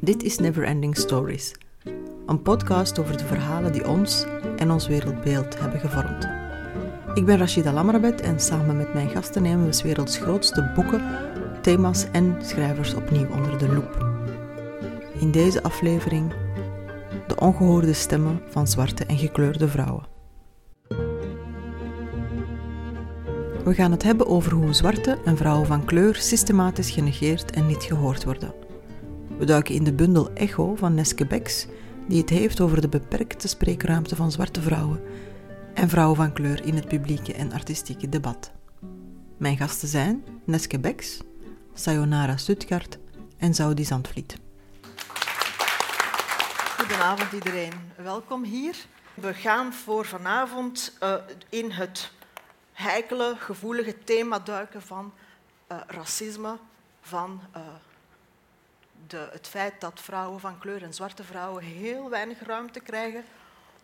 Dit 0.00 0.22
is 0.22 0.38
Neverending 0.38 0.96
Stories, 0.96 1.54
een 2.26 2.42
podcast 2.42 2.98
over 2.98 3.16
de 3.16 3.24
verhalen 3.24 3.72
die 3.72 3.88
ons 3.88 4.26
en 4.56 4.70
ons 4.70 4.86
wereldbeeld 4.86 5.60
hebben 5.60 5.80
gevormd. 5.80 6.28
Ik 7.14 7.24
ben 7.24 7.38
Rashida 7.38 7.72
Lamrabet 7.72 8.20
en 8.20 8.40
samen 8.40 8.76
met 8.76 8.94
mijn 8.94 9.08
gasten 9.08 9.42
nemen 9.42 9.66
we 9.66 9.72
's 9.72 9.82
werelds 9.82 10.18
grootste 10.18 10.72
boeken, 10.74 11.02
thema's 11.60 12.10
en 12.10 12.36
schrijvers 12.40 12.94
opnieuw 12.94 13.28
onder 13.30 13.58
de 13.58 13.72
loep. 13.72 14.06
In 15.18 15.30
deze 15.30 15.62
aflevering 15.62 16.32
de 17.26 17.36
ongehoorde 17.36 17.92
stemmen 17.92 18.40
van 18.48 18.66
zwarte 18.66 19.04
en 19.04 19.18
gekleurde 19.18 19.68
vrouwen. 19.68 20.11
We 23.64 23.74
gaan 23.74 23.90
het 23.90 24.02
hebben 24.02 24.26
over 24.26 24.52
hoe 24.52 24.72
zwarte 24.72 25.18
en 25.24 25.36
vrouwen 25.36 25.66
van 25.66 25.84
kleur 25.84 26.14
systematisch 26.14 26.90
genegeerd 26.90 27.50
en 27.50 27.66
niet 27.66 27.82
gehoord 27.82 28.24
worden. 28.24 28.54
We 29.38 29.44
duiken 29.44 29.74
in 29.74 29.84
de 29.84 29.92
bundel 29.92 30.32
Echo 30.32 30.74
van 30.74 30.94
Neske 30.94 31.26
Becks, 31.26 31.66
die 32.08 32.20
het 32.20 32.30
heeft 32.30 32.60
over 32.60 32.80
de 32.80 32.88
beperkte 32.88 33.48
spreekruimte 33.48 34.16
van 34.16 34.32
zwarte 34.32 34.62
vrouwen 34.62 35.00
en 35.74 35.88
vrouwen 35.88 36.16
van 36.16 36.32
kleur 36.32 36.64
in 36.64 36.74
het 36.74 36.88
publieke 36.88 37.34
en 37.34 37.52
artistieke 37.52 38.08
debat. 38.08 38.52
Mijn 39.36 39.56
gasten 39.56 39.88
zijn 39.88 40.24
Neske 40.44 40.78
Becks, 40.78 41.18
Sayonara 41.74 42.36
Stuttgart 42.36 42.98
en 43.38 43.54
Saudi 43.54 43.84
Zandvliet. 43.84 44.36
Goedenavond 46.78 47.32
iedereen, 47.32 47.72
welkom 47.96 48.44
hier. 48.44 48.76
We 49.14 49.34
gaan 49.34 49.72
voor 49.72 50.04
vanavond 50.04 50.96
uh, 51.02 51.14
in 51.48 51.70
het 51.70 52.10
heikele, 52.72 53.36
gevoelige 53.38 54.04
thema 54.04 54.38
duiken 54.38 54.82
van 54.82 55.14
uh, 55.72 55.78
racisme, 55.86 56.58
van 57.00 57.42
uh, 57.56 57.62
de, 59.06 59.28
het 59.32 59.48
feit 59.48 59.80
dat 59.80 60.00
vrouwen 60.00 60.40
van 60.40 60.58
kleur 60.58 60.82
en 60.82 60.94
zwarte 60.94 61.24
vrouwen 61.24 61.62
heel 61.64 62.10
weinig 62.10 62.40
ruimte 62.40 62.80
krijgen 62.80 63.24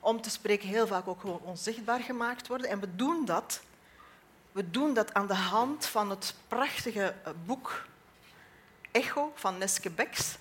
om 0.01 0.21
te 0.21 0.31
spreken, 0.31 0.69
heel 0.69 0.87
vaak 0.87 1.09
ook 1.09 1.21
gewoon 1.21 1.41
onzichtbaar 1.43 2.01
gemaakt 2.01 2.47
worden. 2.47 2.71
En 2.71 2.81
we 2.81 2.97
doen 2.97 3.25
dat, 3.25 3.61
we 4.53 4.71
doen 4.71 4.95
dat 4.95 5.15
aan 5.15 5.27
de 5.27 5.34
hand 5.34 5.87
van 5.87 6.11
het 6.11 6.34
prachtige 6.49 7.15
boek 7.45 7.84
Echo 8.91 9.33
van 9.34 9.59
Neske 9.59 9.91
Becks. 9.91 10.37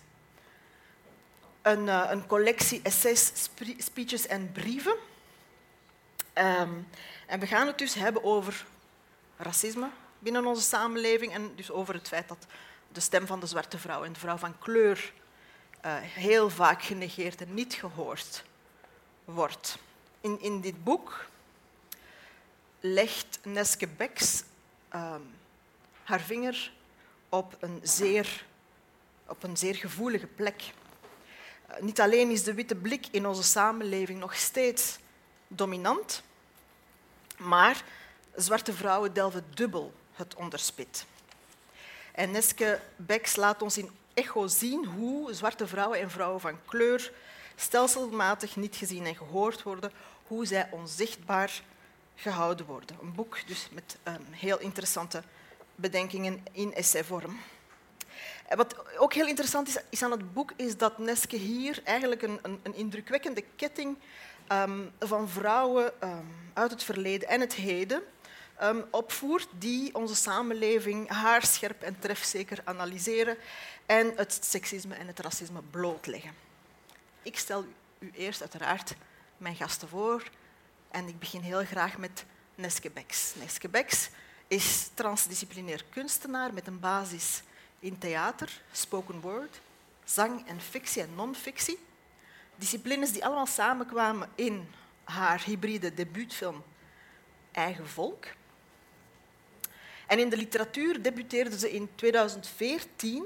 Een, 1.62 1.88
een 1.88 2.28
collectie 2.28 2.80
essays, 2.84 3.50
speeches 3.78 4.28
en 4.28 4.52
brieven. 4.52 4.96
Um, 6.34 6.88
en 7.28 7.40
we 7.40 7.48
gaan 7.48 7.68
het 7.68 7.78
dus 7.78 7.94
hebben 7.94 8.24
over 8.24 8.66
racisme 9.38 9.90
binnen 10.20 10.46
onze 10.46 10.62
samenleving 10.62 11.34
en 11.34 11.56
dus 11.56 11.72
over 11.72 11.94
het 11.94 12.08
feit 12.08 12.28
dat 12.28 12.46
de 12.92 13.00
stem 13.00 13.28
van 13.28 13.40
de 13.40 13.48
zwarte 13.48 13.78
vrouw 13.78 14.04
en 14.04 14.14
de 14.14 14.20
vrouw 14.20 14.38
van 14.38 14.58
kleur 14.58 15.14
uh, 15.86 15.96
heel 16.00 16.50
vaak 16.50 16.84
genegeerd 16.84 17.42
en 17.42 17.54
niet 17.54 17.74
gehoord 17.74 18.44
wordt. 19.26 19.78
In, 20.22 20.42
in 20.42 20.62
dit 20.62 20.84
boek 20.84 21.30
legt 22.80 23.40
Neske 23.44 23.88
Becks 23.88 24.44
uh, 24.96 25.16
haar 26.04 26.20
vinger 26.20 26.72
op 27.30 27.58
een 27.60 27.80
zeer, 27.84 28.46
op 29.28 29.44
een 29.44 29.58
zeer 29.58 29.76
gevoelige 29.76 30.28
plek. 30.28 30.64
Uh, 31.70 31.80
niet 31.80 32.02
alleen 32.02 32.32
is 32.32 32.44
de 32.44 32.54
witte 32.54 32.76
blik 32.76 33.08
in 33.12 33.28
onze 33.28 33.44
samenleving 33.44 34.20
nog 34.20 34.36
steeds 34.36 34.98
dominant, 35.48 36.24
maar 37.38 37.84
zwarte 38.36 38.74
vrouwen 38.74 39.14
delven 39.14 39.46
dubbel 39.54 39.94
het 40.14 40.36
onderspit. 40.36 41.06
En 42.12 42.32
Neske 42.32 42.80
Becks 42.96 43.36
laat 43.36 43.62
ons 43.62 43.78
in 43.78 43.90
echo 44.14 44.48
zien 44.48 44.86
hoe 44.86 45.34
zwarte 45.34 45.68
vrouwen 45.68 46.00
en 46.00 46.10
vrouwen 46.10 46.42
van 46.42 46.60
kleur 46.66 47.12
stelselmatig 47.56 48.56
niet 48.56 48.76
gezien 48.76 49.06
en 49.06 49.16
gehoord 49.16 49.64
worden, 49.64 49.92
hoe 50.28 50.46
zij 50.46 50.68
onzichtbaar 50.72 51.62
gehouden 52.16 52.66
worden. 52.66 52.98
Een 53.02 53.14
boek 53.14 53.48
dus 53.48 53.68
met 53.72 53.98
um, 54.04 54.28
heel 54.32 54.60
interessante 54.60 55.24
bedenkingen 55.76 56.46
in 56.52 56.74
essayvorm. 56.74 57.40
Wat 58.56 58.98
ook 58.98 59.14
heel 59.14 59.28
interessant 59.28 59.68
is, 59.68 59.78
is, 59.90 60.04
aan 60.04 60.12
het 60.12 60.34
boek, 60.34 60.52
is 60.56 60.78
dat 60.78 60.98
Neske 60.98 61.36
hier 61.36 61.82
eigenlijk 61.84 62.22
een, 62.22 62.40
een, 62.42 62.60
een 62.64 62.76
indrukwekkende 62.76 63.44
ketting 63.56 63.98
um, 64.52 64.92
van 65.00 65.30
vrouwen 65.30 65.92
um, 66.04 66.52
uit 66.54 66.72
het 66.72 66.84
verleden 66.84 67.28
en 67.28 67.40
het 67.40 67.54
heden 67.54 68.04
um, 68.64 68.86
opvoert 68.92 69.48
die 69.58 69.96
onze 69.96 70.16
samenleving 70.16 71.10
haarscherp 71.10 71.82
en 71.82 72.00
trefzeker 72.00 72.62
analyseren 72.64 73.38
en 73.86 74.14
het 74.16 74.40
seksisme 74.42 74.96
en 74.96 75.08
het 75.08 75.20
racisme 75.20 75.62
blootleggen. 75.72 76.34
Ik 77.22 77.38
stel 77.38 77.66
u 78.00 78.12
eerst 78.14 78.42
uiteraard 78.42 78.96
mijn 79.38 79.56
gasten 79.56 79.88
voor 79.88 80.24
en 80.92 81.08
ik 81.08 81.20
begin 81.20 81.42
heel 81.42 81.66
graag 81.66 81.98
met 81.98 82.26
Neske 82.56 82.90
Becks. 82.90 83.34
Neske 83.36 83.70
Becks 83.70 84.10
is 84.48 84.90
transdisciplinair 84.94 85.84
kunstenaar 85.90 86.54
met 86.54 86.68
een 86.68 86.80
basis 86.80 87.42
in 87.80 87.98
theater, 87.98 88.62
spoken 88.72 89.20
word, 89.20 89.60
zang 90.04 90.48
en 90.48 90.62
fictie 90.62 91.02
en 91.02 91.16
non-fictie. 91.16 91.80
Disciplines 92.58 93.12
die 93.12 93.26
allemaal 93.26 93.46
samenkwamen 93.46 94.30
in 94.36 94.70
haar 95.04 95.44
hybride 95.44 95.94
debuutfilm 95.94 96.64
Eigen 97.52 97.88
Volk. 97.88 98.26
En 100.08 100.20
in 100.20 100.30
de 100.30 100.38
literatuur 100.38 101.02
debuteerde 101.02 101.60
ze 101.60 101.72
in 101.72 101.90
2014 101.96 103.26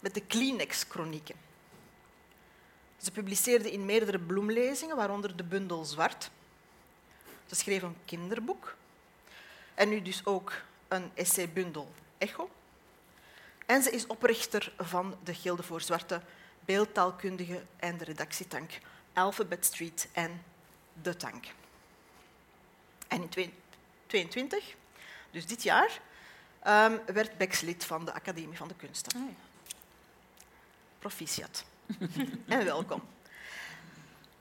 met 0.00 0.14
de 0.14 0.20
Kleenex-chronieken. 0.20 1.34
Ze 2.96 3.10
publiceerde 3.10 3.72
in 3.72 3.84
meerdere 3.84 4.18
bloemlezingen, 4.18 4.96
waaronder 4.96 5.36
de 5.36 5.44
bundel 5.44 5.84
Zwart. 5.84 6.30
Ze 7.46 7.54
schreef 7.54 7.82
een 7.82 7.96
kinderboek 8.04 8.76
en 9.74 9.88
nu 9.88 10.02
dus 10.02 10.26
ook 10.26 10.52
een 10.88 11.10
essaybundel 11.14 11.92
Echo. 12.18 12.50
En 13.66 13.82
ze 13.82 13.90
is 13.90 14.06
oprichter 14.06 14.72
van 14.78 15.16
de 15.24 15.34
Gilde 15.34 15.62
voor 15.62 15.80
Zwarte 15.80 16.20
Beeldtaalkundigen 16.64 17.68
en 17.76 17.98
de 17.98 18.04
redactietank 18.04 18.70
Alphabet 19.12 19.64
Street 19.64 20.08
en 20.12 20.42
De 21.02 21.16
Tank. 21.16 21.46
En 23.08 23.22
in 23.22 23.28
2022 23.28 24.74
dus 25.30 25.46
dit 25.46 25.62
jaar 25.62 26.00
um, 26.66 27.00
werd 27.06 27.36
Bex 27.36 27.60
lid 27.60 27.84
van 27.84 28.04
de 28.04 28.12
Academie 28.12 28.56
van 28.56 28.68
de 28.68 28.74
Kunsten. 28.74 29.20
Oh 29.20 29.28
ja. 29.28 29.72
Proficiat. 30.98 31.64
en 32.48 32.64
welkom. 32.64 33.02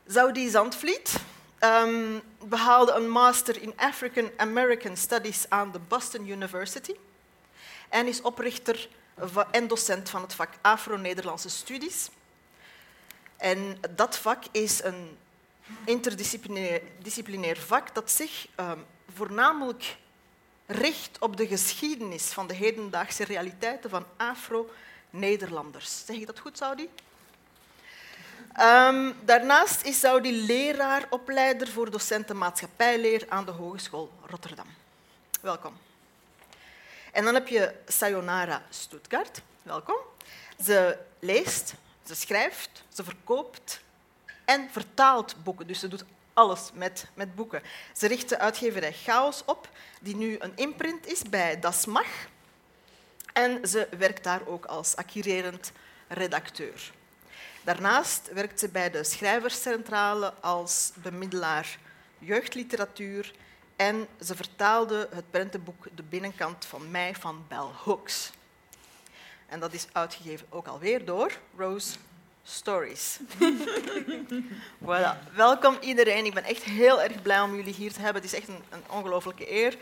Saudi 0.08 0.50
Zandvliet 0.50 1.20
um, 1.60 2.22
behaalde 2.46 2.92
een 2.92 3.10
master 3.10 3.62
in 3.62 3.74
African 3.76 4.32
American 4.38 4.98
Studies 4.98 5.46
aan 5.50 5.72
de 5.72 5.80
Boston 5.80 6.28
University 6.28 6.96
en 7.90 8.08
is 8.08 8.22
oprichter 8.22 8.90
en 9.52 9.68
docent 9.68 10.10
van 10.10 10.22
het 10.22 10.34
vak 10.34 10.50
Afro-Nederlandse 10.62 11.50
Studies. 11.50 12.10
En 13.38 13.78
dat 13.96 14.18
vak 14.18 14.44
is 14.52 14.84
een 14.84 15.18
interdisciplinair 15.86 17.58
vak 17.58 17.96
dat 17.96 18.12
zich 18.12 18.48
um, 18.60 18.86
voornamelijk 19.16 19.98
richt 20.66 21.18
op 21.20 21.38
de 21.38 21.48
geschiedenis 21.48 22.26
van 22.26 22.48
de 22.48 22.54
hedendaagse 22.54 23.24
realiteiten 23.24 23.90
van 23.90 24.06
Afro-Nederlanders. 24.18 26.06
Zeg 26.06 26.16
ik 26.16 26.26
dat 26.26 26.40
goed, 26.40 26.58
Saudi? 26.58 26.90
Um, 28.60 29.14
daarnaast 29.26 29.86
is 29.86 30.00
Saudi 30.00 30.46
leraar, 30.46 31.06
opleider 31.10 31.68
voor 31.68 31.92
docenten 31.92 32.38
maatschappijleer 32.38 33.26
aan 33.30 33.46
de 33.46 33.52
Hogeschool 33.52 34.12
Rotterdam. 34.26 34.68
Welkom. 35.42 35.74
En 37.14 37.24
dan 37.24 37.34
heb 37.34 37.48
je 37.48 37.74
Sayonara 37.88 38.62
Stuttgart. 38.70 39.42
Welkom. 39.64 39.98
Ze 40.64 40.98
leest, 41.20 41.74
ze 42.06 42.16
schrijft, 42.16 42.84
ze 42.94 43.04
verkoopt 43.04 43.82
en 44.46 44.70
vertaalt 44.72 45.44
boeken. 45.44 45.68
Dus 45.68 45.80
ze 45.80 45.88
doet 45.88 46.06
alles 46.34 46.70
met, 46.74 47.06
met 47.14 47.36
boeken. 47.36 47.62
Ze 47.96 48.08
richt 48.08 48.30
de 48.30 48.40
uitgeverij 48.40 48.94
Chaos 48.94 49.42
op, 49.46 49.70
die 50.02 50.16
nu 50.16 50.36
een 50.40 50.52
imprint 50.56 51.08
is 51.08 51.22
bij 51.22 51.60
Das 51.60 51.86
Mag. 51.86 52.08
En 53.34 53.68
ze 53.68 53.88
werkt 53.98 54.24
daar 54.24 54.48
ook 54.48 54.66
als 54.66 54.96
acquirerend 54.96 55.72
redacteur. 56.08 56.92
Daarnaast 57.64 58.34
werkt 58.34 58.60
ze 58.60 58.70
bij 58.70 58.92
de 58.92 59.04
Schrijverscentrale 59.04 60.34
als 60.40 60.92
bemiddelaar 60.96 61.78
jeugdliteratuur 62.20 63.34
en 63.76 64.08
ze 64.22 64.36
vertaalde 64.36 65.10
het 65.14 65.32
prentenboek 65.32 65.88
De 65.96 66.04
binnenkant 66.04 66.66
van 66.66 66.92
mij 66.92 67.16
van 67.16 67.46
Bell 67.48 67.68
Hooks. 67.84 68.32
En 69.48 69.60
dat 69.60 69.74
is 69.74 69.88
uitgegeven 69.92 70.48
ook 70.50 70.68
alweer 70.68 71.06
door 71.06 71.32
Rose 71.58 71.96
Stories. 72.44 73.20
voilà. 74.86 75.34
Welkom 75.36 75.78
iedereen. 75.82 76.26
Ik 76.26 76.34
ben 76.34 76.44
echt 76.44 76.64
heel 76.64 77.02
erg 77.02 77.22
blij 77.22 77.42
om 77.42 77.56
jullie 77.56 77.74
hier 77.74 77.94
te 77.94 78.02
hebben. 78.02 78.22
Het 78.22 78.32
is 78.32 78.40
echt 78.40 78.48
een, 78.48 78.64
een 78.70 78.84
ongelofelijke 78.90 79.52
eer. 79.52 79.78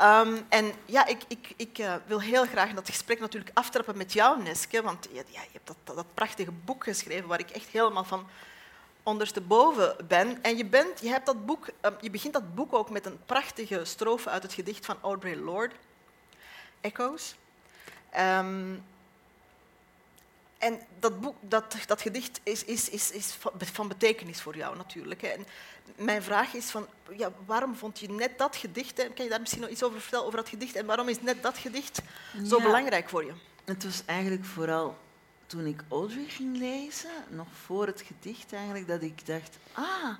Um, 0.00 0.46
en 0.48 0.72
ja, 0.84 1.06
ik, 1.06 1.22
ik, 1.28 1.52
ik 1.56 1.78
uh, 1.78 1.94
wil 2.06 2.20
heel 2.20 2.46
graag 2.46 2.72
dat 2.72 2.88
gesprek 2.88 3.20
natuurlijk 3.20 3.50
aftrappen 3.54 3.96
met 3.96 4.12
jou, 4.12 4.42
Neske. 4.42 4.82
Want 4.82 5.08
ja, 5.12 5.22
je 5.26 5.48
hebt 5.52 5.66
dat, 5.66 5.96
dat, 5.96 6.14
prachtige 6.14 6.50
boek 6.50 6.84
geschreven 6.84 7.28
waar 7.28 7.38
ik 7.38 7.50
echt 7.50 7.68
helemaal 7.68 8.04
van 8.04 8.26
ondersteboven 9.06 9.96
ben. 10.08 10.42
En 10.42 10.56
je, 10.56 10.64
bent, 10.64 11.00
je, 11.00 11.08
hebt 11.08 11.26
dat 11.26 11.46
boek, 11.46 11.68
um, 11.82 11.96
je 12.00 12.10
begint 12.10 12.32
dat 12.32 12.54
boek 12.54 12.72
ook 12.72 12.90
met 12.90 13.06
een 13.06 13.18
prachtige 13.26 13.84
strofe 13.84 14.30
uit 14.30 14.42
het 14.42 14.52
gedicht 14.52 14.86
van 14.86 14.96
Audre 15.00 15.36
Lorde, 15.36 15.74
Echoes. 16.80 17.36
Um, 18.18 18.84
en 20.58 20.80
dat, 20.98 21.20
boek, 21.20 21.36
dat, 21.40 21.76
dat 21.86 22.00
gedicht 22.00 22.40
is, 22.42 22.64
is, 22.64 22.88
is, 22.88 23.10
is 23.10 23.38
van 23.72 23.88
betekenis 23.88 24.40
voor 24.40 24.56
jou 24.56 24.76
natuurlijk. 24.76 25.22
En 25.22 25.46
mijn 25.96 26.22
vraag 26.22 26.54
is 26.54 26.70
van, 26.70 26.86
ja, 27.16 27.32
waarom 27.46 27.76
vond 27.76 27.98
je 27.98 28.10
net 28.10 28.38
dat 28.38 28.56
gedicht, 28.56 28.96
hè? 28.96 29.08
kan 29.08 29.24
je 29.24 29.30
daar 29.30 29.40
misschien 29.40 29.62
nog 29.62 29.70
iets 29.70 29.82
over 29.82 30.00
vertellen, 30.00 30.26
over 30.26 30.38
dat 30.38 30.48
gedicht, 30.48 30.76
en 30.76 30.86
waarom 30.86 31.08
is 31.08 31.20
net 31.20 31.42
dat 31.42 31.58
gedicht 31.58 32.02
zo 32.44 32.60
belangrijk 32.60 33.08
voor 33.08 33.24
je? 33.24 33.32
Het 33.64 33.84
was 33.84 34.02
eigenlijk 34.06 34.44
vooral 34.44 34.96
toen 35.46 35.66
ik 35.66 35.84
Audrey 35.88 36.24
ging 36.28 36.56
lezen, 36.56 37.10
nog 37.30 37.46
voor 37.64 37.86
het 37.86 38.00
gedicht 38.00 38.52
eigenlijk, 38.52 38.86
dat 38.86 39.02
ik 39.02 39.26
dacht, 39.26 39.58
ah, 39.72 40.14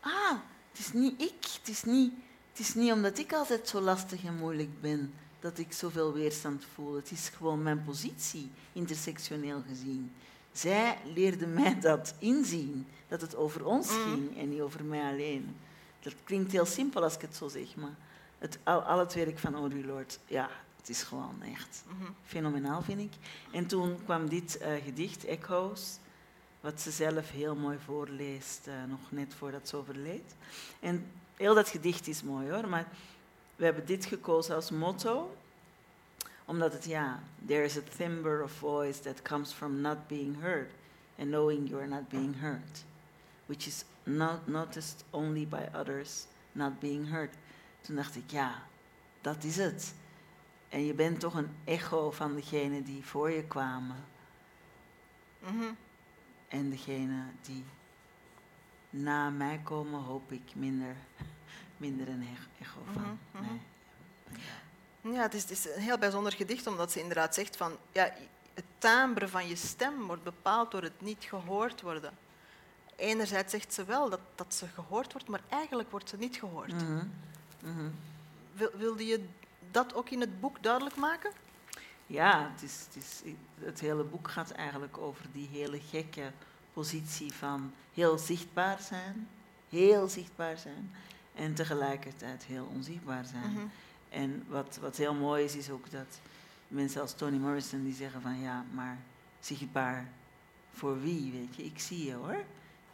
ah, 0.00 0.38
het 0.70 0.78
is 0.78 0.92
niet 0.92 1.20
ik, 1.22 1.46
het 1.58 1.68
is 1.68 1.84
niet, 1.84 2.12
het 2.50 2.58
is 2.58 2.74
niet 2.74 2.92
omdat 2.92 3.18
ik 3.18 3.32
altijd 3.32 3.68
zo 3.68 3.80
lastig 3.80 4.24
en 4.24 4.36
moeilijk 4.36 4.80
ben 4.80 5.12
dat 5.40 5.58
ik 5.58 5.72
zoveel 5.72 6.12
weerstand 6.12 6.64
voel. 6.74 6.94
Het 6.94 7.10
is 7.10 7.28
gewoon 7.28 7.62
mijn 7.62 7.84
positie, 7.84 8.50
intersectioneel 8.72 9.62
gezien. 9.68 10.12
Zij 10.52 10.98
leerde 11.14 11.46
mij 11.60 11.80
dat 11.80 12.14
inzien, 12.18 12.86
dat 13.08 13.20
het 13.20 13.36
over 13.36 13.64
ons 13.64 13.90
mm. 13.90 14.02
ging 14.02 14.38
en 14.38 14.48
niet 14.48 14.60
over 14.60 14.84
mij 14.84 15.12
alleen. 15.12 15.56
Dat 16.00 16.14
klinkt 16.24 16.52
heel 16.52 16.66
simpel 16.66 17.02
als 17.02 17.14
ik 17.14 17.20
het 17.20 17.36
zo 17.36 17.48
zeg, 17.48 17.76
maar 17.76 17.96
het, 18.38 18.58
al, 18.62 18.80
al 18.80 18.98
het 18.98 19.14
werk 19.14 19.38
van 19.38 19.54
Audre 19.54 19.84
Lorde, 19.86 20.14
ja, 20.26 20.50
is 20.90 21.02
gewoon 21.02 21.42
echt 21.42 21.84
mhm. 21.86 22.12
fenomenaal, 22.24 22.82
vind 22.82 23.00
ik. 23.00 23.12
En 23.50 23.66
toen 23.66 23.98
kwam 24.04 24.28
dit 24.28 24.58
uh, 24.62 24.68
gedicht, 24.84 25.24
Echoes, 25.24 25.98
wat 26.60 26.80
ze 26.80 26.90
zelf 26.90 27.30
heel 27.30 27.54
mooi 27.54 27.78
voorleest, 27.84 28.66
uh, 28.68 28.74
nog 28.88 29.00
net 29.08 29.34
voordat 29.34 29.68
ze 29.68 29.76
overleed. 29.76 30.34
En 30.80 31.06
heel 31.36 31.54
dat 31.54 31.68
gedicht 31.68 32.06
is 32.06 32.22
mooi 32.22 32.50
hoor, 32.50 32.68
maar 32.68 32.88
we 33.56 33.64
hebben 33.64 33.86
dit 33.86 34.04
gekozen 34.04 34.54
als 34.54 34.70
motto, 34.70 35.36
omdat 36.44 36.72
het, 36.72 36.84
ja, 36.84 37.22
there 37.46 37.64
is 37.64 37.76
a 37.76 37.82
timbre 37.96 38.42
of 38.42 38.52
voice 38.52 39.00
that 39.00 39.22
comes 39.22 39.52
from 39.52 39.80
not 39.80 40.06
being 40.06 40.40
heard 40.40 40.70
and 41.18 41.28
knowing 41.28 41.68
you 41.68 41.80
are 41.80 41.88
not 41.88 42.08
being 42.08 42.40
heard, 42.40 42.84
which 43.46 43.66
is 43.66 43.84
not 44.02 44.46
noticed 44.46 45.04
only 45.10 45.46
by 45.46 45.68
others, 45.74 46.26
not 46.52 46.78
being 46.80 47.10
heard. 47.10 47.34
Toen 47.80 47.96
dacht 47.96 48.16
ik, 48.16 48.30
ja, 48.30 48.62
dat 49.20 49.44
is 49.44 49.56
het. 49.56 49.94
En 50.70 50.84
je 50.84 50.94
bent 50.94 51.20
toch 51.20 51.34
een 51.34 51.50
echo 51.64 52.10
van 52.10 52.34
degene 52.34 52.82
die 52.82 53.04
voor 53.04 53.30
je 53.30 53.44
kwamen. 53.44 54.04
Mm 55.38 55.76
En 56.48 56.70
degene 56.70 57.22
die 57.42 57.64
na 58.90 59.30
mij 59.30 59.60
komen, 59.64 60.00
hoop 60.00 60.32
ik 60.32 60.54
minder 60.54 60.96
minder 61.80 62.08
een 62.08 62.26
echo 62.60 62.80
van. 62.92 63.02
Mhm, 63.02 63.44
mhm. 63.44 63.52
nee. 65.02 65.14
Ja, 65.14 65.22
het 65.22 65.34
is, 65.34 65.42
het 65.42 65.50
is, 65.50 65.64
een 65.74 65.82
heel 65.82 65.98
bijzonder 65.98 66.32
gedicht, 66.32 66.66
omdat 66.66 66.92
ze 66.92 67.00
inderdaad 67.00 67.34
zegt 67.34 67.56
van 67.56 67.76
ja, 67.92 68.12
het 68.54 68.64
timbre 68.78 69.28
van 69.28 69.48
je 69.48 69.56
stem 69.56 70.06
wordt 70.06 70.22
bepaald 70.22 70.70
door 70.70 70.82
het 70.82 71.00
niet 71.00 71.24
gehoord 71.24 71.80
worden. 71.80 72.12
Enerzijds 72.96 73.50
zegt 73.50 73.74
ze 73.74 73.84
wel 73.84 74.10
dat, 74.10 74.20
dat 74.34 74.54
ze 74.54 74.66
gehoord 74.66 75.12
wordt, 75.12 75.28
maar 75.28 75.42
eigenlijk 75.48 75.90
wordt 75.90 76.08
ze 76.08 76.16
niet 76.16 76.36
gehoord. 76.36 76.72
Mm 76.72 77.94
Wil, 78.52 78.70
wilde 78.76 79.06
je 79.06 79.28
dat 79.70 79.94
ook 79.94 80.10
in 80.10 80.20
het 80.20 80.40
boek 80.40 80.62
duidelijk 80.62 80.96
maken? 80.96 81.32
Ja, 82.06 82.50
het, 82.52 82.62
is, 82.62 82.86
het, 82.86 82.96
is, 82.96 83.32
het 83.64 83.80
hele 83.80 84.04
boek 84.04 84.30
gaat 84.30 84.50
eigenlijk 84.50 84.98
over 84.98 85.24
die 85.32 85.48
hele 85.52 85.80
gekke 85.80 86.32
positie 86.72 87.32
van 87.32 87.72
heel 87.94 88.18
zichtbaar 88.18 88.80
zijn, 88.80 89.28
heel 89.68 90.08
zichtbaar 90.08 90.58
zijn 90.58 90.90
en 91.34 91.54
tegelijkertijd 91.54 92.44
heel 92.44 92.68
onzichtbaar 92.74 93.24
zijn. 93.24 93.52
Mhm. 93.52 93.66
En 94.08 94.44
wat, 94.48 94.78
wat 94.80 94.96
heel 94.96 95.14
mooi 95.14 95.44
is, 95.44 95.56
is 95.56 95.70
ook 95.70 95.90
dat 95.90 96.20
mensen 96.68 97.00
als 97.00 97.14
Toni 97.14 97.38
Morrison 97.38 97.84
die 97.84 97.94
zeggen 97.94 98.20
van 98.20 98.40
ja, 98.40 98.64
maar 98.72 98.98
zichtbaar 99.40 100.08
voor 100.72 101.00
wie, 101.00 101.32
weet 101.32 101.56
je, 101.56 101.64
ik 101.64 101.78
zie 101.78 102.04
je 102.04 102.14
hoor. 102.14 102.44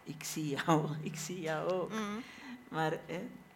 Ik 0.04 0.24
zie 0.24 0.48
jou, 0.48 0.88
ik 1.10 1.16
zie 1.16 1.40
jou 1.40 1.70
ook. 1.70 1.90
Mhm. 1.90 2.20
Maar 2.68 2.98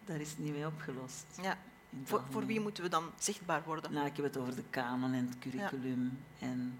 daar 0.05 0.19
is 0.19 0.29
het 0.29 0.39
niet 0.39 0.53
mee 0.53 0.65
opgelost. 0.65 1.25
Ja. 1.41 1.57
Voor, 2.03 2.21
voor, 2.29 2.45
wie 2.45 2.59
moeten 2.59 2.83
we 2.83 2.89
dan 2.89 3.03
zichtbaar 3.17 3.63
worden? 3.65 3.93
Nou, 3.93 4.05
ik 4.05 4.15
heb 4.15 4.25
het 4.25 4.37
over 4.37 4.55
de 4.55 4.63
kanon 4.69 5.13
en 5.13 5.27
het 5.27 5.39
curriculum. 5.39 6.19
En 6.39 6.79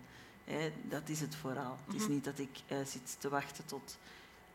dat 0.89 1.09
is 1.09 1.19
het 1.19 1.35
vooral. 1.35 1.77
Het 1.85 1.95
is 1.95 2.01
mhm. 2.01 2.11
niet 2.11 2.23
dat 2.23 2.39
ik 2.39 2.61
uh, 2.71 2.77
zit 2.85 3.15
te 3.19 3.29
wachten 3.29 3.65
tot 3.65 3.97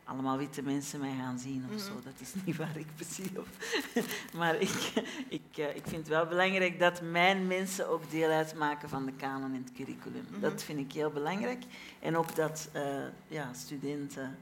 allemaal 0.07 0.37
witte 0.37 0.63
mensen 0.63 1.01
mij 1.01 1.15
gaan 1.19 1.39
zien 1.39 1.65
of 1.75 1.81
zo. 1.81 1.93
Mhm. 1.93 2.05
Dat 2.05 2.21
is 2.21 2.35
niet 2.45 2.57
waar 2.57 2.77
ik 2.77 2.87
precies 2.95 3.29
op. 3.37 3.49
maar 4.39 4.57
ik, 4.61 4.93
ik, 5.29 5.57
eh, 5.57 5.77
ik 5.77 5.83
vind 5.83 5.97
het 5.97 6.09
wel 6.09 6.27
belangrijk 6.27 6.79
dat 6.79 7.03
mijn 7.03 7.47
mensen 7.47 7.89
ook 7.89 8.11
deel 8.11 8.31
uitmaken 8.31 8.89
van 8.89 9.05
de 9.05 9.13
kanon 9.13 9.55
in 9.55 9.63
het 9.65 9.73
curriculum. 9.73 10.27
Mhm. 10.31 10.41
Dat 10.41 10.63
vind 10.63 10.79
ik 10.79 10.93
heel 10.93 11.11
belangrijk. 11.11 11.65
En 12.01 12.17
ook 12.17 12.37
dat 12.37 12.69
uh, 12.75 13.05
ja, 13.29 13.53
studenten 13.53 14.39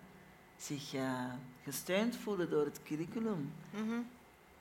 zich 0.57 0.95
uh, 0.95 1.25
gesteund 1.63 2.17
voelen 2.17 2.51
door 2.51 2.65
het 2.65 2.81
curriculum. 2.85 3.53
Mhm. 3.71 4.01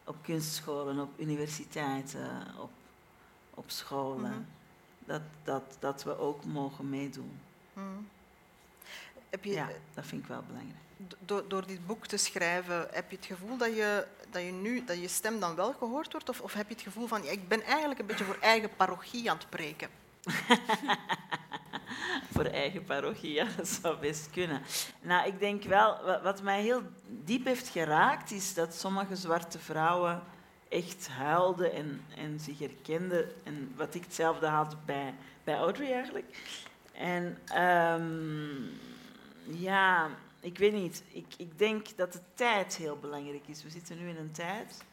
Op 0.03 0.15
kunstscholen, 0.21 0.99
op 0.99 1.19
universiteiten, 1.19 2.45
op, 2.59 2.71
op 3.49 3.71
scholen. 3.71 4.47
Dat, 4.99 5.21
dat, 5.43 5.77
dat 5.79 6.03
we 6.03 6.17
ook 6.17 6.45
mogen 6.45 6.89
meedoen. 6.89 7.39
Heb 9.29 9.43
je, 9.43 9.51
ja, 9.51 9.69
dat 9.93 10.05
vind 10.05 10.21
ik 10.21 10.27
wel 10.27 10.43
belangrijk 10.47 10.83
door, 11.19 11.47
door 11.47 11.67
dit 11.67 11.85
boek 11.85 12.07
te 12.07 12.17
schrijven, 12.17 12.87
heb 12.91 13.09
je 13.09 13.15
het 13.15 13.25
gevoel 13.25 13.57
dat 13.57 13.75
je, 13.75 14.07
dat 14.29 14.41
je 14.41 14.51
nu 14.51 14.83
dat 14.85 15.01
je 15.01 15.07
stem 15.07 15.39
dan 15.39 15.55
wel 15.55 15.73
gehoord 15.73 16.11
wordt? 16.11 16.29
Of, 16.29 16.41
of 16.41 16.53
heb 16.53 16.67
je 16.67 16.73
het 16.73 16.83
gevoel 16.83 17.07
van, 17.07 17.23
ja, 17.23 17.31
ik 17.31 17.47
ben 17.47 17.61
eigenlijk 17.61 17.99
een 17.99 18.05
beetje 18.05 18.23
voor 18.23 18.37
eigen 18.41 18.75
parochie 18.75 19.29
aan 19.29 19.37
het 19.37 19.49
preken? 19.49 19.89
voor 22.33 22.45
eigen 22.45 22.83
parochie, 22.83 23.33
ja, 23.33 23.47
dat 23.57 23.67
zou 23.67 23.97
best 23.97 24.29
kunnen. 24.29 24.61
Nou, 25.01 25.27
ik 25.27 25.39
denk 25.39 25.63
wel, 25.63 26.19
wat 26.23 26.41
mij 26.41 26.61
heel 26.61 26.81
diep 27.07 27.45
heeft 27.45 27.67
geraakt, 27.67 28.31
is 28.31 28.53
dat 28.53 28.75
sommige 28.75 29.15
zwarte 29.15 29.59
vrouwen 29.59 30.21
echt 30.69 31.07
huilden 31.07 31.73
en, 31.73 32.01
en 32.17 32.39
zich 32.39 32.59
herkenden. 32.59 33.31
En 33.43 33.73
wat 33.75 33.95
ik 33.95 34.03
hetzelfde 34.03 34.47
had 34.47 34.85
bij, 34.85 35.13
bij 35.43 35.55
Audrey 35.55 35.93
eigenlijk. 35.93 36.37
En 36.91 37.37
um, 37.61 38.69
ja, 39.45 40.09
ik 40.39 40.57
weet 40.57 40.73
niet. 40.73 41.03
Ik, 41.11 41.25
ik 41.37 41.57
denk 41.57 41.97
dat 41.97 42.13
de 42.13 42.21
tijd 42.33 42.75
heel 42.75 42.97
belangrijk 42.97 43.47
is. 43.47 43.63
We 43.63 43.69
zitten 43.69 43.97
nu 43.97 44.09
in 44.09 44.17
een 44.17 44.31
tijd 44.31 44.83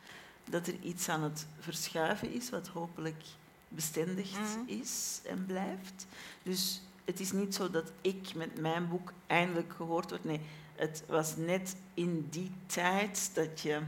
dat 0.50 0.66
er 0.66 0.74
iets 0.80 1.08
aan 1.08 1.22
het 1.22 1.46
verschuiven 1.58 2.32
is, 2.32 2.50
wat 2.50 2.68
hopelijk 2.68 3.22
bestendig 3.68 4.32
mhm. 4.32 4.60
is 4.66 5.20
en 5.24 5.46
blijft. 5.46 6.06
Dus 6.42 6.82
het 7.04 7.20
is 7.20 7.32
niet 7.32 7.54
zo 7.54 7.70
dat 7.70 7.92
ik 8.00 8.34
met 8.34 8.60
mijn 8.60 8.88
boek 8.88 9.12
eindelijk 9.26 9.72
gehoord 9.76 10.10
word. 10.10 10.24
Nee, 10.24 10.40
het 10.74 11.02
was 11.06 11.36
net 11.36 11.76
in 11.94 12.26
die 12.30 12.50
tijd 12.66 13.30
dat 13.34 13.60
je... 13.60 13.80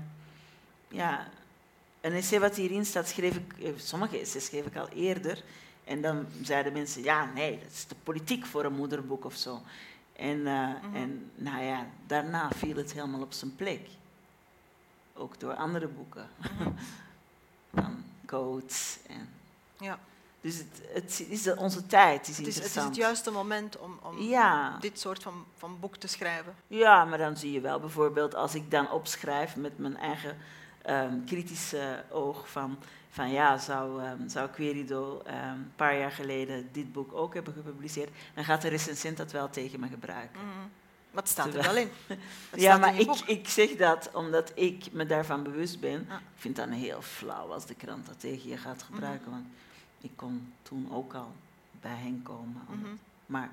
Ja, 0.88 1.28
een 2.00 2.12
essay 2.12 2.40
wat 2.40 2.56
hierin 2.56 2.84
staat, 2.84 3.08
schreef 3.08 3.36
ik... 3.36 3.58
Eh, 3.58 3.70
sommige 3.76 4.20
essays 4.20 4.44
schreef 4.44 4.66
ik 4.66 4.76
al 4.76 4.88
eerder. 4.88 5.42
En 5.84 6.02
dan 6.02 6.26
zeiden 6.42 6.72
mensen, 6.72 7.02
ja, 7.02 7.24
nee, 7.34 7.58
dat 7.58 7.72
is 7.72 7.86
de 7.86 7.94
politiek 8.02 8.46
voor 8.46 8.64
een 8.64 8.74
moederboek 8.74 9.24
of 9.24 9.34
zo. 9.34 9.60
En, 10.12 10.46
eh, 10.46 10.68
mhm. 10.82 10.94
en 10.96 11.30
nou 11.34 11.62
ja, 11.64 11.86
daarna 12.06 12.50
viel 12.50 12.76
het 12.76 12.92
helemaal 12.92 13.20
op 13.20 13.32
zijn 13.32 13.56
plek. 13.56 13.88
Ook 15.14 15.40
door 15.40 15.54
andere 15.54 15.88
boeken. 15.88 16.28
Mhm. 16.38 16.70
Van 17.74 18.04
Coates. 18.26 18.98
En 19.06 19.28
ja. 19.78 19.98
Dus 20.42 20.56
het, 20.58 20.82
het 20.92 21.24
is 21.28 21.54
onze 21.54 21.86
tijd. 21.86 22.28
Is 22.28 22.36
het, 22.38 22.46
is, 22.46 22.56
het 22.56 22.64
is 22.64 22.74
het 22.74 22.96
juiste 22.96 23.30
moment 23.30 23.78
om, 23.78 23.98
om 24.02 24.16
dit 24.80 25.00
soort 25.00 25.22
van, 25.22 25.44
van 25.56 25.80
boek 25.80 25.96
te 25.96 26.06
schrijven. 26.06 26.54
Ja, 26.66 27.04
maar 27.04 27.18
dan 27.18 27.36
zie 27.36 27.52
je 27.52 27.60
wel 27.60 27.80
bijvoorbeeld 27.80 28.34
als 28.34 28.54
ik 28.54 28.70
dan 28.70 28.90
opschrijf 28.90 29.56
met 29.56 29.78
mijn 29.78 29.96
eigen 29.96 30.36
um, 30.86 31.24
kritische 31.24 32.04
oog 32.10 32.50
van 32.50 32.78
van 33.12 33.30
ja, 33.30 33.58
zou, 33.58 34.02
um, 34.02 34.28
zou 34.28 34.48
Querido 34.48 35.22
um, 35.26 35.34
een 35.34 35.72
paar 35.76 35.98
jaar 35.98 36.10
geleden 36.10 36.68
dit 36.72 36.92
boek 36.92 37.12
ook 37.12 37.34
hebben 37.34 37.52
gepubliceerd, 37.52 38.10
dan 38.34 38.44
gaat 38.44 38.62
de 38.62 38.68
recensent 38.68 39.16
dat 39.16 39.32
wel 39.32 39.50
tegen 39.50 39.80
me 39.80 39.88
gebruiken. 39.88 40.40
Mm. 40.40 40.70
Wat 41.10 41.28
staat 41.28 41.54
er 41.54 41.62
wel 41.62 41.76
in? 41.76 41.90
ja, 42.54 42.78
maar 42.78 42.98
ik, 42.98 43.10
ik 43.26 43.48
zeg 43.48 43.76
dat 43.76 44.10
omdat 44.12 44.52
ik 44.54 44.92
me 44.92 45.06
daarvan 45.06 45.42
bewust 45.42 45.80
ben. 45.80 46.00
Ik 46.00 46.18
vind 46.36 46.56
dat 46.56 46.68
heel 46.68 47.02
flauw 47.02 47.52
als 47.52 47.66
de 47.66 47.74
krant 47.74 48.06
dat 48.06 48.20
tegen 48.20 48.48
je 48.48 48.56
gaat 48.56 48.82
gebruiken. 48.82 49.28
Mm-hmm. 49.28 49.42
Want 49.42 49.54
ik 50.02 50.10
kon 50.16 50.52
toen 50.62 50.88
ook 50.92 51.14
al 51.14 51.32
bij 51.80 51.96
hen 51.96 52.22
komen. 52.22 52.62
Mm-hmm. 52.68 52.98
Maar 53.26 53.50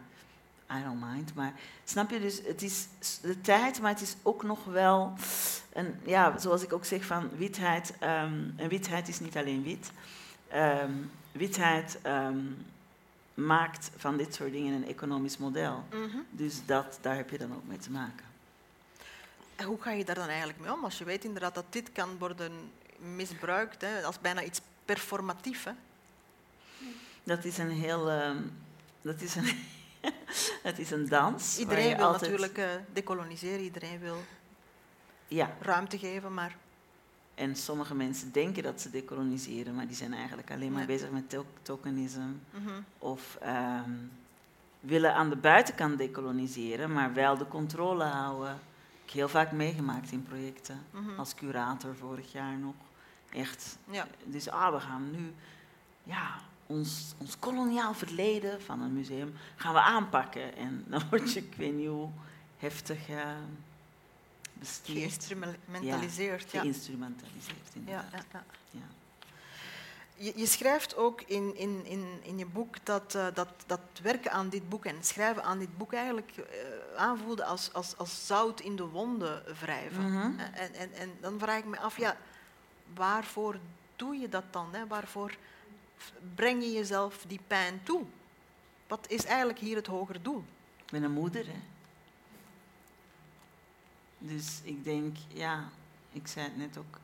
I 0.72 0.84
don't 0.84 1.03
mind. 1.13 1.36
Maar 1.36 1.53
snap 1.84 2.10
je, 2.10 2.20
dus 2.20 2.41
het 2.44 2.62
is 2.62 2.88
de 3.22 3.41
tijd, 3.41 3.82
maar 3.82 3.91
het 3.91 4.01
is 4.01 4.15
ook 4.24 4.44
nog 4.44 4.65
wel... 4.65 5.13
Een, 5.74 5.96
ja, 6.06 6.38
zoals 6.38 6.63
ik 6.63 6.74
ook 6.74 6.86
zeg 6.86 7.06
van 7.06 7.29
witheid, 7.38 7.94
um, 8.03 8.53
en 8.56 8.70
witheid 8.70 9.08
is 9.08 9.20
niet 9.20 9.38
alleen 9.38 9.63
wit. 9.63 9.91
Um, 10.53 11.12
witheid 11.32 12.00
um, 12.06 12.65
maakt 13.34 13.91
van 13.96 14.18
dit 14.18 14.36
soort 14.36 14.51
dingen 14.51 14.74
een 14.74 14.88
economisch 14.88 15.38
model. 15.38 15.84
Mm 15.94 16.10
-hmm. 16.10 16.25
Dus 16.29 16.65
dat, 16.65 16.98
daar 17.01 17.15
heb 17.15 17.29
je 17.29 17.38
dan 17.38 17.56
ook 17.56 17.68
mee 17.68 17.77
te 17.77 17.91
maken. 17.91 18.25
En 19.56 19.65
hoe 19.65 19.82
ga 19.82 19.91
je 19.91 20.06
daar 20.06 20.15
dan 20.15 20.27
eigenlijk 20.27 20.60
mee 20.60 20.74
om? 20.74 20.84
Als 20.84 20.98
je 20.98 21.03
weet 21.03 21.24
inderdaad 21.24 21.56
dat 21.56 21.65
dit 21.70 21.91
kan 21.91 22.18
worden 22.18 22.51
misbruikt 23.15 23.82
hè, 23.82 24.03
als 24.03 24.20
bijna 24.20 24.44
iets 24.44 24.62
performatief. 24.86 25.63
Hè? 25.63 25.72
Dat 27.30 27.46
is 27.46 27.58
een 27.58 27.70
heel... 27.70 28.12
Um, 28.12 28.52
dat 29.02 29.22
is 29.22 29.36
een, 29.36 29.46
het 30.70 30.80
is 30.80 30.92
een 30.92 31.08
dans. 31.08 31.60
Iedereen 31.60 31.98
wil 31.98 32.06
altijd... 32.06 32.22
natuurlijk 32.22 32.58
uh, 32.58 32.66
decoloniseren, 32.94 33.60
iedereen 33.60 34.00
wil 34.00 34.18
ja. 35.28 35.56
ruimte 35.60 35.98
geven, 35.98 36.34
maar... 36.34 36.58
En 37.36 37.56
sommige 37.56 37.96
mensen 37.96 38.32
denken 38.32 38.64
dat 38.64 38.82
ze 38.82 38.90
decoloniseren, 38.90 39.76
maar 39.76 39.88
die 39.88 39.96
zijn 39.96 40.14
eigenlijk 40.14 40.52
alleen 40.52 40.72
maar 40.72 40.82
ja. 40.82 40.88
bezig 40.88 41.10
met 41.10 41.30
to 41.30 41.46
tokenisme. 41.62 42.24
Mm 42.24 42.38
-hmm. 42.52 42.86
Of 42.98 43.38
um, 43.46 44.12
willen 44.80 45.14
aan 45.14 45.30
de 45.30 45.36
buitenkant 45.36 45.98
decoloniseren, 45.98 46.94
maar 46.94 47.14
wel 47.14 47.38
de 47.38 47.48
controle 47.48 48.04
houden. 48.04 48.54
Ik 49.04 49.06
heb 49.06 49.14
heel 49.14 49.30
vaak 49.30 49.52
meegemaakt 49.52 50.12
in 50.12 50.24
projecten, 50.24 50.82
mm 50.92 51.08
-hmm. 51.08 51.20
als 51.20 51.36
curator 51.36 51.96
vorig 51.96 52.32
jaar 52.32 52.58
nog. 52.58 52.76
Echt. 53.32 53.78
Ja. 53.90 54.08
Dus 54.24 54.50
ah, 54.50 54.74
we 54.74 54.80
gaan 54.80 55.12
nu 55.12 55.34
ja, 56.04 56.48
ons, 56.70 57.14
ons 57.18 57.40
koloniaal 57.40 57.94
verleden 57.94 58.62
van 58.62 58.82
een 58.82 58.94
museum 58.94 59.34
gaan 59.56 59.74
we 59.74 59.80
aanpakken. 59.80 60.56
En 60.56 60.84
dan 60.88 61.02
word 61.10 61.34
je, 61.34 61.40
ik 61.40 61.56
weet 61.56 61.74
niet 61.74 61.88
hoe 61.88 62.10
heftig 62.58 63.10
uh, 63.10 63.24
bestuurd. 64.54 64.98
Geïnstrumentaliseerd. 64.98 66.52
Ja, 66.52 66.62
geïnstrumentaliseerd, 66.62 67.70
inderdaad. 67.74 68.12
Ja, 68.12 68.24
ja, 68.32 68.44
ja. 68.72 68.80
Je, 70.16 70.34
je, 70.36 70.46
schrijft 70.46 70.96
ook 70.96 71.22
in, 71.22 71.56
in, 71.56 71.86
in, 71.86 72.06
in 72.22 72.38
je 72.38 72.46
boek 72.46 72.86
dat, 72.86 73.16
uh, 73.16 73.28
dat, 73.34 73.50
dat 73.66 73.80
werken 74.02 74.32
aan 74.32 74.50
dit 74.50 74.70
boek 74.70 74.86
en 74.86 75.04
schrijven 75.04 75.44
aan 75.44 75.60
dit 75.60 75.78
boek 75.78 75.94
eigenlijk 75.94 76.32
uh, 76.38 76.46
aanvoelde 76.96 77.46
als, 77.46 77.74
als, 77.74 77.98
als 77.98 78.26
zout 78.26 78.60
in 78.60 78.76
de 78.76 78.86
wonden 78.86 79.44
wrijven. 79.60 80.04
Mm 80.04 80.22
-hmm. 80.22 80.40
en, 80.40 80.74
en, 80.74 80.94
en 80.94 81.12
dan 81.20 81.40
vraag 81.40 81.58
ik 81.58 81.66
me 81.66 81.80
af, 81.80 81.98
ja, 81.98 82.18
waarvoor 82.94 83.60
doe 83.96 84.16
je 84.16 84.30
dat 84.30 84.44
dan? 84.52 84.74
Hè? 84.74 84.88
Waarvoor 84.88 85.36
breng 86.36 86.63
je 86.63 86.72
jezelf 86.72 87.25
die 87.27 87.39
pijn 87.48 87.84
toe? 87.84 88.03
Wat 88.88 89.06
is 89.10 89.25
eigenlijk 89.25 89.60
hier 89.60 89.75
het 89.75 89.88
hoger 89.88 90.22
doel? 90.22 90.44
Ik 90.77 90.91
ben 90.91 91.03
een 91.03 91.12
moeder, 91.12 91.46
hè. 91.46 91.60
Dus 94.18 94.62
ik 94.63 94.84
denk, 94.84 95.18
ja, 95.27 95.70
ik 96.12 96.27
zei 96.27 96.46
het 96.46 96.58
net 96.58 96.77
ook 96.77 97.00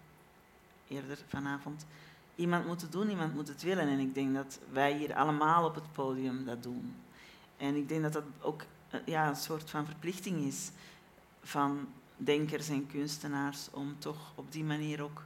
eerder 0.88 1.18
vanavond. 1.28 1.86
Iemand 2.36 2.66
moet 2.66 2.82
het 2.82 2.92
doen, 2.92 3.10
iemand 3.10 3.34
moet 3.34 3.48
het 3.48 3.62
willen. 3.62 3.88
En 3.88 4.00
ik 4.00 4.14
denk 4.14 4.34
dat 4.34 4.60
wij 4.72 4.98
hier 4.98 5.16
allemaal 5.16 5.66
op 5.66 5.76
het 5.76 5.92
podium 5.92 6.46
dat 6.46 6.64
doen. 6.64 6.96
En 7.58 7.76
ik 7.76 7.90
denk 7.90 8.04
dat 8.04 8.14
dat 8.14 8.24
ook 8.42 8.62
eh, 8.90 9.00
ja, 9.06 9.28
een 9.28 9.36
soort 9.36 9.70
van 9.70 9.86
verplichting 9.86 10.46
is 10.46 10.72
van 11.42 11.88
denkers 12.18 12.70
en 12.70 12.88
kunstenaars 12.88 13.68
om 13.72 13.96
toch 14.00 14.32
op 14.36 14.52
die 14.52 14.64
manier 14.64 15.02
ook 15.04 15.24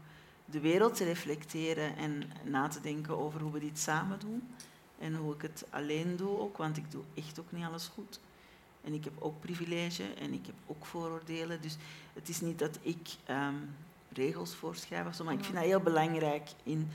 de 0.52 0.60
wereld 0.60 0.96
te 0.96 1.04
reflecteren 1.04 1.98
en 1.98 2.24
na 2.44 2.68
te 2.68 2.82
denken 2.82 3.18
over 3.18 3.42
hoe 3.42 3.52
we 3.52 3.60
dit 3.60 3.80
samen 3.80 4.20
doen. 4.20 4.44
En 5.00 5.16
hoe 5.16 5.34
ik 5.34 5.42
het 5.42 5.66
alleen 5.70 6.16
doe 6.16 6.40
ook, 6.40 6.58
want 6.58 6.78
ik 6.78 6.92
doe 6.92 7.04
echt 7.14 7.40
ook 7.40 7.52
niet 7.52 7.66
alles 7.66 7.88
goed. 7.88 8.20
En 8.82 8.94
ik 8.94 9.04
heb 9.04 9.14
ook 9.20 9.40
privilege 9.40 10.04
en 10.20 10.34
ik 10.34 10.46
heb 10.46 10.56
ook 10.66 10.86
vooroordelen. 10.86 11.62
Dus 11.62 11.78
het 12.14 12.30
is 12.30 12.42
niet 12.42 12.60
dat 12.60 12.80
ik 12.82 13.10
um, 13.30 13.76
regels 14.14 14.56
voorschrijf 14.56 15.08
of 15.08 15.16
zo, 15.16 15.24
maar 15.24 15.34
ik 15.34 15.44
vind 15.44 15.56
dat 15.56 15.64
heel 15.64 15.80
belangrijk. 15.80 16.50
In, 16.64 16.90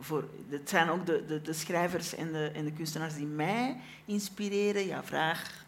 voor, 0.00 0.28
het 0.48 0.68
zijn 0.68 0.88
ook 0.88 1.06
de, 1.06 1.24
de, 1.26 1.42
de 1.42 1.52
schrijvers 1.52 2.14
en 2.14 2.32
de, 2.32 2.50
en 2.54 2.64
de 2.64 2.72
kunstenaars 2.72 3.14
die 3.14 3.26
mij 3.26 3.80
inspireren. 4.04 4.86
Ja, 4.86 5.04
vraag 5.04 5.64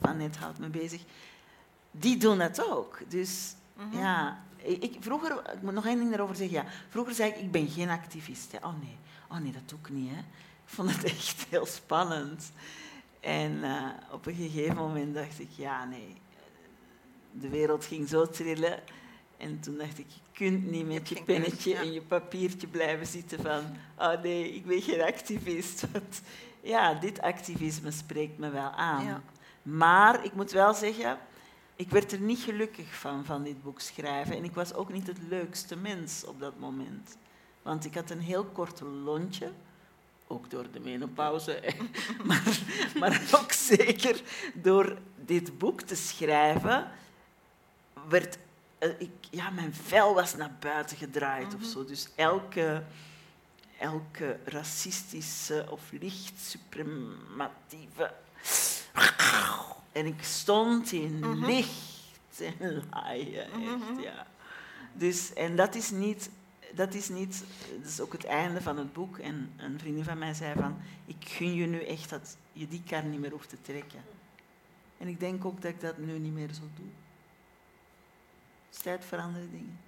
van 0.00 0.16
net 0.16 0.36
houdt 0.36 0.58
me 0.58 0.68
bezig. 0.68 1.02
Die 1.90 2.16
doen 2.16 2.38
dat 2.38 2.70
ook. 2.70 2.98
Dus 3.08 3.54
mm 3.76 3.90
-hmm. 3.90 4.00
ja, 4.00 4.44
ik, 4.66 4.96
vroeger, 5.00 5.50
ik 5.52 5.62
moet 5.62 5.74
nog 5.74 5.86
één 5.86 5.98
ding 5.98 6.10
daarover 6.10 6.36
zeggen. 6.36 6.56
Ja. 6.56 6.66
Vroeger 6.88 7.14
zei 7.14 7.30
ik, 7.30 7.36
ik 7.36 7.50
ben 7.50 7.68
geen 7.68 7.88
activist. 7.88 8.52
Hè. 8.52 8.58
Oh 8.58 8.80
nee, 8.80 8.96
oh 9.30 9.38
nee, 9.38 9.52
dat 9.52 9.68
doe 9.68 9.78
ik 9.78 9.90
niet. 9.90 10.10
Hè. 10.10 10.18
Ik 10.18 10.72
vond 10.74 10.94
het 10.94 11.04
echt 11.14 11.46
heel 11.48 11.66
spannend. 11.66 12.52
En 13.20 13.52
uh, 13.52 13.86
op 14.10 14.26
een 14.26 14.34
gegeven 14.34 14.76
moment 14.76 15.14
dacht 15.14 15.40
ik, 15.40 15.50
ja 15.50 15.84
nee, 15.84 16.16
de 17.32 17.48
wereld 17.48 17.84
ging 17.84 18.08
zo 18.08 18.26
trillen. 18.26 18.82
En 19.36 19.60
toen 19.60 19.76
dacht 19.76 19.98
ik, 19.98 20.06
je 20.08 20.20
kunt 20.32 20.70
niet 20.70 20.86
met 20.86 21.08
je 21.08 21.22
pennetje 21.22 21.74
en 21.74 21.92
je 21.92 22.02
papiertje 22.02 22.66
blijven 22.66 23.06
zitten 23.06 23.42
van, 23.42 23.62
oh 23.98 24.22
nee, 24.22 24.54
ik 24.54 24.66
ben 24.66 24.82
geen 24.82 25.02
activist. 25.02 25.84
Want 25.92 26.22
ja, 26.60 26.94
dit 26.94 27.20
activisme 27.20 27.90
spreekt 27.90 28.38
me 28.38 28.50
wel 28.50 28.70
aan. 28.70 29.04
Ja. 29.04 29.22
Maar 29.62 30.24
ik 30.24 30.32
moet 30.32 30.50
wel 30.50 30.74
zeggen, 30.74 31.18
ik 31.76 31.90
werd 31.90 32.12
er 32.12 32.20
niet 32.20 32.38
gelukkig 32.38 32.94
van, 32.94 33.24
van 33.24 33.42
dit 33.42 33.62
boek 33.62 33.80
schrijven. 33.80 34.36
En 34.36 34.44
ik 34.44 34.54
was 34.54 34.74
ook 34.74 34.92
niet 34.92 35.06
het 35.06 35.18
leukste 35.28 35.76
mens 35.76 36.24
op 36.24 36.40
dat 36.40 36.58
moment. 36.58 37.16
Want 37.62 37.84
ik 37.84 37.94
had 37.94 38.10
een 38.10 38.20
heel 38.20 38.44
kort 38.44 38.80
lontje, 38.80 39.52
ook 40.26 40.50
door 40.50 40.70
de 40.72 40.80
menopauze, 40.80 41.62
maar, 42.24 42.58
maar 42.98 43.22
ook 43.40 43.52
zeker 43.52 44.22
door 44.54 44.98
dit 45.24 45.58
boek 45.58 45.80
te 45.80 45.96
schrijven, 45.96 46.90
werd 48.08 48.38
uh, 48.80 49.00
ik, 49.00 49.10
ja, 49.30 49.50
mijn 49.50 49.74
vel 49.74 50.14
was 50.14 50.34
naar 50.34 50.56
buiten 50.60 50.96
gedraaid 50.96 51.54
of 51.54 51.64
zo. 51.64 51.84
Dus 51.84 52.08
elke, 52.14 52.82
elke 53.78 54.38
racistische 54.44 55.66
of 55.70 55.82
licht 55.90 56.40
suprematieve 56.40 58.12
en 59.96 60.06
ik 60.06 60.22
stond 60.22 60.92
in 60.92 61.16
mm 61.16 61.22
-hmm. 61.22 61.44
licht 61.44 62.40
en 62.60 62.84
laaien, 62.90 63.44
echt, 63.44 63.56
mm-hmm. 63.56 64.00
ja. 64.00 64.26
Dus, 64.92 65.32
en 65.32 65.56
dat 65.56 65.74
is 65.74 65.90
niet, 65.90 66.30
dat 66.72 66.94
is 66.94 67.08
niet, 67.08 67.44
dat 67.80 67.90
is 67.90 68.00
ook 68.00 68.12
het 68.12 68.24
einde 68.24 68.62
van 68.62 68.78
het 68.78 68.92
boek. 68.92 69.18
En 69.18 69.52
een 69.56 69.78
vriendin 69.78 70.04
van 70.04 70.18
mij 70.18 70.34
zei 70.34 70.54
van, 70.54 70.76
ik 71.06 71.28
gun 71.28 71.54
je 71.54 71.66
nu 71.66 71.84
echt 71.84 72.10
dat 72.10 72.36
je 72.52 72.68
die 72.68 72.82
kar 72.86 73.04
niet 73.04 73.20
meer 73.20 73.30
hoeft 73.30 73.48
te 73.48 73.62
trekken. 73.62 74.04
En 74.98 75.08
ik 75.08 75.20
denk 75.20 75.44
ook 75.44 75.62
dat 75.62 75.70
ik 75.70 75.80
dat 75.80 75.98
nu 75.98 76.18
niet 76.18 76.32
meer 76.32 76.52
zo 76.52 76.62
doe. 76.74 76.86
Het 78.66 78.76
is 78.76 78.82
tijd 78.82 79.04
voor 79.04 79.18
andere 79.18 79.50
dingen. 79.50 79.78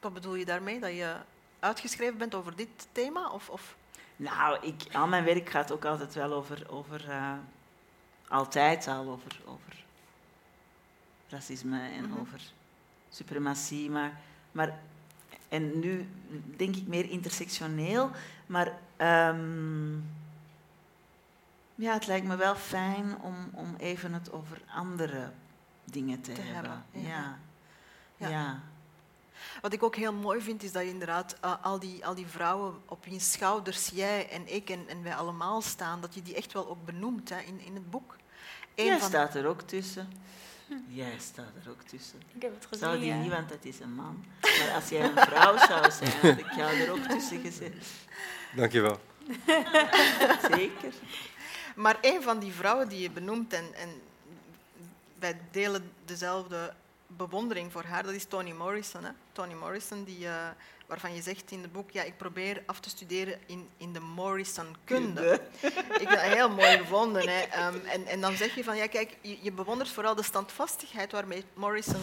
Wat 0.00 0.14
bedoel 0.14 0.34
je 0.34 0.44
daarmee? 0.44 0.80
Dat 0.80 0.92
je 0.92 1.16
uitgeschreven 1.58 2.18
bent 2.18 2.34
over 2.34 2.56
dit 2.56 2.86
thema? 2.92 3.30
Of, 3.30 3.48
of? 3.48 3.76
Nou, 4.16 4.58
ik, 4.66 4.94
al 4.94 5.06
mijn 5.06 5.24
werk 5.24 5.50
gaat 5.50 5.72
ook 5.72 5.84
altijd 5.84 6.14
wel 6.14 6.32
over, 6.32 6.70
over 6.70 7.08
uh, 7.08 7.32
altijd 8.28 8.86
al 8.88 9.08
over, 9.08 9.40
over 9.44 9.84
racisme 11.28 11.80
en 11.80 12.04
mm 12.04 12.10
-hmm. 12.10 12.20
over 12.20 12.40
suprematie. 13.08 13.90
Maar, 13.90 14.20
maar, 14.52 14.78
en 15.48 15.78
nu 15.78 16.08
denk 16.56 16.76
ik 16.76 16.86
meer 16.86 17.10
intersectioneel, 17.10 18.10
maar 18.46 18.78
um, 19.34 20.04
ja, 21.74 21.92
het 21.92 22.06
lijkt 22.06 22.26
me 22.26 22.36
wel 22.36 22.54
fijn 22.54 23.18
om, 23.20 23.34
om 23.52 23.74
even 23.78 24.12
het 24.12 24.32
over 24.32 24.62
andere 24.74 25.30
dingen 25.84 26.20
te, 26.20 26.32
te 26.32 26.40
hebben. 26.40 26.70
hebben. 26.92 27.10
Ja. 27.10 27.38
Ja. 28.16 28.28
ja. 28.28 28.60
Wat 29.60 29.72
ik 29.72 29.82
ook 29.82 29.96
heel 29.96 30.12
mooi 30.12 30.40
vind, 30.40 30.62
is 30.62 30.72
dat 30.72 30.82
je 30.82 30.88
inderdaad 30.88 31.36
uh, 31.44 31.54
al, 31.62 31.78
die, 31.78 32.06
al 32.06 32.14
die 32.14 32.26
vrouwen 32.26 32.74
op 32.86 33.04
wiens 33.04 33.32
schouders 33.32 33.90
jij 33.94 34.28
en 34.28 34.54
ik 34.54 34.70
en, 34.70 34.88
en 34.88 35.02
wij 35.02 35.14
allemaal 35.14 35.62
staan, 35.62 36.00
dat 36.00 36.14
je 36.14 36.22
die 36.22 36.34
echt 36.34 36.52
wel 36.52 36.68
ook 36.68 36.84
benoemt 36.84 37.28
hè, 37.28 37.40
in, 37.40 37.60
in 37.60 37.74
het 37.74 37.90
boek. 37.90 38.16
Eén 38.74 38.84
Jij 38.84 38.98
van... 38.98 39.08
staat 39.08 39.34
er 39.34 39.46
ook 39.46 39.60
tussen. 39.60 40.12
Jij 40.88 41.18
staat 41.18 41.52
er 41.64 41.70
ook 41.70 41.82
tussen. 41.82 42.22
Ik 42.34 42.42
heb 42.42 42.54
het 42.54 42.66
gezien, 42.66 42.86
Zou 42.86 42.98
die 42.98 43.08
ja. 43.08 43.16
niet, 43.16 43.30
want 43.30 43.48
dat 43.48 43.64
is 43.64 43.80
een 43.80 43.94
man. 43.94 44.24
Maar 44.40 44.72
als 44.74 44.88
jij 44.88 45.04
een 45.04 45.16
vrouw 45.16 45.58
zou 45.58 45.90
zijn, 45.90 46.10
had 46.10 46.38
ik 46.38 46.52
jou 46.52 46.80
er 46.80 46.90
ook 46.90 47.04
tussen 47.08 47.40
gezet. 47.40 47.74
Dank 48.56 48.72
je 48.72 48.80
wel. 48.80 49.00
Zeker. 50.56 50.92
Maar 51.74 51.98
een 52.00 52.22
van 52.22 52.38
die 52.38 52.52
vrouwen 52.52 52.88
die 52.88 53.00
je 53.00 53.10
benoemt, 53.10 53.52
en, 53.52 53.74
en 53.74 53.88
wij 55.18 55.40
delen 55.50 55.92
dezelfde 56.04 56.74
bewondering 57.16 57.72
voor 57.72 57.84
haar, 57.84 58.02
dat 58.02 58.12
is 58.12 58.24
Toni 58.24 58.52
Morrison. 58.52 59.04
Hè? 59.04 59.10
Toni 59.32 59.54
Morrison, 59.54 60.04
die, 60.04 60.18
uh, 60.18 60.48
waarvan 60.86 61.14
je 61.14 61.22
zegt 61.22 61.50
in 61.50 61.62
het 61.62 61.72
boek, 61.72 61.90
ja, 61.90 62.02
ik 62.02 62.16
probeer 62.16 62.62
af 62.66 62.80
te 62.80 62.88
studeren 62.88 63.38
in, 63.46 63.68
in 63.76 63.92
de 63.92 64.00
Morrison-kunde. 64.00 65.40
ik 66.00 66.08
heb 66.08 66.10
dat 66.10 66.20
heel 66.20 66.50
mooi 66.50 66.78
gevonden. 66.78 67.28
Hè? 67.28 67.66
Um, 67.66 67.80
en, 67.84 68.06
en 68.06 68.20
dan 68.20 68.36
zeg 68.36 68.54
je 68.54 68.64
van, 68.64 68.76
ja, 68.76 68.86
kijk, 68.86 69.16
je, 69.20 69.38
je 69.40 69.52
bewondert 69.52 69.90
vooral 69.90 70.14
de 70.14 70.22
standvastigheid 70.22 71.12
waarmee 71.12 71.44
Morrison 71.54 72.00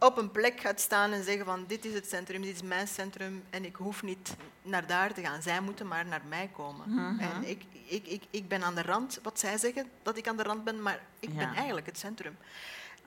op 0.00 0.18
een 0.18 0.30
plek 0.30 0.60
gaat 0.60 0.80
staan 0.80 1.12
en 1.12 1.24
zeggen 1.24 1.44
van 1.44 1.64
dit 1.66 1.84
is 1.84 1.94
het 1.94 2.08
centrum, 2.08 2.42
dit 2.42 2.54
is 2.54 2.62
mijn 2.62 2.88
centrum 2.88 3.44
en 3.50 3.64
ik 3.64 3.76
hoef 3.76 4.02
niet 4.02 4.36
naar 4.62 4.86
daar 4.86 5.14
te 5.14 5.20
gaan. 5.20 5.42
Zij 5.42 5.60
moeten 5.60 5.86
maar 5.86 6.06
naar 6.06 6.22
mij 6.28 6.50
komen. 6.52 6.90
Mhm. 6.90 7.18
En 7.18 7.48
ik, 7.48 7.62
ik, 7.86 8.06
ik, 8.06 8.22
ik 8.30 8.48
ben 8.48 8.62
aan 8.62 8.74
de 8.74 8.82
rand, 8.82 9.18
wat 9.22 9.38
zij 9.38 9.58
zeggen, 9.58 9.90
dat 10.02 10.16
ik 10.16 10.28
aan 10.28 10.36
de 10.36 10.42
rand 10.42 10.64
ben, 10.64 10.82
maar 10.82 11.00
ik 11.18 11.36
ben 11.36 11.54
eigenlijk 11.54 11.86
het 11.86 11.98
centrum. 11.98 12.36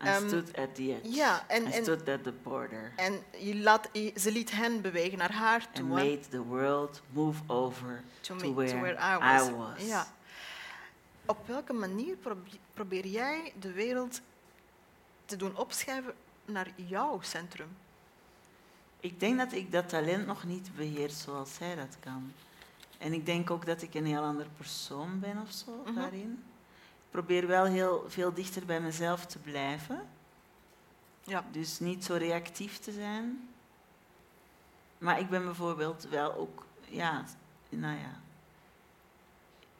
I 0.03 0.07
Ehm, 0.07 0.27
stood 0.27 0.57
at 0.57 0.75
the 0.75 0.81
edge. 0.95 1.09
ja, 1.15 1.43
en- 1.47 1.67
I 1.67 1.71
en- 1.71 1.83
stood 1.83 2.09
at 2.09 2.23
the 2.23 2.31
border. 2.43 2.91
En 2.95 3.19
je 3.37 3.55
laat, 3.55 3.89
je- 3.91 4.13
ze 4.19 4.31
liet 4.31 4.51
hen 4.51 4.81
bewegen 4.81 5.17
naar 5.17 5.31
haar 5.33 5.65
And 5.65 5.75
toe. 5.75 5.85
hè. 5.85 5.93
made 5.93 6.19
the 6.29 6.41
world 6.43 7.01
move 7.11 7.41
over 7.47 8.03
To 8.21 8.35
to, 8.35 8.47
me- 8.47 8.53
where, 8.53 8.71
to 8.71 8.79
where 8.79 9.15
I 9.15 9.17
was. 9.37 9.47
I 9.47 9.51
was. 9.53 9.87
Ja. 9.87 10.07
Op 11.25 11.47
welke 11.47 11.73
manier 11.73 12.15
probe- 12.15 12.49
probeer 12.73 13.07
jij 13.07 13.53
de 13.59 13.71
wereld 13.71 14.21
te 15.25 15.35
doen 15.35 15.57
opschuiven 15.57 16.13
naar 16.45 16.67
jouw 16.75 17.19
centrum? 17.21 17.67
Ik 18.99 19.19
denk 19.19 19.37
dat 19.37 19.51
ik 19.53 19.71
dat 19.71 19.89
talent 19.89 20.25
nog 20.25 20.43
niet 20.43 20.75
beheers 20.75 21.21
zoals 21.21 21.53
zij 21.53 21.75
dat 21.75 21.97
kan. 21.99 22.33
En 22.97 23.13
ik 23.13 23.25
denk 23.25 23.49
ook 23.51 23.65
dat 23.65 23.81
ik 23.81 23.93
een 23.93 24.05
heel 24.05 24.21
ander 24.21 24.47
persoon 24.57 25.19
ben 25.19 25.41
of 25.41 25.51
zo 25.51 25.81
Mhm. 25.85 25.95
daarin. 25.95 26.43
Ik 27.13 27.19
probeer 27.19 27.47
wel 27.47 27.65
heel 27.65 28.05
veel 28.07 28.33
dichter 28.33 28.65
bij 28.65 28.81
mezelf 28.81 29.25
te 29.25 29.39
blijven. 29.39 30.07
Ja. 31.23 31.45
Dus 31.51 31.79
niet 31.79 32.03
zo 32.03 32.15
reactief 32.15 32.77
te 32.77 32.91
zijn. 32.91 33.49
Maar 34.97 35.19
ik 35.19 35.29
ben 35.29 35.43
bijvoorbeeld 35.43 36.07
wel 36.09 36.35
ook, 36.35 36.65
ja, 36.87 37.25
nou 37.69 37.97
ja. 37.97 38.19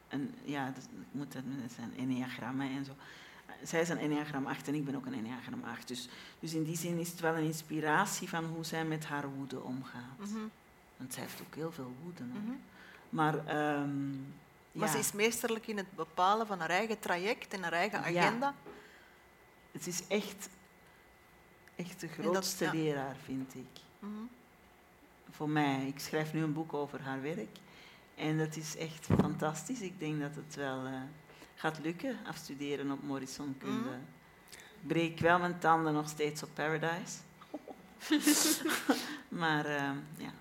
En, 0.08 0.34
ja, 0.44 0.66
dat, 0.74 0.84
ik 0.84 1.06
moet 1.10 1.32
dat 1.32 1.42
zijn 1.74 1.96
enneagrammen 1.96 2.70
en 2.70 2.84
zo. 2.84 2.92
Zij 3.62 3.80
is 3.80 3.88
een 3.88 3.98
enneagram 3.98 4.46
8 4.46 4.68
en 4.68 4.74
ik 4.74 4.84
ben 4.84 4.94
ook 4.94 5.06
een 5.06 5.14
enneagram 5.14 5.64
8. 5.64 5.88
Dus, 5.88 6.08
dus 6.40 6.54
in 6.54 6.64
die 6.64 6.76
zin 6.76 6.98
is 6.98 7.10
het 7.10 7.20
wel 7.20 7.34
een 7.34 7.44
inspiratie 7.44 8.28
van 8.28 8.44
hoe 8.44 8.64
zij 8.64 8.84
met 8.84 9.04
haar 9.04 9.28
woede 9.28 9.60
omgaat. 9.62 10.18
Mhm, 10.18 10.46
Want 10.96 11.12
zij 11.12 11.22
heeft 11.22 11.40
ook 11.46 11.54
heel 11.54 11.72
veel 11.72 11.94
woede. 12.02 12.24
mhm. 12.24 12.52
Maar, 13.08 13.46
ehm, 13.46 14.16
Maar 14.74 14.88
ze 14.88 14.98
is 14.98 15.12
meesterlijk 15.12 15.66
in 15.66 15.76
het 15.76 15.94
bepalen 15.94 16.46
van 16.46 16.60
haar 16.60 16.70
eigen 16.70 16.98
traject 16.98 17.52
en 17.52 17.62
haar 17.62 17.72
eigen 17.72 18.12
Ja. 18.12 18.20
agenda. 18.26 18.54
het 19.72 19.86
is 19.86 20.06
echt, 20.06 20.48
echt 21.76 22.00
de 22.00 22.08
grootste 22.08 22.70
leraar, 22.72 23.16
vind 23.24 23.54
ik. 23.54 23.80
Mhm. 23.98 24.12
voor 25.30 25.48
mij. 25.48 25.86
Ik 25.86 25.98
schrijf 25.98 26.32
nu 26.32 26.42
een 26.42 26.52
boek 26.52 26.72
over 26.74 27.00
haar 27.02 27.22
werk. 27.22 27.58
En 28.14 28.38
dat 28.38 28.56
is 28.56 28.76
echt 28.76 29.06
fantastisch. 29.20 29.80
Ik 29.80 29.98
denk 29.98 30.20
dat 30.20 30.34
het 30.34 30.54
wel 30.54 30.84
eh, 30.86 30.92
gaat 31.54 31.78
lukken, 31.82 32.18
afstuderen 32.26 32.90
op 32.90 33.02
Morrison 33.02 33.54
kunde. 33.58 33.88
Mhm. 33.88 33.98
Ik 34.80 34.86
breek 34.86 35.18
wel 35.18 35.38
mijn 35.38 35.58
tanden 35.58 35.92
nog 35.92 36.08
steeds 36.08 36.42
op 36.42 36.48
Paradise. 36.54 37.18
maar 39.28 39.64
eh, 39.66 39.90
ja, 40.16 40.32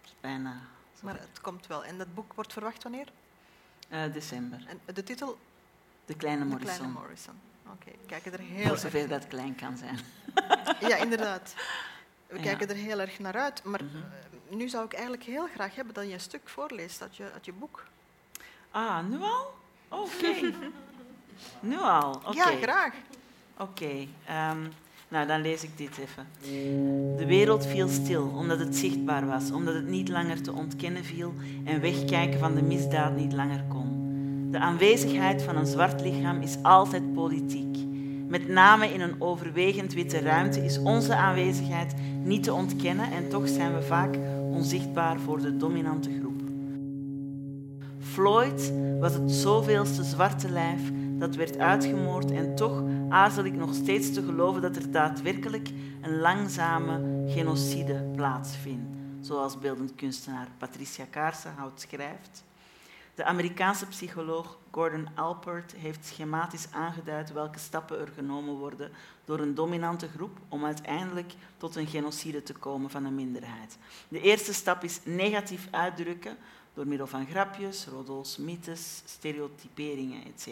het 0.00 0.04
is 0.04 0.14
bijna 0.20 0.60
zo. 0.98 1.04
Maar 1.04 1.20
het 1.20 1.40
komt 1.40 1.66
wel. 1.66 1.84
En 1.84 1.98
dat 1.98 2.14
boek 2.14 2.32
wordt 2.32 2.52
verwacht 2.52 2.82
wanneer? 2.82 3.08
Eh, 3.90 4.12
december. 4.12 4.58
En 4.66 4.94
de 4.94 5.02
titel? 5.02 5.38
De 6.06 6.14
Kleine 6.14 6.42
De 6.42 6.48
Morrison. 6.48 6.74
Kleine 6.76 6.98
Morrison. 6.98 7.34
Oké, 7.66 7.90
we 7.90 8.06
kijken 8.06 8.32
er 8.32 8.38
Voor 8.38 8.46
heel 8.56 8.70
erg... 8.70 8.78
zover 8.80 9.08
dat 9.08 9.26
klein 9.28 9.54
kan 9.54 9.76
zijn. 9.76 9.98
Ja, 10.88 10.96
inderdaad. 10.96 11.54
We 12.26 12.36
Ja. 12.36 12.42
kijken 12.42 12.68
er 12.68 12.74
heel 12.74 13.00
erg 13.00 13.18
naar 13.18 13.36
uit. 13.36 13.64
Maar 13.64 13.84
Mhm. 13.84 13.96
eh, 13.96 14.56
nu 14.56 14.68
zou 14.68 14.84
ik 14.84 14.92
eigenlijk 14.92 15.22
heel 15.22 15.46
graag 15.54 15.74
hebben 15.74 15.94
dat 15.94 16.06
je 16.06 16.12
een 16.12 16.20
stuk 16.20 16.48
voorleest 16.48 17.02
uit 17.02 17.16
je, 17.16 17.30
uit 17.32 17.44
je 17.44 17.52
boek. 17.52 17.84
Ah, 18.70 19.04
nu 19.08 19.20
al? 19.22 19.54
Oké. 19.88 20.34
nu 21.70 21.78
al? 21.78 22.32
Ja, 22.34 22.44
graag. 22.62 22.94
Oké, 23.56 24.06
ehm, 24.26 24.66
nou 25.10 25.26
dan 25.26 25.40
lees 25.40 25.62
ik 25.62 25.70
dit 25.76 25.98
even. 25.98 26.26
De 27.16 27.26
wereld 27.26 27.66
viel 27.66 27.88
stil 27.88 28.32
omdat 28.36 28.58
het 28.58 28.76
zichtbaar 28.76 29.26
was, 29.26 29.50
omdat 29.50 29.74
het 29.74 29.88
niet 29.88 30.08
langer 30.08 30.42
te 30.42 30.52
ontkennen 30.52 31.04
viel 31.04 31.32
en 31.64 31.80
wegkijken 31.80 32.38
van 32.38 32.54
de 32.54 32.62
misdaad 32.62 33.16
niet 33.16 33.32
langer 33.32 33.64
kon. 33.68 34.08
De 34.50 34.58
aanwezigheid 34.58 35.42
van 35.42 35.56
een 35.56 35.66
zwart 35.66 36.00
lichaam 36.00 36.40
is 36.40 36.56
altijd 36.62 37.12
politiek. 37.14 37.78
Met 38.28 38.48
name 38.48 38.86
in 38.92 39.00
een 39.00 39.20
overwegend 39.20 39.92
witte 39.92 40.18
ruimte 40.18 40.64
is 40.64 40.78
onze 40.78 41.14
aanwezigheid 41.14 41.94
niet 42.22 42.42
te 42.42 42.52
ontkennen 42.52 43.12
en 43.12 43.28
toch 43.28 43.48
zijn 43.48 43.74
we 43.74 43.82
vaak 43.82 44.18
onzichtbaar 44.50 45.20
voor 45.20 45.40
de 45.40 45.56
dominante 45.56 46.10
groep. 46.20 46.40
Floyd 47.98 48.72
was 49.00 49.14
het 49.14 49.30
zoveelste 49.30 50.04
zwarte 50.04 50.50
lijf 50.50 50.80
dat 51.18 51.34
werd 51.34 51.58
uitgemoord 51.58 52.30
en 52.30 52.54
toch 52.54 52.82
aarzel 53.10 53.44
ik 53.44 53.54
nog 53.54 53.74
steeds 53.74 54.12
te 54.12 54.22
geloven 54.22 54.62
dat 54.62 54.76
er 54.76 54.90
daadwerkelijk 54.90 55.68
een 56.00 56.18
langzame 56.20 57.24
genocide 57.28 58.10
plaatsvindt, 58.16 58.96
zoals 59.20 59.58
beeldend 59.58 59.94
kunstenaar 59.94 60.48
Patricia 60.58 61.04
Kaarsenhout 61.10 61.80
schrijft. 61.80 62.44
De 63.14 63.24
Amerikaanse 63.24 63.86
psycholoog 63.86 64.58
Gordon 64.70 65.08
Alpert 65.14 65.72
heeft 65.72 66.06
schematisch 66.06 66.66
aangeduid 66.72 67.32
welke 67.32 67.58
stappen 67.58 68.00
er 68.00 68.08
genomen 68.14 68.54
worden 68.54 68.90
door 69.24 69.38
een 69.40 69.54
dominante 69.54 70.08
groep 70.08 70.38
om 70.48 70.64
uiteindelijk 70.64 71.32
tot 71.56 71.76
een 71.76 71.86
genocide 71.86 72.42
te 72.42 72.52
komen 72.52 72.90
van 72.90 73.04
een 73.04 73.14
minderheid. 73.14 73.78
De 74.08 74.20
eerste 74.20 74.54
stap 74.54 74.84
is 74.84 75.00
negatief 75.04 75.68
uitdrukken 75.70 76.36
door 76.74 76.86
middel 76.86 77.06
van 77.06 77.26
grapjes, 77.26 77.86
roddels, 77.86 78.36
mythes, 78.36 79.02
stereotyperingen, 79.04 80.24
etc. 80.24 80.48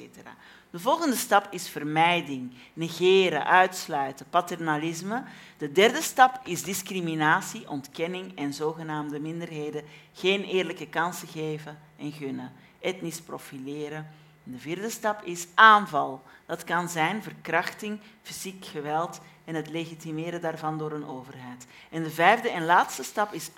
De 0.71 0.79
volgende 0.79 1.17
stap 1.17 1.47
is 1.51 1.69
vermijding, 1.69 2.55
negeren, 2.73 3.45
uitsluiten, 3.45 4.27
paternalisme. 4.31 5.23
De 5.59 5.73
derde 5.73 6.03
stap 6.03 6.41
is 6.45 6.63
discriminatie, 6.63 7.69
ontkenning 7.69 8.37
en 8.37 8.53
zogenaamde 8.55 9.21
minderheden 9.21 9.85
geen 10.13 10.45
eerlijke 10.45 10.89
kansen 10.89 11.29
geven 11.29 11.79
en 11.97 12.13
gunnen, 12.13 12.53
etnisch 12.81 13.21
profileren. 13.21 14.07
En 14.45 14.53
de 14.53 14.59
vierde 14.59 14.91
stap 14.91 15.23
is 15.23 15.47
aanval. 15.55 16.23
Dat 16.47 16.65
kan 16.65 16.89
zijn 16.89 17.23
verkrachting, 17.23 18.01
fysiek 18.23 18.65
geweld 18.65 19.21
en 19.45 19.55
het 19.55 19.69
legitimeren 19.69 20.41
daarvan 20.41 20.79
door 20.79 20.93
een 20.93 21.07
overheid. 21.07 21.67
En 21.91 22.03
de 22.03 22.11
vijfde 22.11 22.51
en 22.51 22.65
laatste 22.65 23.03
stap 23.03 23.33
is 23.33 23.51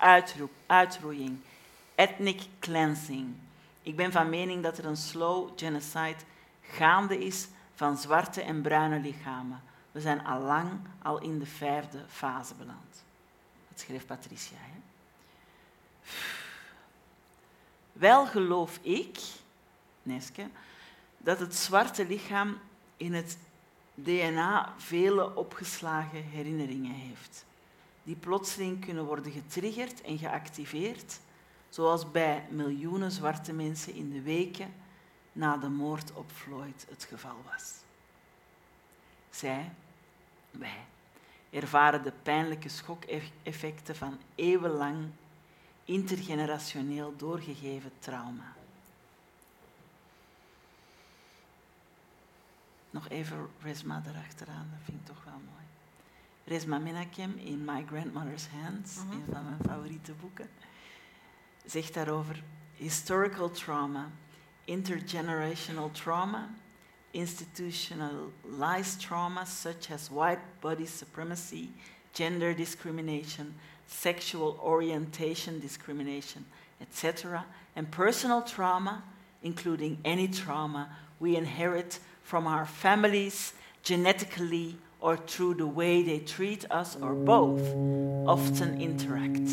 uitroeiing, 0.67 1.39
ethnic 1.95 2.41
cleansing. 2.61 3.35
Ik 3.83 3.97
ben 3.97 4.13
van 4.13 4.29
mening 4.29 4.63
dat 4.63 4.79
er 4.79 4.85
een 4.85 4.97
slow 4.97 5.49
genocide 5.57 6.17
gaande 6.71 7.19
is 7.19 7.49
van 7.75 7.97
zwarte 7.97 8.43
en 8.43 8.63
bruine 8.63 9.01
lichamen. 9.01 9.63
We 9.93 10.01
zijn 10.01 10.25
al 10.25 10.41
lang 10.41 10.71
al 11.03 11.21
in 11.21 11.39
de 11.39 11.47
vijfde 11.47 12.05
fase 12.09 12.55
beland. 12.55 13.05
Dat 13.69 13.81
schreef 13.81 14.07
Patricia. 14.07 14.57
Hè? 14.59 14.81
Wel 17.93 18.27
geloof 18.27 18.79
ik, 18.83 19.19
Neske, 20.03 20.49
dat 21.19 21.39
het 21.39 21.55
zwarte 21.55 22.07
lichaam 22.07 22.59
in 22.97 23.15
het 23.15 23.39
DNA 23.95 24.75
vele 24.77 25.37
opgeslagen 25.37 26.25
herinneringen 26.25 26.95
heeft, 26.95 27.45
die 28.03 28.17
plotseling 28.17 28.85
kunnen 28.85 29.05
worden 29.05 29.33
getriggerd 29.33 30.01
en 30.01 30.19
geactiveerd, 30.19 31.21
zoals 31.69 32.11
bij 32.11 32.47
miljoenen 32.51 33.11
zwarte 33.11 33.53
mensen 33.53 33.95
in 33.95 34.11
de 34.11 34.23
weken 34.23 34.73
na 35.33 35.57
de 35.57 35.69
moord 35.69 36.13
op 36.13 36.31
Floyd 36.31 36.87
het 36.89 37.05
geval 37.05 37.37
was. 37.51 37.75
Zij, 39.31 39.73
wij, 40.51 40.85
ervaren 41.51 42.03
de 42.03 42.13
pijnlijke 42.23 42.69
schokeffecten 42.69 43.97
van 43.97 44.19
eeuwenlang 44.35 45.09
intergenerationeel 45.85 47.17
doorgegeven 47.17 47.93
trauma. 47.99 48.55
Nog 52.91 53.09
even 53.09 53.49
Resma 53.63 54.03
erachteraan, 54.07 54.69
dat 54.71 54.81
vind 54.85 55.01
ik 55.01 55.07
toch 55.07 55.25
wel 55.25 55.33
mooi. 55.35 55.65
Resma 56.45 56.79
Menakem 56.79 57.39
in 57.39 57.65
My 57.65 57.85
Grandmother's 57.87 58.47
Hands, 58.49 58.97
Mhm. 58.97 59.13
een 59.13 59.25
van 59.33 59.45
mijn 59.45 59.59
favoriete 59.67 60.13
boeken, 60.13 60.51
zegt 61.67 61.95
daarover 61.95 62.43
historical 62.77 63.51
trauma, 63.51 64.11
intergenerational 64.71 65.93
trauma, 65.93 66.49
institutionalized 67.13 69.01
trauma 69.01 69.45
such 69.45 69.91
as 69.91 70.11
white 70.11 70.39
body 70.61 70.87
supremacy, 70.87 71.71
gender 72.15 72.55
discrimination, 72.55 73.53
sexual 73.89 74.59
orientation 74.63 75.59
discrimination, 75.59 76.45
etc., 76.81 77.45
and 77.75 77.91
personal 77.91 78.43
trauma, 78.43 79.03
including 79.43 79.99
any 80.05 80.29
trauma 80.29 80.89
we 81.19 81.37
inherit 81.37 81.99
from 82.23 82.47
our 82.47 82.65
families 82.65 83.53
genetically 83.83 84.77
or 85.01 85.17
through 85.17 85.55
the 85.55 85.67
way 85.67 86.03
they 86.03 86.19
treat 86.19 86.65
us 86.71 86.97
or 87.01 87.15
both, 87.15 87.61
often 88.27 88.81
interact. 88.81 89.49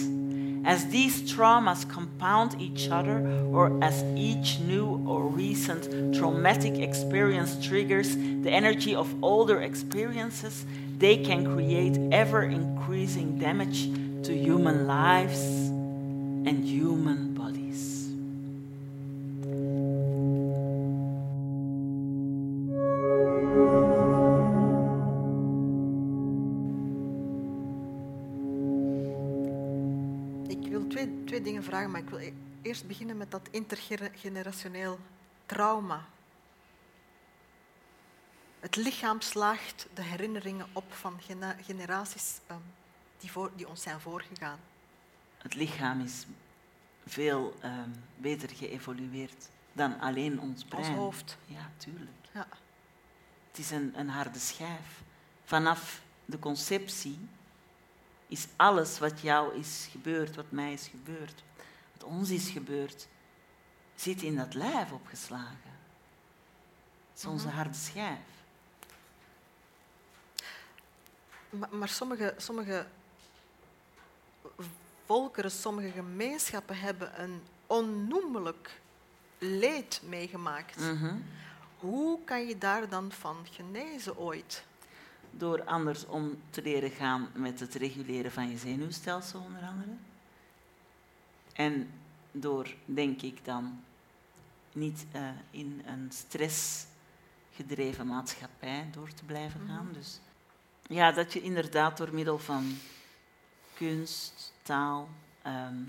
As 0.65 0.86
these 0.88 1.21
traumas 1.31 1.88
compound 1.89 2.60
each 2.60 2.89
other, 2.89 3.25
or 3.53 3.81
as 3.81 4.03
each 4.17 4.60
new 4.60 5.01
or 5.07 5.25
recent 5.27 6.13
traumatic 6.13 6.75
experience 6.79 7.65
triggers 7.65 8.17
the 8.17 8.51
energy 8.51 8.93
of 8.93 9.07
older 9.23 9.62
experiences, 9.62 10.65
they 10.97 11.17
can 11.17 11.55
create 11.55 11.97
ever 12.12 12.43
increasing 12.43 13.39
damage 13.39 13.86
to 14.23 14.36
human 14.36 14.88
lives 14.88 15.39
and 16.47 16.65
human 16.65 17.27
eerst 32.78 32.90
beginnen 32.90 33.18
met 33.18 33.32
dat 33.32 33.48
intergenerationeel 33.52 35.00
trauma. 35.46 36.06
Het 38.60 38.76
lichaam 38.76 39.22
slaagt 39.22 39.88
de 39.94 40.02
herinneringen 40.02 40.68
op 40.74 40.94
van 40.94 41.20
generaties 41.62 42.40
ehm, 42.48 42.60
die, 43.20 43.32
voor, 43.32 43.52
die 43.56 43.68
ons 43.68 43.82
zijn 43.82 44.00
voorgegaan. 44.00 44.60
Het 45.38 45.54
lichaam 45.54 46.02
is 46.02 46.26
veel 47.06 47.58
ehm, 47.62 47.90
beter 48.16 48.50
geëvolueerd 48.50 49.50
dan 49.74 50.00
alleen 50.00 50.40
ons 50.40 50.63
brein. 50.63 50.86
Ons 50.86 50.96
hoofd. 50.98 51.38
Ja, 51.46 51.72
tuurlijk. 51.78 52.28
Ja. 52.34 52.48
Het 53.48 53.58
is 53.58 53.72
een, 53.72 53.94
een 53.96 54.10
harde 54.10 54.40
schijf. 54.40 55.02
Vanaf 55.44 56.02
de 56.26 56.40
conceptie 56.40 57.20
is 58.28 58.48
alles 58.56 59.00
wat 59.00 59.22
jou 59.22 59.56
is 59.56 59.88
gebeurd, 59.92 60.36
wat 60.36 60.52
mij 60.52 60.74
is 60.74 60.88
gebeurd, 60.88 61.44
wat 61.99 62.10
ons 62.10 62.29
is 62.29 62.49
gebeurd, 62.49 63.07
zit 63.95 64.21
in 64.21 64.36
dat 64.36 64.53
lijf 64.53 64.91
opgeslagen. 64.91 65.75
Het 67.10 67.17
is 67.17 67.25
onze 67.25 67.47
Mhm. 67.47 67.55
harde 67.55 67.73
schijf. 67.77 68.19
Maar, 71.49 71.69
maar 71.75 71.89
sommige, 71.89 72.33
sommige 72.38 72.86
volkeren, 75.05 75.51
sommige 75.51 75.89
gemeenschappen 75.91 76.79
hebben 76.79 77.21
een 77.23 77.41
onnoemelijk 77.67 78.81
leed 79.38 80.01
meegemaakt. 80.05 80.79
Mhm. 80.79 81.15
Hoe 81.77 82.19
kan 82.23 82.47
je 82.47 82.57
daar 82.57 82.89
dan 82.89 83.12
van 83.12 83.36
genezen 83.51 84.17
ooit? 84.17 84.63
Door 85.31 85.63
anders 85.63 86.05
om 86.05 86.41
te 86.49 86.62
leren 86.62 86.89
gaan 86.91 87.29
met 87.33 87.60
het 87.60 87.75
reguleren 87.75 88.31
van 88.31 88.49
je 88.49 88.57
zenuwstelsel, 88.57 89.39
onder 89.39 89.62
andere. 89.62 89.91
En 91.58 91.89
door, 92.32 92.76
denk 92.86 93.22
ik 93.22 93.46
dan, 93.46 93.84
niet 94.74 95.06
eh, 95.12 95.30
in 95.52 95.82
een 95.86 96.12
stressgedreven 96.12 98.08
maatschappij 98.08 98.88
door 98.91 99.13
te 99.13 99.24
blijven 99.26 99.62
gaan. 99.67 99.86
Mhm. 99.86 99.93
Dus 99.93 100.20
ja, 100.88 101.12
dat 101.12 101.34
je 101.34 101.41
inderdaad 101.41 101.98
door 101.98 102.13
middel 102.13 102.39
van 102.39 102.78
kunst, 103.74 104.54
taal 104.62 105.10
ehm, 105.41 105.84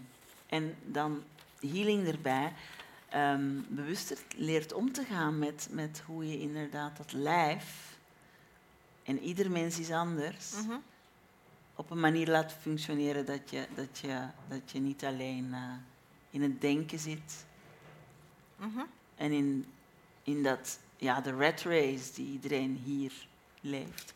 en 0.47 0.77
dan 0.85 1.23
healing 1.61 2.07
erbij 2.07 2.53
ehm, 3.09 3.61
bewuster 3.69 4.19
leert 4.37 4.73
om 4.73 4.93
te 4.93 5.05
gaan 5.05 5.39
met, 5.39 5.69
met 5.71 6.03
hoe 6.07 6.29
je 6.29 6.41
inderdaad 6.41 6.97
dat 6.97 7.13
lijf, 7.13 7.97
en 9.05 9.19
ieder 9.21 9.51
mens 9.51 9.79
is 9.79 9.91
anders, 9.91 10.53
Mhm. 10.53 10.77
Op 11.79 11.91
een 11.91 12.01
manier 12.01 12.29
laat 12.29 12.53
functioneren 12.53 13.27
dat 13.27 13.51
je, 13.51 13.67
dat 13.75 13.99
je, 13.99 14.19
dat 14.49 14.71
je 14.71 14.79
niet 14.81 15.05
alleen 15.05 15.49
eh, 15.55 15.61
in 16.31 16.43
het 16.43 16.61
denken 16.61 16.99
zit 16.99 17.47
Mhm. 18.57 18.81
en 19.17 19.33
in, 19.33 19.67
in 20.23 20.43
dat, 20.43 20.79
ja, 20.97 21.21
de 21.21 21.31
rat 21.31 21.61
race 21.61 22.13
die 22.15 22.27
iedereen 22.33 22.81
hier 22.85 23.13
leeft. 23.61 24.13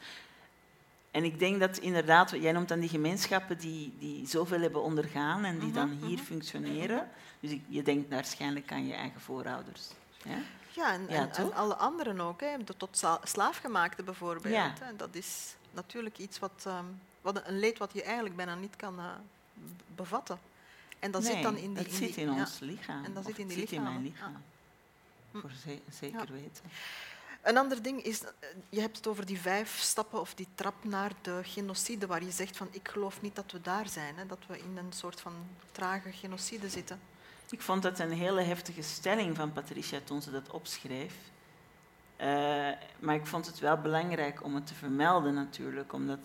En 1.11 1.25
ik 1.25 1.39
denk 1.39 1.61
dat 1.61 1.79
inderdaad, 1.79 2.31
jij 2.31 2.53
noemt 2.53 2.69
dan 2.69 2.81
die 2.81 2.89
gemeenschappen 2.89 3.59
die, 3.59 3.95
die 3.99 4.27
zoveel 4.27 4.61
hebben 4.61 4.83
ondergaan 4.83 5.45
en 5.45 5.59
die 5.59 5.69
Mhm, 5.69 5.75
dan 5.75 5.91
hier 5.91 6.17
mhm. 6.17 6.25
functioneren. 6.25 7.09
Dus 7.41 7.51
ik, 7.51 7.63
je 7.69 7.83
denkt 7.83 8.11
waarschijnlijk 8.11 8.73
aan 8.73 8.87
je 8.87 8.95
eigen 8.95 9.21
voorouders. 9.21 9.89
Ja? 10.25 10.39
Ja, 10.69 10.93
en, 10.93 11.07
Ja, 11.09 11.09
en, 11.09 11.31
en 11.33 11.55
alle 11.55 11.75
anderen 11.77 12.21
ook, 12.21 12.41
hè, 12.41 12.65
de 12.65 12.77
tot 12.77 13.03
slaafgemaakte 13.23 14.03
bijvoorbeeld. 14.03 14.55
Ja. 14.55 14.73
Hè. 14.81 14.97
Dat 14.97 15.15
is 15.15 15.57
natuurlijk 15.71 16.19
iets 16.19 16.39
wat, 16.39 16.63
ehm, 16.67 16.85
wat 17.23 17.47
een 17.47 17.59
leed 17.59 17.79
wat 17.79 17.93
je 17.93 18.03
eigenlijk 18.03 18.37
bijna 18.37 18.55
niet 18.55 18.77
kan 18.77 18.99
eh, 18.99 19.05
bevatten. 19.95 20.39
En 20.99 21.11
dat 21.11 21.23
nee, 21.23 21.33
zit 21.33 21.43
dan 21.43 21.57
in 21.57 21.75
die... 21.75 21.83
het 21.83 21.93
zit 21.93 22.17
in 22.17 22.35
ja. 22.35 22.41
ons 22.41 22.59
lichaam. 22.59 23.05
En 23.05 23.15
dat 23.15 23.25
zit 23.25 23.39
in 23.39 23.47
het 23.47 23.55
die 23.55 23.67
zit 23.67 23.77
in 23.77 23.83
mijn 23.83 24.03
lichaam. 24.03 24.43
Voor 25.33 25.51
ze- 25.65 25.81
zeker 25.91 26.33
weten. 26.33 26.65
Een 27.43 27.57
ander 27.57 27.83
ding 27.83 28.03
is, 28.03 28.23
eh, 28.23 28.31
je 28.69 28.81
hebt 28.81 28.97
het 28.97 29.07
over 29.07 29.27
die 29.27 29.41
vijf 29.41 29.79
stappen 29.79 30.21
of 30.21 30.35
die 30.35 30.49
trap 30.55 30.85
naar 30.85 31.13
de 31.23 31.41
genocide, 31.43 32.07
waar 32.07 32.25
je 32.25 32.31
zegt 32.31 32.57
van 32.57 32.69
ik 32.71 32.89
geloof 32.89 33.23
niet 33.23 33.37
dat 33.37 33.53
we 33.53 33.61
daar 33.61 33.89
zijn, 33.89 34.17
hè, 34.17 34.27
dat 34.27 34.39
we 34.47 34.59
in 34.59 34.77
een 34.77 34.93
soort 34.93 35.21
van 35.21 35.33
trage 35.73 36.13
genocide 36.13 36.69
zitten. 36.69 37.01
Ik 37.51 37.63
vond 37.63 37.83
dat 37.83 37.99
een 37.99 38.13
hele 38.13 38.43
heftige 38.43 38.83
stelling 38.83 39.37
van 39.37 39.53
Patricia 39.53 40.01
toen 40.05 40.23
ze 40.23 40.31
dat 40.31 40.51
opschreef. 40.51 41.15
Eh, 42.17 42.29
maar 42.99 43.15
ik 43.15 43.27
vond 43.27 43.47
het 43.47 43.59
wel 43.59 43.77
belangrijk 43.77 44.45
om 44.45 44.55
het 44.55 44.67
te 44.67 44.75
vermelden 44.75 45.35
natuurlijk, 45.35 45.93
omdat 45.93 46.19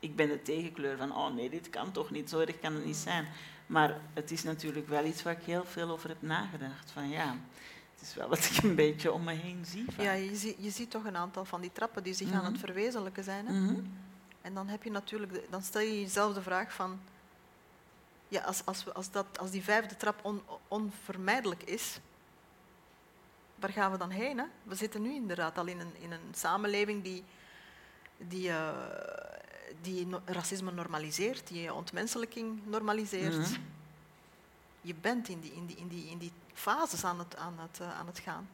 ik 0.00 0.16
ben 0.16 0.28
de 0.28 0.42
tegenkleur 0.42 0.96
van, 0.96 1.16
oh 1.16 1.34
nee, 1.34 1.50
dit 1.50 1.70
kan 1.70 1.92
toch 1.92 2.10
niet, 2.10 2.30
zo 2.30 2.38
erg 2.40 2.60
kan 2.60 2.74
het 2.74 2.84
niet 2.84 2.96
zijn. 2.96 3.26
Maar 3.66 4.00
het 4.14 4.30
is 4.30 4.42
natuurlijk 4.42 4.88
wel 4.88 5.04
iets 5.04 5.22
waar 5.22 5.32
ik 5.38 5.44
heel 5.44 5.64
veel 5.64 5.90
over 5.90 6.08
heb 6.08 6.22
nagedacht. 6.22 6.90
Van 6.90 7.08
ja, 7.08 7.36
het 7.94 8.02
is 8.08 8.14
wel 8.14 8.28
wat 8.28 8.44
ik 8.44 8.62
een 8.62 8.74
beetje 8.74 9.12
om 9.12 9.24
me 9.24 9.32
heen 9.32 9.64
zie. 9.64 9.84
vaak. 9.90 10.04
Ja, 10.04 10.12
je, 10.12 10.36
zie- 10.36 10.56
je 10.58 10.70
ziet 10.70 10.90
toch 10.90 11.04
een 11.04 11.16
aantal 11.16 11.44
van 11.44 11.60
die 11.60 11.72
trappen 11.72 12.02
die 12.02 12.14
zich 12.14 12.32
aan 12.32 12.42
Mhm. 12.42 12.52
het 12.52 12.60
verwezenlijken 12.60 13.24
zijn. 13.24 13.46
Hè? 13.46 13.52
Mhm. 13.52 13.80
En 14.42 14.54
dan, 14.54 14.68
heb 14.68 14.82
je 14.82 14.90
natuurlijk 14.90 15.32
de- 15.32 15.46
dan 15.50 15.62
stel 15.62 15.80
je 15.80 16.00
jezelf 16.00 16.34
de 16.34 16.42
vraag 16.42 16.72
van, 16.72 17.00
ja, 18.28 18.42
als, 18.42 18.64
als, 18.64 18.84
we, 18.84 18.92
als, 18.92 19.10
dat, 19.10 19.38
als 19.38 19.50
die 19.50 19.62
vijfde 19.62 19.96
trap 19.96 20.18
on- 20.22 20.42
onvermijdelijk 20.68 21.62
is, 21.62 21.98
waar 23.54 23.70
gaan 23.72 23.92
we 23.92 23.98
dan 23.98 24.10
heen? 24.10 24.38
Hè? 24.38 24.44
We 24.62 24.74
zitten 24.74 25.02
nu 25.02 25.14
inderdaad 25.14 25.58
al 25.58 25.66
in 25.66 25.80
een, 25.80 25.92
in 26.00 26.12
een 26.12 26.34
samenleving 26.34 27.02
die, 27.02 27.24
die, 28.18 28.48
eh, 28.48 28.68
die 29.80 30.06
no- 30.06 30.20
racisme 30.24 30.70
normaliseert, 30.72 31.46
die 31.48 31.74
ontmenselijking 31.74 32.60
normaliseert. 32.64 33.36
Mhm. 33.38 33.60
Je 34.80 34.94
bent 34.94 35.28
in 35.28 35.40
die, 35.40 35.52
in 35.52 35.66
die, 35.66 35.76
in 35.76 35.88
die, 35.88 36.10
in 36.10 36.18
die 36.18 36.32
fases 36.54 37.04
aan 37.04 37.18
het, 37.18 37.36
aan 37.36 37.54
het, 37.58 37.80
eh, 37.80 37.98
aan 37.98 38.06
het 38.06 38.18
gaan. 38.18 38.48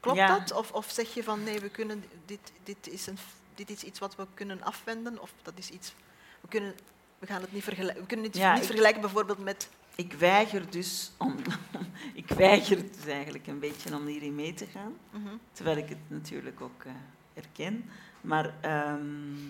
Klopt 0.00 0.18
Ja. 0.18 0.38
dat? 0.38 0.52
Of, 0.52 0.72
of 0.72 0.90
zeg 0.90 1.14
je 1.14 1.22
van 1.22 1.42
nee, 1.44 1.60
we 1.60 1.68
kunnen, 1.68 2.04
dit, 2.26 2.52
dit, 2.62 2.88
is 2.88 3.06
een, 3.06 3.18
dit 3.54 3.70
is 3.70 3.82
iets 3.82 3.98
wat 3.98 4.16
we 4.16 4.26
kunnen 4.34 4.62
afwenden? 4.62 5.20
Of 5.22 5.32
dat 5.42 5.54
is 5.56 5.70
iets, 5.70 5.94
we, 6.40 6.48
kunnen, 6.48 6.74
we 7.18 7.26
gaan 7.26 7.40
het 7.40 7.52
niet 7.52 7.64
vergelijken. 7.64 8.00
We 8.02 8.06
kunnen 8.08 8.26
het 8.26 8.36
Ja, 8.36 8.50
niet 8.52 8.60
ik- 8.60 8.66
vergelijken 8.66 9.00
bijvoorbeeld 9.00 9.38
met. 9.38 9.68
Ik 9.94 10.12
weiger 10.12 10.70
dus 10.70 11.10
om, 11.16 11.36
ik 12.14 12.28
weiger 12.28 12.92
dus 12.92 13.06
eigenlijk 13.06 13.46
een 13.46 13.58
beetje 13.58 13.96
om 13.96 14.06
hierin 14.06 14.34
mee 14.34 14.54
te 14.54 14.66
gaan. 14.66 14.96
Mhm. 15.10 15.34
Terwijl 15.52 15.76
ik 15.76 15.88
het 15.88 15.98
natuurlijk 16.06 16.60
ook 16.60 16.84
eh, 16.84 16.92
herken. 17.34 17.90
Maar 18.20 18.54
ehm, 18.60 19.48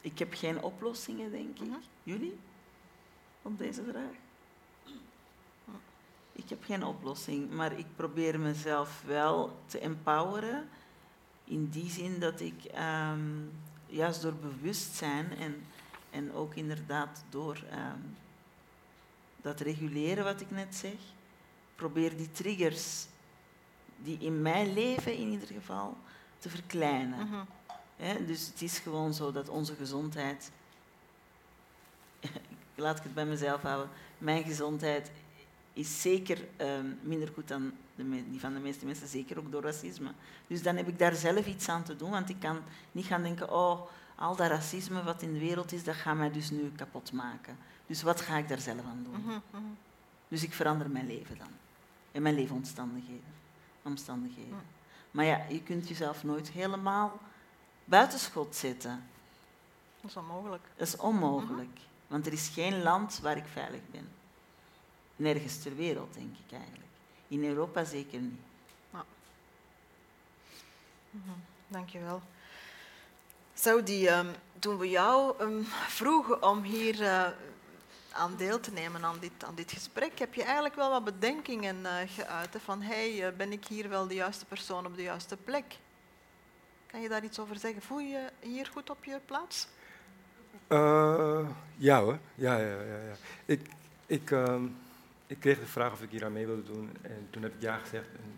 ik 0.00 0.18
heb 0.18 0.34
geen 0.34 0.62
oplossingen, 0.62 1.30
denk 1.30 1.58
ik. 1.58 1.66
Mhm. 1.66 1.78
Jullie? 2.02 2.38
Op 3.42 3.58
deze 3.58 3.82
vraag? 3.82 4.20
Ik 6.32 6.48
heb 6.48 6.64
geen 6.64 6.84
oplossing, 6.84 7.50
maar 7.50 7.78
ik 7.78 7.86
probeer 7.96 8.40
mezelf 8.40 9.02
wel 9.06 9.58
te 9.66 9.78
empoweren. 9.78 10.68
In 11.44 11.68
die 11.68 11.90
zin 11.90 12.20
dat 12.20 12.40
ik 12.40 12.64
ehm, 12.64 13.20
juist 13.86 14.22
door 14.22 14.34
bewustzijn 14.34 15.36
en, 15.38 15.66
en 16.10 16.32
ook 16.32 16.54
inderdaad 16.54 17.24
door 17.28 17.64
ehm, 17.70 18.00
dat 19.42 19.60
reguleren 19.60 20.24
wat 20.24 20.40
ik 20.40 20.50
net 20.50 20.74
zeg, 20.74 20.98
probeer 21.74 22.16
die 22.16 22.30
triggers 22.30 23.06
die 23.96 24.18
in 24.18 24.42
mijn 24.42 24.72
leven 24.72 25.16
in 25.16 25.28
ieder 25.30 25.48
geval 25.48 25.96
te 26.38 26.48
verkleinen. 26.48 27.26
Mhm. 27.26 27.40
Hè, 28.02 28.24
dus 28.24 28.46
het 28.46 28.62
is 28.62 28.78
gewoon 28.78 29.14
zo 29.14 29.32
dat 29.32 29.48
onze 29.48 29.74
gezondheid. 29.74 30.50
Laat 32.74 32.96
ik 32.98 33.02
het 33.02 33.14
bij 33.14 33.26
mezelf 33.26 33.62
houden. 33.62 33.88
Mijn 34.18 34.44
gezondheid 34.44 35.10
is 35.72 36.00
zeker 36.00 36.38
ehm, 36.56 36.86
minder 37.02 37.28
goed 37.34 37.48
dan 37.48 37.72
de 37.94 38.30
die 38.30 38.40
van 38.40 38.54
de 38.54 38.60
meeste 38.60 38.86
mensen, 38.86 39.08
zeker 39.08 39.38
ook 39.38 39.52
door 39.52 39.62
racisme. 39.62 40.10
Dus 40.46 40.62
dan 40.62 40.76
heb 40.76 40.88
ik 40.88 40.98
daar 40.98 41.14
zelf 41.14 41.46
iets 41.46 41.68
aan 41.68 41.82
te 41.82 41.96
doen, 41.96 42.10
want 42.10 42.28
ik 42.28 42.40
kan 42.40 42.58
niet 42.92 43.06
gaan 43.06 43.22
denken: 43.22 43.52
oh, 43.52 43.80
al 44.14 44.36
dat 44.36 44.48
racisme 44.48 45.02
wat 45.02 45.22
in 45.22 45.32
de 45.32 45.38
wereld 45.38 45.72
is, 45.72 45.84
dat 45.84 45.94
gaat 45.94 46.16
mij 46.16 46.30
dus 46.30 46.50
nu 46.50 46.72
kapot 46.76 47.12
maken. 47.12 47.56
Dus 47.86 48.02
wat 48.02 48.20
ga 48.20 48.36
ik 48.36 48.48
daar 48.48 48.60
zelf 48.60 48.84
aan 48.84 49.06
doen? 49.10 49.20
Mhm. 49.20 49.38
Mhm. 49.50 49.62
Dus 50.28 50.42
ik 50.42 50.52
verander 50.52 50.90
mijn 50.90 51.06
leven 51.06 51.38
dan. 51.38 51.50
En 52.12 52.22
mijn 52.22 52.34
leefomstandigheden. 52.34 53.32
Omstandigheden. 53.82 54.50
Ja. 54.50 54.62
Maar 55.10 55.24
ja, 55.24 55.44
je 55.48 55.62
kunt 55.62 55.88
jezelf 55.88 56.24
nooit 56.24 56.50
helemaal 56.50 57.20
buitenschot 57.84 58.56
zetten. 58.56 59.08
Dat 60.00 60.10
is 60.10 60.16
onmogelijk. 60.16 60.62
Dat 60.76 60.86
is 60.88 60.96
onmogelijk. 60.96 61.78
Want 62.06 62.26
er 62.26 62.32
is 62.32 62.48
geen 62.48 62.82
land 62.82 63.18
waar 63.22 63.36
ik 63.36 63.46
veilig 63.52 63.80
ben. 63.90 64.08
Nergens 65.16 65.62
ter 65.62 65.76
wereld, 65.76 66.14
denk 66.14 66.34
ik 66.46 66.52
eigenlijk. 66.52 66.90
In 67.28 67.44
Europa 67.44 67.84
zeker 67.84 68.20
niet. 68.20 68.40
Mhm. 71.10 71.30
Dankjewel. 71.68 72.22
Zou 73.54 73.82
die, 73.82 74.08
ehm, 74.08 74.26
toen 74.58 74.78
we 74.78 74.88
jou 74.88 75.34
ehm, 75.38 75.62
vroegen 75.86 76.42
om 76.42 76.62
hier 76.62 77.02
eh, 77.02 77.28
aan 78.12 78.36
deel 78.36 78.60
te 78.60 78.72
nemen 78.72 79.04
aan 79.04 79.18
dit, 79.18 79.44
aan 79.44 79.54
dit 79.54 79.72
gesprek, 79.72 80.18
heb 80.18 80.34
je 80.34 80.42
eigenlijk 80.42 80.74
wel 80.74 80.90
wat 80.90 81.04
bedenkingen 81.04 81.86
eh, 81.86 82.08
geuit. 82.10 82.52
hè, 82.52 82.60
Van, 82.60 82.82
hey, 82.82 83.26
eh, 83.26 83.36
ben 83.36 83.52
ik 83.52 83.66
hier 83.66 83.88
wel 83.88 84.06
de 84.06 84.14
juiste 84.14 84.44
persoon 84.44 84.86
op 84.86 84.96
de 84.96 85.02
juiste 85.02 85.36
plek? 85.36 85.76
Kan 86.92 87.00
je 87.00 87.08
daar 87.08 87.24
iets 87.24 87.38
over 87.38 87.58
zeggen? 87.58 87.82
Voel 87.82 87.98
je 87.98 88.08
je 88.08 88.48
hier 88.48 88.66
goed 88.66 88.90
op 88.90 89.04
je 89.04 89.20
plaats? 89.26 89.68
Eh, 90.66 91.48
ja 91.76 92.00
hoor, 92.00 92.18
ja, 92.34 92.56
ja, 92.56 92.82
ja. 92.82 92.96
ja. 92.96 93.14
Ik, 93.44 93.60
ik, 94.06 94.30
ehm, 94.30 94.64
ik 95.26 95.40
kreeg 95.40 95.58
de 95.58 95.66
vraag 95.66 95.92
of 95.92 96.02
ik 96.02 96.10
hier 96.10 96.24
aan 96.24 96.32
mee 96.32 96.46
wilde 96.46 96.62
doen 96.62 96.90
en 97.02 97.26
toen 97.30 97.42
heb 97.42 97.54
ik 97.54 97.60
ja 97.60 97.76
gezegd. 97.76 98.06
En 98.06 98.34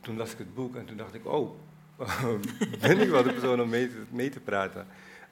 toen 0.00 0.16
las 0.16 0.32
ik 0.32 0.38
het 0.38 0.54
boek 0.54 0.76
en 0.76 0.84
toen 0.84 0.96
dacht 0.96 1.14
ik, 1.14 1.26
oh, 1.26 1.50
ben 2.80 3.00
ik 3.00 3.08
wel 3.08 3.22
de 3.22 3.32
persoon 3.32 3.60
om 3.60 3.68
mee 3.68 3.90
te, 4.16 4.28
te 4.30 4.40
praten? 4.40 4.86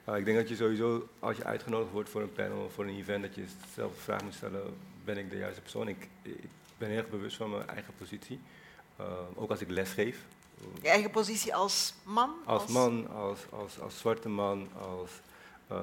Uh, 0.09 0.16
ik 0.16 0.24
denk 0.24 0.37
dat 0.37 0.48
je 0.48 0.57
sowieso, 0.57 1.09
als 1.18 1.37
je 1.37 1.44
uitgenodigd 1.44 1.92
wordt 1.92 2.09
voor 2.09 2.22
een 2.22 2.33
panel 2.33 2.64
of 2.64 2.72
voor 2.72 2.85
een 2.85 2.96
event, 2.96 3.22
dat 3.22 3.35
je 3.35 3.44
zelf 3.74 3.94
de 3.94 4.00
vraag 4.00 4.22
moet 4.22 4.35
stellen, 4.35 4.76
ben 5.04 5.18
ik 5.18 5.30
de 5.30 5.38
juiste 5.38 5.61
persoon? 5.61 5.88
Ik, 5.88 6.09
ik 6.22 6.48
ben 6.78 6.88
heel 6.88 6.98
erg 6.98 7.11
bewust 7.11 7.37
van 7.37 7.50
mijn 7.50 7.68
eigen 7.68 7.94
positie. 7.98 8.40
Uh, 9.00 9.07
ook 9.35 9.50
als 9.50 9.61
ik 9.61 9.70
lesgeef. 9.70 10.24
Je 10.83 10.88
eigen 10.88 11.11
positie 11.11 11.55
als 11.55 11.95
man? 12.03 12.31
Als 12.45 12.67
man, 12.67 13.11
als, 13.11 13.40
als, 13.51 13.81
als 13.81 13.99
zwarte 13.99 14.29
man, 14.29 14.69
als, 14.81 15.11
uh, 15.73 15.79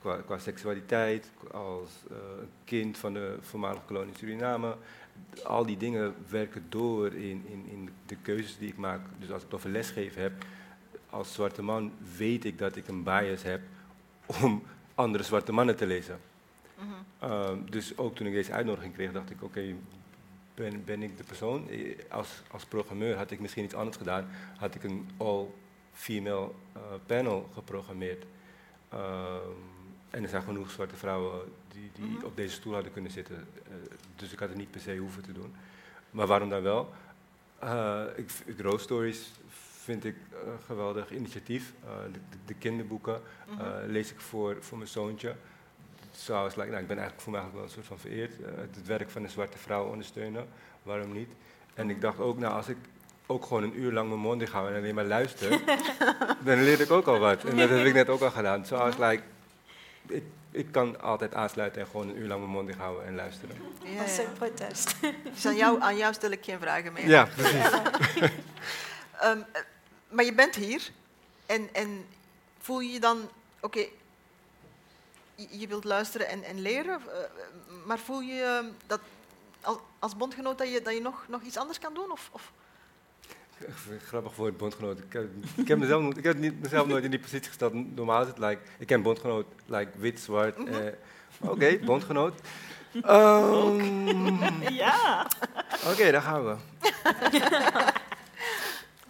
qua, 0.00 0.16
qua, 0.16 0.38
seksualiteit, 0.38 1.30
als 1.52 1.90
uh, 2.10 2.16
kind 2.64 2.98
van 2.98 3.12
de 3.12 3.36
voormalige 3.40 3.84
kolonie 3.86 4.14
Suriname. 4.16 4.76
Al 5.44 5.66
die 5.66 5.76
dingen 5.76 6.14
werken 6.28 6.66
door 6.68 7.12
in, 7.12 7.44
in, 7.46 7.66
in 7.70 7.90
de 8.06 8.16
keuzes 8.16 8.58
die 8.58 8.68
ik 8.68 8.76
maak. 8.76 9.00
Dus 9.18 9.30
als 9.30 9.42
ik 9.42 9.46
het 9.46 9.54
over 9.54 9.70
lesgeven 9.70 10.22
heb, 10.22 10.32
als 11.10 11.32
zwarte 11.32 11.62
man 11.62 11.92
weet 12.16 12.44
ik 12.44 12.58
dat 12.58 12.76
ik 12.76 12.88
een 12.88 13.02
bias 13.02 13.42
heb 13.42 13.60
om 14.42 14.62
andere 14.94 15.24
zwarte 15.24 15.52
mannen 15.52 15.76
te 15.76 15.86
lezen. 15.86 16.20
Mm 16.78 16.84
-hmm. 17.18 17.30
uh, 17.30 17.70
dus 17.70 17.96
ook 17.96 18.14
toen 18.14 18.26
ik 18.26 18.32
deze 18.32 18.52
uitnodiging 18.52 18.94
kreeg, 18.94 19.12
dacht 19.12 19.30
ik, 19.30 19.42
oké, 19.42 19.44
okay, 19.44 19.76
ben, 20.54 20.84
ben 20.84 21.02
ik 21.02 21.16
de 21.16 21.24
persoon? 21.24 21.68
Als, 22.10 22.42
als 22.50 22.64
programmeur 22.64 23.16
had 23.16 23.30
ik 23.30 23.40
misschien 23.40 23.64
iets 23.64 23.74
anders 23.74 23.96
gedaan. 23.96 24.28
Had 24.56 24.74
ik 24.74 24.84
een 24.84 25.08
all-female 25.16 26.50
uh, 26.76 26.82
panel 27.06 27.50
geprogrammeerd. 27.54 28.24
Uh, 28.94 29.36
en 30.10 30.22
er 30.22 30.28
zijn 30.28 30.42
genoeg 30.42 30.70
zwarte 30.70 30.96
vrouwen 30.96 31.52
die, 31.68 31.90
die 31.94 32.04
mm 32.04 32.16
-hmm. 32.16 32.24
op 32.24 32.36
deze 32.36 32.54
stoel 32.54 32.74
hadden 32.74 32.92
kunnen 32.92 33.10
zitten. 33.10 33.36
Uh, 33.68 33.74
dus 34.16 34.32
ik 34.32 34.38
had 34.38 34.48
het 34.48 34.58
niet 34.58 34.70
per 34.70 34.80
se 34.80 34.96
hoeven 34.96 35.22
te 35.22 35.32
doen. 35.32 35.54
Maar 36.10 36.26
waarom 36.26 36.48
dan 36.48 36.62
wel? 36.62 36.92
Uh, 37.64 38.02
ik, 38.16 38.30
ik, 38.44 38.60
Rose 38.60 38.84
Stories 38.84 39.32
vind 39.84 40.04
ik 40.04 40.16
een 40.44 40.62
geweldig 40.66 41.10
initiatief. 41.10 41.72
Uh, 41.84 41.90
de, 42.12 42.18
de, 42.44 42.54
kinderboeken 42.54 43.20
mm 43.48 43.58
-hmm. 43.58 43.90
lees 43.90 44.12
ik 44.12 44.20
voor, 44.20 44.56
voor 44.60 44.78
mijn 44.78 44.90
zoontje. 44.90 45.36
Like, 46.26 46.70
nou, 46.70 46.80
ik 46.80 46.86
ben 46.86 46.98
eigenlijk 46.98 47.20
voor 47.20 47.32
mij 47.32 47.40
eigenlijk 47.40 47.52
wel 47.52 47.62
een 47.62 47.70
soort 47.70 47.86
van 47.86 47.98
vereerd. 47.98 48.40
Uh, 48.40 48.46
het 48.74 48.86
werk 48.86 49.10
van 49.10 49.22
een 49.22 49.30
zwarte 49.30 49.58
vrouw 49.58 49.90
ondersteunen, 49.90 50.48
waarom 50.82 51.12
niet? 51.12 51.28
En 51.74 51.90
ik 51.90 52.00
dacht 52.00 52.18
ook, 52.18 52.38
nou, 52.38 52.54
als 52.54 52.68
ik 52.68 52.76
ook 53.26 53.46
gewoon 53.46 53.62
een 53.62 53.80
uur 53.80 53.92
lang 53.92 54.08
mijn 54.08 54.20
mond 54.20 54.38
dicht 54.40 54.52
hou 54.52 54.70
en 54.70 54.76
alleen 54.76 54.94
maar 54.94 55.04
luister, 55.04 55.60
dan 56.44 56.62
leer 56.62 56.80
ik 56.80 56.90
ook 56.90 57.06
al 57.06 57.18
wat. 57.18 57.44
En 57.44 57.56
dat 57.56 57.68
heb 57.68 57.86
ik 57.86 57.94
net 57.94 58.08
ook 58.08 58.20
al 58.20 58.30
gedaan. 58.30 58.66
Zoals, 58.66 58.96
like, 58.96 59.22
ik, 60.06 60.22
ik 60.50 60.72
kan 60.72 61.00
altijd 61.00 61.34
aansluiten 61.34 61.80
en 61.80 61.86
gewoon 61.86 62.08
een 62.08 62.18
uur 62.18 62.28
lang 62.28 62.40
mijn 62.40 62.52
mond 62.52 62.66
dicht 62.66 62.78
houden 62.78 63.06
en 63.06 63.14
luisteren. 63.14 63.56
Ja, 63.84 63.98
dat 63.98 64.06
is 64.06 64.18
een 64.18 64.32
protest. 64.32 64.94
Dus 65.34 65.46
aan 65.46 65.56
jou, 65.56 65.80
aan 65.80 65.96
jou 65.96 66.14
stel 66.14 66.30
ik 66.30 66.44
geen 66.44 66.60
vragen 66.60 66.92
meer. 66.92 67.08
Ja, 67.08 67.24
precies. 67.24 67.72
um, 69.24 69.44
maar 70.14 70.24
je 70.24 70.34
bent 70.34 70.54
hier 70.54 70.90
en, 71.46 71.68
en 71.72 72.06
voel 72.58 72.80
je 72.80 72.92
je 72.92 73.00
dan, 73.00 73.18
oké, 73.60 73.78
okay, 73.78 73.92
je 75.50 75.66
wilt 75.68 75.84
luisteren 75.84 76.28
en, 76.28 76.42
en 76.42 76.60
leren, 76.60 77.00
maar 77.86 77.98
voel 77.98 78.20
je 78.20 78.70
dat 78.86 79.00
als, 79.64 79.78
als 79.98 80.16
bondgenoot 80.16 80.58
dat 80.58 80.72
je, 80.72 80.82
dat 80.82 80.94
je 80.94 81.00
nog, 81.00 81.24
nog 81.28 81.42
iets 81.42 81.56
anders 81.56 81.78
kan 81.78 81.94
doen? 81.94 82.10
Of, 82.10 82.28
of? 82.32 82.52
Grappig 84.06 84.36
woord, 84.36 84.56
bondgenoot. 84.56 84.98
Ik 84.98 85.12
heb, 85.12 85.28
ik 85.56 85.68
heb, 85.68 85.78
mezelf, 85.78 86.16
ik 86.16 86.24
heb 86.24 86.38
niet, 86.38 86.62
mezelf 86.62 86.86
nooit 86.86 87.04
in 87.04 87.10
die 87.10 87.20
positie 87.20 87.48
gesteld. 87.48 87.94
Normaal 87.96 88.22
is 88.22 88.28
het, 88.28 88.38
like, 88.38 88.60
ik 88.78 88.86
ken 88.86 89.02
bondgenoot, 89.02 89.46
like, 89.66 89.90
wit, 89.98 90.20
zwart. 90.20 90.58
Mm 90.58 90.66
-hmm. 90.66 90.74
eh, 90.74 90.92
Oké, 91.40 91.52
okay, 91.52 91.80
bondgenoot. 91.80 92.40
Um, 92.94 94.62
ja. 94.82 95.26
Oké, 95.82 95.92
okay, 95.92 96.10
daar 96.10 96.22
gaan 96.22 96.44
we. 96.44 96.56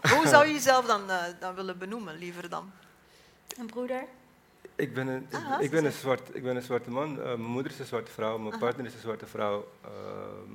Hoe 0.15 0.27
zou 0.27 0.47
je 0.47 0.53
jezelf 0.53 0.87
dan, 0.87 1.11
uh, 1.11 1.23
dan 1.41 1.55
willen 1.55 1.79
benoemen, 1.79 2.19
liever 2.19 2.49
dan? 2.49 2.73
Een 3.59 3.67
broeder? 3.67 4.05
Ik 4.77 4.95
ben 4.95 5.07
een, 5.07 5.27
Aha, 5.31 5.61
ik 5.61 5.71
ben 5.71 5.85
een, 5.85 5.93
zwart, 5.93 6.35
ik 6.37 6.43
ben 6.43 6.57
een 6.57 6.63
zwarte 6.63 6.91
man. 6.91 7.19
Uh, 7.19 7.25
mijn 7.25 7.41
moeder 7.41 7.73
is 7.73 7.79
een 7.79 7.87
zwarte 7.87 8.11
vrouw, 8.11 8.39
mijn 8.39 8.51
Aha. 8.51 8.59
partner 8.59 8.87
is 8.87 8.95
een 8.95 9.01
zwarte 9.01 9.27
vrouw, 9.27 9.69
uh, 9.85 9.91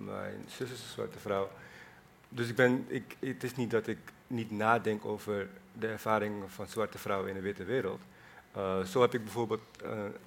mijn 0.06 0.46
zus 0.48 0.72
is 0.72 0.82
een 0.82 0.90
zwarte 0.94 1.20
vrouw. 1.20 1.50
Dus 2.30 2.50
ik 2.50 2.56
ben, 2.56 2.86
ik, 2.88 3.16
het 3.20 3.44
is 3.44 3.56
niet 3.56 3.72
dat 3.72 3.88
ik 3.88 3.98
niet 4.28 4.52
nadenk 4.52 5.06
over 5.06 5.50
de 5.74 5.88
ervaringen 5.88 6.50
van 6.50 6.68
zwarte 6.68 6.98
vrouwen 6.98 7.30
in 7.30 7.36
de 7.36 7.42
witte 7.42 7.64
wereld. 7.64 8.02
Uh, 8.58 8.84
zo 8.84 9.02
heb 9.02 9.14
ik 9.14 9.24
bijvoorbeeld 9.24 9.62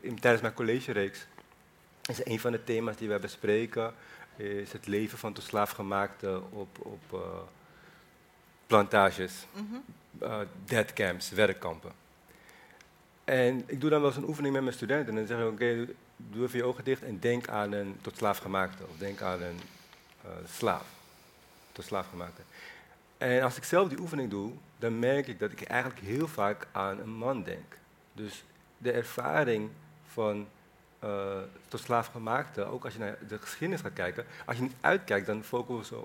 in, 0.00 0.20
tijdens 0.20 0.42
mijn 0.42 0.55
collegereeks, 0.55 1.26
is 2.09 2.26
een 2.26 2.40
van 2.40 2.52
de 2.52 2.64
thema's 2.64 2.96
die 2.96 3.09
wij 3.09 3.20
bespreken, 3.20 3.94
is 4.37 4.72
het 4.72 4.87
leven 4.87 5.18
van 5.18 5.33
de 5.33 5.40
slaafgemaakten 5.40 6.52
op, 6.52 6.78
op 6.78 7.24
plantages, 8.66 9.46
mm 9.55 9.68
-hmm. 9.70 10.46
deadcamps, 10.64 11.31
werkkampen. 11.31 12.01
En 13.24 13.62
ik 13.66 13.80
doe 13.80 13.90
dan 13.90 14.00
wel 14.00 14.08
eens 14.08 14.18
een 14.18 14.28
oefening 14.28 14.54
met 14.54 14.62
mijn 14.62 14.74
studenten. 14.74 15.08
En 15.08 15.14
dan 15.14 15.26
zeg 15.26 15.46
ik, 15.46 15.52
oké, 15.52 15.87
doe 16.16 16.44
even 16.44 16.58
je 16.58 16.64
ogen 16.64 16.85
dicht 16.85 17.02
en 17.02 17.18
denk 17.18 17.48
aan 17.48 17.72
een 17.72 17.96
tot 18.00 18.16
slaafgemaakte. 18.16 18.82
Of 18.82 18.96
denk 18.98 19.20
aan 19.20 19.42
een 19.42 19.61
uh, 20.24 20.30
slaaf, 20.46 20.87
tot 21.72 21.85
slaafgemaakte. 21.85 22.42
En 23.18 23.42
als 23.42 23.56
ik 23.56 23.64
zelf 23.64 23.88
die 23.88 24.00
oefening 24.00 24.30
doe, 24.30 24.52
dan 24.78 24.98
merk 24.98 25.26
ik 25.26 25.38
dat 25.38 25.52
ik 25.52 25.62
eigenlijk 25.62 26.00
heel 26.00 26.28
vaak 26.28 26.66
aan 26.72 26.98
een 26.98 27.14
man 27.14 27.42
denk. 27.42 27.76
Dus 28.12 28.44
de 28.78 28.92
ervaring 28.92 29.70
van 30.06 30.46
uh, 31.04 31.37
tot 31.68 31.80
slaafgemaakte, 31.80 32.64
ook 32.64 32.85
als 32.85 32.92
je 32.92 32.98
naar 32.98 33.18
de 33.28 33.38
geschiedenis 33.38 33.80
gaat 33.80 33.92
kijken, 33.92 34.26
als 34.46 34.56
je 34.56 34.62
niet 34.62 34.74
uitkijkt, 34.80 35.26
dan 35.26 35.44
focussen 35.44 35.96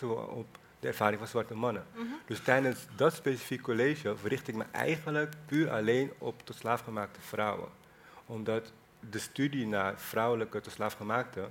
we 0.00 0.14
op 0.14 0.57
de 0.80 0.88
ervaring 0.88 1.18
van 1.18 1.28
zwarte 1.28 1.54
mannen. 1.54 1.86
Mm 1.94 2.06
-hmm. 2.06 2.18
Dus 2.26 2.40
tijdens 2.40 2.86
dat 2.96 3.14
specifieke 3.14 3.62
college 3.62 4.16
verricht 4.16 4.48
ik 4.48 4.54
me 4.54 4.64
eigenlijk 4.70 5.34
puur 5.46 5.70
alleen 5.70 6.12
op 6.18 6.42
tot 6.44 6.56
slaafgemaakte 6.56 7.20
vrouwen. 7.20 7.68
Omdat 8.26 8.72
de 9.10 9.18
studie 9.18 9.66
naar 9.66 9.98
vrouwelijke 10.00 10.60
tot 10.60 10.72
slaafgemaakte 10.72 11.48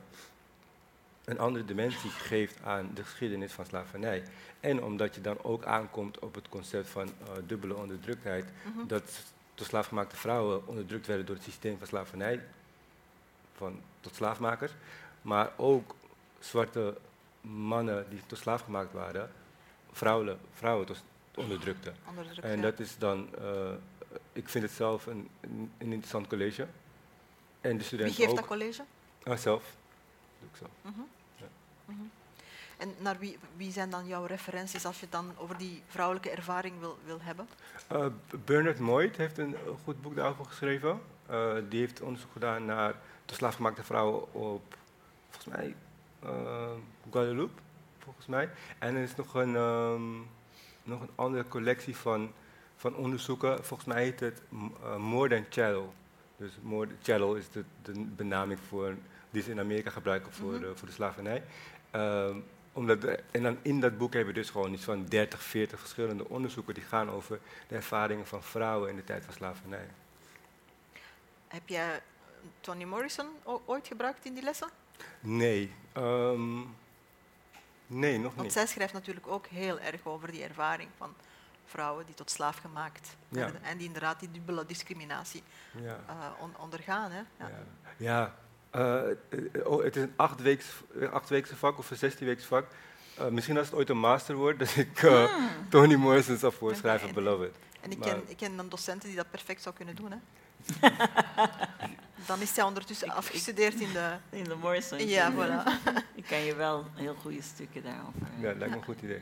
een 1.26 1.40
andere 1.40 1.66
dimensie 1.66 2.10
geeft 2.10 2.64
aan 2.64 2.92
de 2.94 3.04
geschiedenis 3.04 3.52
van 3.52 3.66
slavernij. 3.66 4.24
En 4.60 4.84
omdat 4.84 5.16
je 5.16 5.22
dan 5.22 5.44
ook 5.44 5.66
aankomt 5.66 6.20
op 6.20 6.36
het 6.36 6.50
concept 6.50 6.90
van 6.90 7.08
uh, 7.08 7.30
dubbele 7.46 7.76
onderdruktheid, 7.76 8.46
mm 8.46 8.74
-hmm. 8.74 8.88
dat 8.88 9.34
tot 9.54 9.68
slaafgemaakte 9.68 10.16
vrouwen 10.16 10.68
onderdrukt 10.68 11.08
werden 11.08 11.26
door 11.26 11.36
het 11.36 11.44
systeem 11.44 11.78
van 11.78 11.88
slavernij, 11.88 12.46
van 13.54 13.82
tot 14.00 14.16
slaafmakers, 14.16 14.72
maar 15.22 15.52
ook 15.56 15.96
zwarte 16.40 16.98
mannen 17.50 18.10
die 18.10 18.22
tot 18.26 18.38
slaaf 18.38 18.62
gemaakt 18.62 18.94
waren, 18.94 19.32
vrouwen, 19.92 20.40
vrouwen 20.54 20.86
tot 20.86 21.04
onderdrukte. 21.36 21.94
Onderdrukt, 22.10 22.48
en 22.48 22.62
dat 22.62 22.80
is 22.80 22.98
dan, 22.98 23.30
uh, 23.42 23.72
ik 24.34 24.50
vind 24.50 24.64
het 24.64 24.74
zelf 24.74 25.06
een, 25.06 25.30
een, 25.42 25.72
interessant 25.78 26.28
college. 26.28 26.68
En 27.62 27.78
de 27.78 27.84
studenten 27.84 28.16
Wie 28.16 28.26
geeft 28.26 28.30
ook. 28.30 28.48
dat 28.48 28.58
college? 28.58 28.84
Uh, 29.24 29.36
zelf. 29.36 29.76
Doe 30.40 30.50
ik 30.52 30.58
zelf. 30.58 30.72
Mm 30.82 30.94
-hmm. 30.94 31.08
ja. 31.36 31.46
mm 31.86 31.96
-hmm. 31.96 32.12
En 32.78 32.94
naar 33.00 33.20
wie, 33.20 33.38
wie, 33.56 33.72
zijn 33.72 33.90
dan 33.90 34.08
jouw 34.08 34.26
referenties 34.26 34.86
als 34.86 34.96
je 34.96 35.02
het 35.02 35.12
dan 35.12 35.32
over 35.38 35.58
die 35.58 35.84
vrouwelijke 35.88 36.30
ervaring 36.30 36.80
wil, 36.80 36.98
wil 37.06 37.22
hebben? 37.22 37.48
Uh, 37.92 38.06
Bernard 38.46 38.80
Moit 38.80 39.18
heeft 39.18 39.38
een 39.38 39.56
goed 39.84 40.02
boek 40.02 40.16
daarover 40.16 40.46
geschreven. 40.46 41.02
Uh, 41.30 41.54
die 41.70 41.80
heeft 41.80 42.02
onderzoek 42.02 42.32
gedaan 42.32 42.66
naar 42.66 42.96
de 43.26 43.34
slaafgemaakte 43.34 43.84
vrouwen 43.84 44.34
op, 44.34 44.78
volgens 45.30 45.56
mij, 45.56 45.76
Guadeloupe, 47.12 47.62
volgens 48.00 48.26
mij. 48.26 48.50
En 48.80 48.96
er 48.96 49.02
is 49.02 49.16
nog 49.16 49.34
een, 49.34 49.56
um, 49.56 50.28
nog 50.84 51.02
een 51.02 51.12
andere 51.16 51.48
collectie 51.48 51.96
van, 51.96 52.32
van 52.76 52.96
onderzoeken. 52.96 53.66
Volgens 53.66 53.90
mij 53.90 54.04
heet 54.04 54.20
het 54.20 54.42
uh, 54.84 54.96
More 54.96 55.30
Than 55.30 55.46
Chattel. 55.50 55.94
Dus 56.38 56.58
more, 56.62 56.88
chattel 57.02 57.36
is 57.36 57.50
de, 57.50 57.64
de 57.82 57.92
benaming 57.94 58.60
voor, 58.60 58.96
die 59.30 59.42
ze 59.42 59.52
in 59.52 59.60
Amerika 59.60 59.90
gebruiken 59.90 60.34
voor, 60.34 60.48
mm 60.48 60.54
-hmm. 60.54 60.62
de, 60.62 60.76
voor 60.76 60.88
de 60.88 60.94
slavernij. 60.94 61.44
Um, 61.92 62.44
omdat 62.78 63.02
de, 63.02 63.24
en 63.32 63.44
dan 63.44 63.58
in 63.62 63.80
dat 63.80 63.98
boek 63.98 64.14
hebben 64.14 64.34
we 64.34 64.40
dus 64.40 64.50
gewoon 64.50 64.74
iets 64.74 64.84
van 64.84 65.06
30, 65.06 65.44
40 65.44 65.80
verschillende 65.80 66.30
onderzoeken 66.30 66.74
die 66.74 66.84
gaan 66.84 67.10
over 67.10 67.40
de 67.68 67.76
ervaringen 67.76 68.28
van 68.28 68.44
vrouwen 68.44 68.90
in 68.90 68.96
de 68.96 69.04
tijd 69.04 69.26
van 69.26 69.34
slavernij. 69.34 69.88
Heb 71.48 71.68
jij 71.68 72.02
Toni 72.62 72.86
Morrison 72.86 73.28
ooit 73.66 73.88
gebruikt 73.88 74.26
in 74.26 74.34
die 74.34 74.44
lessen? 74.44 74.70
Nee. 75.28 75.74
Um, 75.98 76.76
Nee, 77.90 78.18
nog 78.20 78.32
Want 78.32 78.44
niet. 78.44 78.52
zij 78.54 78.66
schrijft 78.68 78.94
natuurlijk 78.94 79.28
ook 79.28 79.48
heel 79.48 79.80
erg 79.80 80.00
over 80.06 80.32
die 80.32 80.44
ervaring 80.44 80.90
van 80.98 81.14
vrouwen 81.66 82.06
die 82.06 82.16
tot 82.16 82.32
slaaf 82.32 82.58
gemaakt 82.58 83.16
Ja. 83.30 83.38
werden 83.40 83.64
en 83.64 83.78
die 83.78 83.88
inderdaad 83.88 84.20
die 84.20 84.32
dubbele 84.32 84.66
discriminatie 84.66 85.44
Ja. 85.82 86.00
eh, 86.08 86.16
on- 86.44 86.58
ondergaan. 86.58 87.12
Hè? 87.12 87.22
Ja. 87.40 87.50
Ja, 87.98 88.36
eh, 88.70 89.10
eh, 89.12 89.16
oh, 89.64 89.84
het 89.84 89.96
is 89.96 90.02
een 90.02 90.14
achtweeks, 90.16 90.66
achtweekse 91.12 91.56
vak 91.56 91.78
of 91.78 91.92
een 91.92 91.98
zestienweeks 91.98 92.46
vak. 92.46 92.66
Misschien 93.30 93.58
als 93.58 93.68
het 93.68 93.76
ooit 93.76 93.90
een 93.90 93.98
master 94.00 94.36
wordt, 94.36 94.60
dat 94.64 94.76
ik 94.76 95.04
eh, 95.04 95.34
Toni 95.70 95.96
Morrison 95.98 96.38
zal 96.38 96.52
voorschrijven, 96.52 97.08
En- 97.08 97.14
Beloved. 97.14 97.56
En 97.82 97.92
ik 97.92 98.00
ken, 98.00 98.24
ik 98.30 98.38
ken 98.38 98.60
een 98.60 98.70
docenten 98.70 99.08
die 99.08 99.18
dat 99.18 99.30
perfect 99.32 99.62
zou 99.62 99.76
kunnen 99.76 99.96
doen. 99.96 100.12
Hè? 100.12 100.18
Dan 102.28 102.42
is 102.42 102.54
zij 102.54 102.64
ondertussen 102.64 103.08
Ik- 103.08 103.14
ik- 103.14 103.18
afgestudeerd 103.20 103.80
in 103.80 103.94
de... 103.94 104.18
In 104.38 104.44
de 104.44 104.56
Morrison. 104.56 105.08
Ja, 105.08 105.32
voilà. 105.34 105.64
Ik 106.16 106.24
kan 106.26 106.38
je 106.40 106.56
wel 106.56 106.86
heel 106.96 107.16
goede 107.22 107.42
stukken 107.42 107.84
daarover. 107.84 108.22
Ja, 108.40 108.48
dat 108.48 108.58
lijkt 108.58 108.74
me 108.74 108.80
een 108.80 108.84
goed 108.86 109.02
idee. 109.02 109.22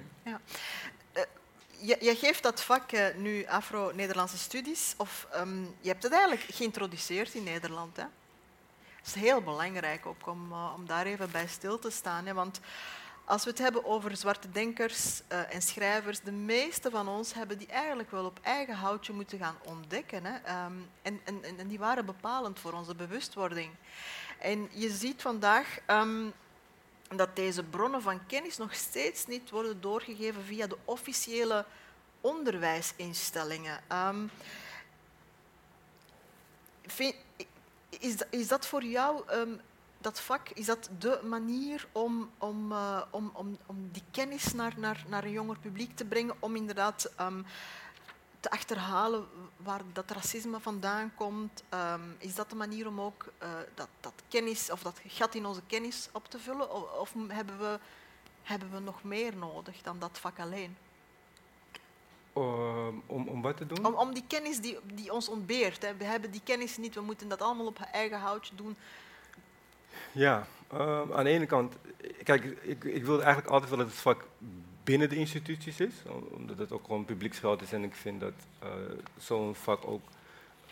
Je, 1.79 1.97
je 1.99 2.15
geeft 2.15 2.43
dat 2.43 2.61
vak 2.61 2.91
eh, 2.91 3.15
nu 3.15 3.45
Afro-Nederlandse 3.45 4.37
studies, 4.37 4.93
of 4.97 5.27
ehm, 5.31 5.61
je 5.81 5.87
hebt 5.87 6.03
het 6.03 6.11
eigenlijk 6.11 6.45
geïntroduceerd 6.51 7.33
in 7.33 7.43
Nederland. 7.43 7.97
Hè? 7.97 8.03
Het 8.95 9.15
is 9.15 9.21
heel 9.21 9.41
belangrijk 9.41 10.05
ook 10.05 10.27
om, 10.27 10.51
eh, 10.51 10.73
om 10.75 10.85
daar 10.87 11.05
even 11.05 11.31
bij 11.31 11.47
stil 11.47 11.79
te 11.79 11.89
staan. 11.89 12.25
Hè? 12.25 12.33
Want 12.33 12.59
als 13.25 13.43
we 13.43 13.49
het 13.49 13.59
hebben 13.59 13.85
over 13.85 14.17
zwarte 14.17 14.51
denkers 14.51 15.21
eh, 15.27 15.53
en 15.53 15.61
schrijvers, 15.61 16.19
de 16.19 16.31
meeste 16.31 16.89
van 16.89 17.07
ons 17.07 17.33
hebben 17.33 17.57
die 17.57 17.67
eigenlijk 17.67 18.11
wel 18.11 18.25
op 18.25 18.39
eigen 18.41 18.75
houtje 18.75 19.13
moeten 19.13 19.39
gaan 19.39 19.57
ontdekken. 19.63 20.25
Hè? 20.25 20.35
Ehm, 20.37 20.73
en, 21.01 21.19
en, 21.23 21.43
en 21.57 21.67
die 21.67 21.79
waren 21.79 22.05
bepalend 22.05 22.59
voor 22.59 22.73
onze 22.73 22.95
bewustwording. 22.95 23.71
En 24.39 24.69
je 24.71 24.89
ziet 24.89 25.21
vandaag 25.21 25.77
ehm, 25.85 26.29
dat 27.15 27.35
deze 27.35 27.63
bronnen 27.63 28.01
van 28.01 28.25
kennis 28.25 28.57
nog 28.57 28.73
steeds 28.75 29.25
niet 29.25 29.49
worden 29.49 29.81
doorgegeven 29.81 30.43
via 30.43 30.67
de 30.67 30.77
officiële 30.85 31.65
onderwijsinstellingen. 32.21 33.79
Ehm, 33.87 34.27
vind- 36.85 37.15
is, 37.89 38.15
is 38.29 38.47
dat 38.47 38.67
voor 38.67 38.83
jou, 38.83 39.23
dat 40.05 40.19
vak, 40.19 40.49
is 40.49 40.65
dat 40.65 40.89
de 40.99 41.19
manier 41.23 41.87
om, 41.91 42.29
om, 42.37 42.71
eh, 42.71 43.01
om, 43.09 43.31
om, 43.33 43.57
om 43.65 43.89
die 43.91 44.03
kennis 44.11 44.53
naar, 44.53 44.73
naar, 44.77 45.05
naar 45.07 45.23
een 45.23 45.31
jonger 45.31 45.57
publiek 45.59 45.95
te 45.95 46.05
brengen, 46.05 46.35
om 46.39 46.55
inderdaad 46.55 47.11
ehm, 47.15 47.41
te 48.39 48.49
achterhalen 48.49 49.25
waar 49.57 49.81
dat 49.93 50.11
racisme 50.11 50.59
vandaan 50.59 51.11
komt? 51.15 51.63
Ehm, 51.69 52.01
is 52.17 52.35
dat 52.35 52.49
de 52.49 52.55
manier 52.55 52.87
om 52.87 53.01
ook 53.01 53.25
eh, 53.37 53.49
dat, 53.73 53.87
dat 53.99 54.13
kennis 54.27 54.71
of 54.71 54.81
dat 54.81 54.99
gat 55.07 55.35
in 55.35 55.45
onze 55.45 55.61
kennis 55.67 56.09
op 56.11 56.25
te 56.29 56.39
vullen? 56.39 56.73
Of, 56.73 56.91
of 56.91 57.13
hebben, 57.27 57.59
we, 57.59 57.79
hebben 58.43 58.71
we 58.71 58.79
nog 58.79 59.03
meer 59.03 59.35
nodig 59.35 59.81
dan 59.81 59.99
dat 59.99 60.19
vak 60.19 60.39
alleen? 60.39 60.77
Ehm, 62.33 62.95
om, 63.05 63.27
om 63.27 63.41
wat 63.41 63.57
te 63.57 63.65
doen? 63.65 63.85
Om, 63.85 63.93
om 63.93 64.13
die 64.13 64.25
kennis 64.27 64.59
die, 64.59 64.77
die 64.93 65.13
ons 65.13 65.29
ontbeert. 65.29 65.81
Hè. 65.81 65.95
We 65.95 66.03
hebben 66.03 66.31
die 66.31 66.41
kennis 66.43 66.77
niet, 66.77 66.95
we 66.95 67.01
moeten 67.01 67.27
dat 67.27 67.41
allemaal 67.41 67.65
op 67.65 67.79
eigen 67.91 68.19
houtje 68.19 68.55
doen. 68.55 68.77
Ja, 70.15 70.47
ehm, 70.71 71.13
aan 71.13 71.23
de 71.23 71.29
ene 71.29 71.45
kant, 71.45 71.73
kijk, 72.23 72.43
ik, 72.61 72.83
ik 72.83 73.05
wil 73.05 73.17
eigenlijk 73.23 73.47
altijd 73.53 73.69
wel 73.69 73.79
dat 73.79 73.87
het 73.87 73.97
vak 73.97 74.25
binnen 74.83 75.09
de 75.09 75.15
instituties 75.15 75.79
is, 75.79 75.93
om- 76.07 76.27
omdat 76.31 76.57
het 76.57 76.71
ook 76.71 76.83
gewoon 76.85 77.05
publieksgeld 77.05 77.61
is 77.61 77.73
en 77.73 77.83
ik 77.83 77.93
vind 77.95 78.19
dat 78.19 78.33
eh, 78.59 78.69
zo'n 79.17 79.55
vak 79.55 79.87
ook 79.87 80.01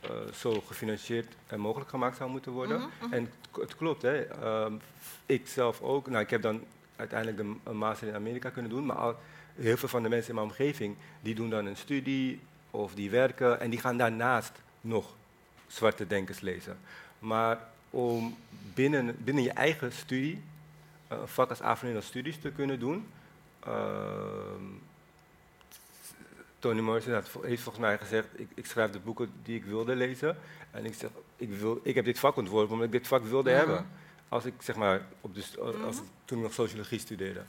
eh, 0.01 0.09
zo 0.33 0.61
gefinancierd 0.67 1.33
en 1.47 1.59
mogelijk 1.59 1.89
gemaakt 1.89 2.17
zou 2.17 2.29
moeten 2.29 2.51
worden. 2.51 2.77
Mhm, 2.79 2.87
mhm. 3.05 3.13
En 3.13 3.31
het, 3.59 3.75
klopt, 3.75 4.01
hè. 4.01 4.21
ehm, 4.25 4.73
ik 5.25 5.47
zelf 5.47 5.81
ook, 5.81 6.07
nou 6.07 6.23
ik 6.23 6.29
heb 6.29 6.41
dan 6.41 6.63
uiteindelijk 6.95 7.37
de, 7.41 7.69
een 7.69 7.77
master 7.77 8.07
in 8.07 8.15
Amerika 8.15 8.49
kunnen 8.49 8.71
doen, 8.71 8.85
maar 8.85 8.95
al, 8.97 9.15
heel 9.55 9.77
veel 9.77 9.89
van 9.89 10.03
de 10.03 10.09
mensen 10.09 10.29
in 10.29 10.35
mijn 10.35 10.47
omgeving, 10.47 10.95
die 11.21 11.35
doen 11.35 11.49
dan 11.49 11.65
een 11.65 11.77
studie 11.77 12.39
of 12.71 12.93
die 12.95 13.09
werken 13.09 13.59
en 13.59 13.69
die 13.69 13.79
gaan 13.79 13.97
daarnaast 13.97 14.51
nog 14.81 15.15
zwarte 15.67 16.07
denkers 16.07 16.39
lezen. 16.39 16.77
Maar 17.19 17.71
om 17.93 18.35
binnen, 18.73 19.15
binnen 19.23 19.43
je 19.43 19.51
eigen 19.51 19.91
studie, 19.91 20.41
eh, 21.07 21.17
een 21.21 21.27
vak 21.27 21.49
als 21.49 21.61
Afro-Nederlands 21.61 22.07
studies 22.07 22.39
te 22.39 22.51
kunnen 22.51 22.79
doen, 22.79 23.07
ehm, 23.59 24.63
Toni 26.59 26.81
Morrison 26.81 27.13
heeft 27.13 27.29
volgens 27.29 27.77
mij 27.77 27.97
gezegd, 27.97 28.27
ik, 28.39 28.47
ik 28.53 28.65
schrijf 28.65 28.91
de 28.91 28.99
boeken 28.99 29.31
die 29.43 29.55
ik 29.55 29.65
wilde 29.65 29.95
lezen. 29.95 30.37
En 30.71 30.85
ik 30.85 30.93
zeg, 30.93 31.09
ik, 31.35 31.49
wil, 31.49 31.79
ik 31.83 31.95
heb 31.95 32.05
dit 32.05 32.19
vak 32.19 32.35
ontworpen 32.35 32.71
omdat 32.71 32.85
ik 32.85 32.91
dit 32.91 33.07
vak 33.07 33.23
wilde 33.23 33.49
Mhm. 33.49 33.59
hebben. 33.59 33.87
Als 34.29 34.45
ik, 34.45 34.53
zeg 34.59 34.75
maar, 34.75 35.05
op 35.21 35.35
de, 35.35 35.43
als 35.59 35.95
Mhm. 35.95 36.03
ik 36.05 36.09
toen 36.25 36.41
nog 36.41 36.53
sociologie 36.53 36.99
studeerde. 36.99 37.41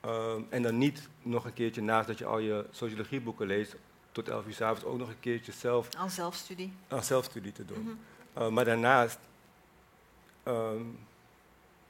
Ehm, 0.00 0.40
en 0.48 0.62
dan 0.62 0.78
niet 0.78 1.08
nog 1.22 1.44
een 1.44 1.52
keertje 1.52 1.82
naast 1.82 2.06
dat 2.06 2.18
je 2.18 2.24
al 2.24 2.38
je 2.38 2.66
sociologieboeken 2.70 3.46
leest, 3.46 3.76
tot 4.12 4.28
elf 4.28 4.46
uur 4.46 4.52
s 4.52 4.60
avonds 4.60 4.84
ook 4.84 4.98
nog 4.98 5.08
een 5.08 5.20
keertje 5.20 5.52
zelf 5.52 5.94
Aan 5.94 6.10
zelfstudie. 6.10 6.72
aan 6.88 7.04
zelfstudie 7.04 7.52
te 7.52 7.64
doen. 7.64 7.82
Mhm. 7.82 8.42
Uh, 8.42 8.48
maar 8.48 8.64
daarnaast 8.64 9.18
ehm, 10.48 10.82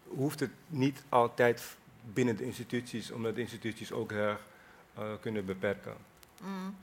hoeft 0.09 0.41
het 0.41 0.51
niet 0.67 1.03
altijd 1.09 1.77
binnen 2.13 2.37
de 2.37 2.45
instituties, 2.45 3.11
omdat 3.11 3.35
de 3.35 3.41
instituties 3.41 3.93
ook 3.93 4.13
erg 4.13 4.41
eh, 4.95 5.13
kunnen 5.21 5.45
beperken. 5.45 5.97
Mm. 6.43 6.77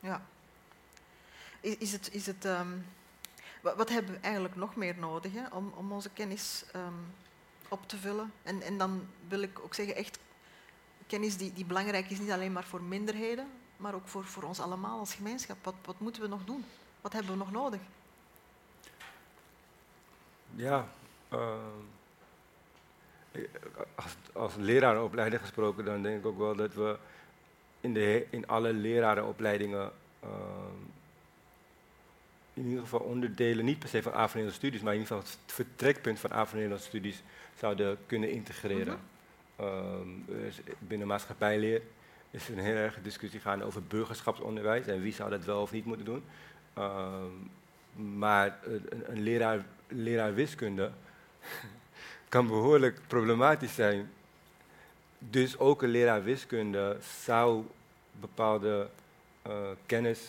Ja. 0.00 0.22
Is, 1.60 1.76
is 1.76 1.92
het, 1.92 2.12
is 2.14 2.26
het, 2.26 2.44
ehm, 2.44 2.68
wa- 3.62 3.76
wat 3.76 3.88
hebben 3.88 4.12
we 4.14 4.20
eigenlijk 4.20 4.56
nog 4.56 4.76
meer 4.76 4.96
nodig 4.98 5.32
om, 5.52 5.72
om 5.76 5.92
onze 5.92 6.10
kennis 6.10 6.64
ehm, 6.72 6.92
op 7.68 7.88
te 7.88 7.96
vullen? 7.96 8.32
En, 8.42 8.62
en 8.62 8.78
dan 8.78 9.06
wil 9.28 9.40
ik 9.42 9.58
ook 9.58 9.74
zeggen, 9.74 9.96
echt 9.96 10.18
kennis 11.06 11.36
die, 11.36 11.52
die 11.52 11.64
belangrijk 11.64 12.10
is, 12.10 12.18
niet 12.18 12.30
alleen 12.30 12.52
maar 12.52 12.64
voor 12.64 12.82
minderheden, 12.82 13.46
maar 13.76 13.94
ook 13.94 14.08
voor, 14.08 14.24
voor 14.24 14.42
ons 14.42 14.60
allemaal 14.60 14.98
als 14.98 15.14
gemeenschap. 15.14 15.64
Wat, 15.64 15.74
wat 15.84 16.00
moeten 16.00 16.22
we 16.22 16.28
nog 16.28 16.44
doen? 16.44 16.64
Wat 17.00 17.12
hebben 17.12 17.32
we 17.32 17.38
nog 17.38 17.50
nodig? 17.52 17.80
Ja, 20.54 20.88
ik- 23.32 23.50
als, 23.94 24.16
als 24.32 24.54
lerarenopleider 24.56 25.38
gesproken, 25.40 25.84
dan 25.84 26.02
denk 26.02 26.18
ik 26.18 26.26
ook 26.26 26.38
wel 26.38 26.56
dat 26.56 26.74
we 26.74 26.96
in, 27.80 27.94
de, 27.94 28.26
in 28.30 28.46
alle 28.48 28.72
lerarenopleidingen 28.72 29.90
ehm, 30.20 30.80
in 32.54 32.64
ieder 32.64 32.80
geval 32.82 33.00
onderdelen, 33.00 33.64
niet 33.64 33.78
per 33.78 33.88
se 33.88 34.02
van 34.02 34.12
Afro-Nederlandse 34.12 34.58
studies, 34.58 34.80
maar 34.82 34.94
in 34.94 35.00
ieder 35.00 35.16
geval 35.16 35.30
het 35.32 35.52
vertrekpunt 35.52 36.18
van 36.20 36.30
Afro-Nederlandse 36.30 36.88
studies 36.88 37.22
zouden 37.58 37.98
kunnen 38.06 38.30
integreren. 38.30 38.98
Ehm, 39.56 40.08
er 40.28 40.44
is 40.46 40.60
binnen 40.78 41.06
maatschappijleer 41.06 41.82
is 42.30 42.48
er 42.48 42.58
een 42.58 42.64
heel 42.64 42.74
erg 42.74 42.98
discussie 43.02 43.40
gaande 43.40 43.64
over 43.64 43.82
burgerschapsonderwijs 43.82 44.86
en 44.86 45.00
wie 45.02 45.12
zou 45.12 45.30
dat 45.30 45.44
wel 45.44 45.62
of 45.62 45.72
niet 45.72 45.84
moeten 45.84 46.04
doen. 46.06 46.22
Maar 48.16 48.58
een, 48.64 48.86
een 49.06 49.20
leraar, 49.22 49.64
leraar 49.94 50.34
wiskunde 50.34 50.90
kan 52.28 52.46
behoorlijk 52.46 53.00
problematisch 53.06 53.74
zijn. 53.74 54.10
Dus 55.18 55.58
ook 55.58 55.82
een 55.82 55.88
leraar 55.90 56.22
wiskunde 56.24 56.96
zou 57.24 57.64
bepaalde 58.20 58.88
eh, 59.42 59.52
kennis 59.86 60.20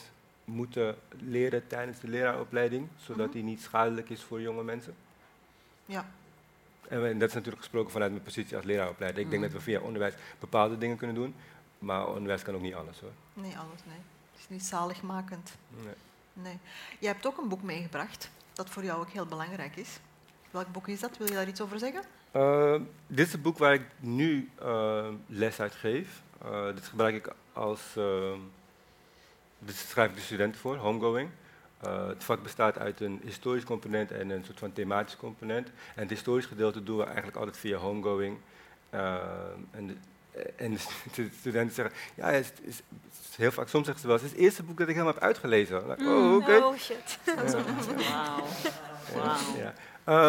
moeten 0.46 0.96
leren 1.20 1.68
tijdens 1.68 2.00
de 2.00 2.08
leraaropleiding, 2.08 2.88
zodat 2.98 3.26
Mhm. 3.26 3.36
die 3.36 3.44
niet 3.44 3.62
schadelijk 3.62 4.10
is 4.10 4.22
voor 4.24 4.42
jonge 4.42 4.64
mensen. 4.64 4.96
Ja. 5.86 6.06
En 6.90 7.20
dat 7.20 7.28
is 7.30 7.34
natuurlijk 7.34 7.62
gesproken 7.62 7.92
vanuit 7.92 8.12
mijn 8.12 8.24
positie 8.24 8.56
als 8.56 8.66
leraaropleider. 8.66 9.20
Ik 9.22 9.30
denk 9.30 9.42
Mhm. 9.44 9.52
dat 9.52 9.60
we 9.62 9.72
via 9.72 9.80
onderwijs 9.80 10.14
bepaalde 10.40 10.78
dingen 10.78 10.98
kunnen 10.98 11.16
doen, 11.16 11.36
maar 11.80 12.08
onderwijs 12.08 12.42
kan 12.44 12.56
ook 12.56 12.62
niet 12.62 12.74
alles 12.74 13.00
hoor. 13.00 13.12
Nee, 13.34 13.58
alles, 13.58 13.80
nee. 13.86 13.98
Het 14.32 14.40
is 14.42 14.50
niet 14.50 14.64
zaligmakend. 14.64 15.56
Nee. 15.84 15.94
Nee. 16.34 16.58
Je 17.00 17.08
hebt 17.08 17.26
ook 17.28 17.38
een 17.38 17.48
boek 17.48 17.62
meegebracht, 17.62 18.30
dat 18.54 18.70
voor 18.70 18.84
jou 18.84 19.00
ook 19.00 19.10
heel 19.10 19.26
belangrijk 19.26 19.76
is. 19.76 20.00
Welk 20.52 20.72
boek 20.72 20.88
is 20.88 21.00
dat? 21.00 21.18
Wil 21.18 21.28
je 21.28 21.34
daar 21.34 21.48
iets 21.48 21.62
over 21.62 21.80
zeggen? 21.80 22.04
Uh, 22.36 22.82
dit 23.08 23.26
is 23.26 23.32
het 23.32 23.42
boek 23.42 23.58
waar 23.58 23.74
ik 23.74 23.86
nu 24.00 24.52
uh, 24.62 25.08
les 25.28 25.60
uit 25.60 25.76
geef. 25.76 26.22
Uh, 26.46 26.66
dit 26.66 26.86
gebruik 26.86 27.16
ik 27.16 27.34
als. 27.54 27.82
Dit 29.60 29.76
schrijf 29.76 30.10
ik 30.10 30.16
de 30.16 30.22
studenten 30.22 30.62
voor, 30.62 30.76
homegoing. 30.76 31.30
Het 32.08 32.24
vak 32.24 32.44
bestaat 32.44 32.78
uit 32.78 33.00
een 33.02 33.20
historisch 33.24 33.64
component 33.64 34.12
en 34.12 34.30
een 34.30 34.44
soort 34.44 34.60
van 34.60 34.74
thematisch 34.74 35.18
component. 35.18 35.68
En 35.68 36.02
het 36.02 36.10
historisch 36.10 36.46
gedeelte 36.46 36.84
doen 36.84 36.98
we 36.98 37.04
eigenlijk 37.04 37.38
altijd 37.38 37.58
via 37.58 37.78
homegoing. 37.78 38.38
En, 38.90 40.02
en 40.56 40.74
de 41.16 41.30
studenten 41.40 41.76
zeggen, 41.76 41.96
ja, 42.16 42.32
het 42.32 42.44
is, 42.44 42.48
het 42.48 42.60
is, 42.64 42.82
het 43.18 43.30
is 43.30 43.36
heel 43.36 43.52
vaak, 43.52 43.68
soms 43.68 43.86
zeggen 43.86 44.02
ze 44.02 44.08
wel, 44.08 44.16
het 44.16 44.26
is 44.26 44.32
het 44.32 44.40
eerste 44.40 44.64
boek 44.64 44.78
dat 44.78 44.88
ik 44.88 44.94
helemaal 44.94 45.14
heb 45.14 45.24
uitgelezen. 45.24 45.88
Like, 45.88 46.04
oh, 46.04 46.36
oké. 46.36 46.44
Okay. 46.44 46.58
Oh, 46.58 46.78
shit. 46.78 47.20
Ja. 47.26 47.36
Wauw. 48.12 48.44
Wow. 49.14 49.58
Ja. 49.58 49.74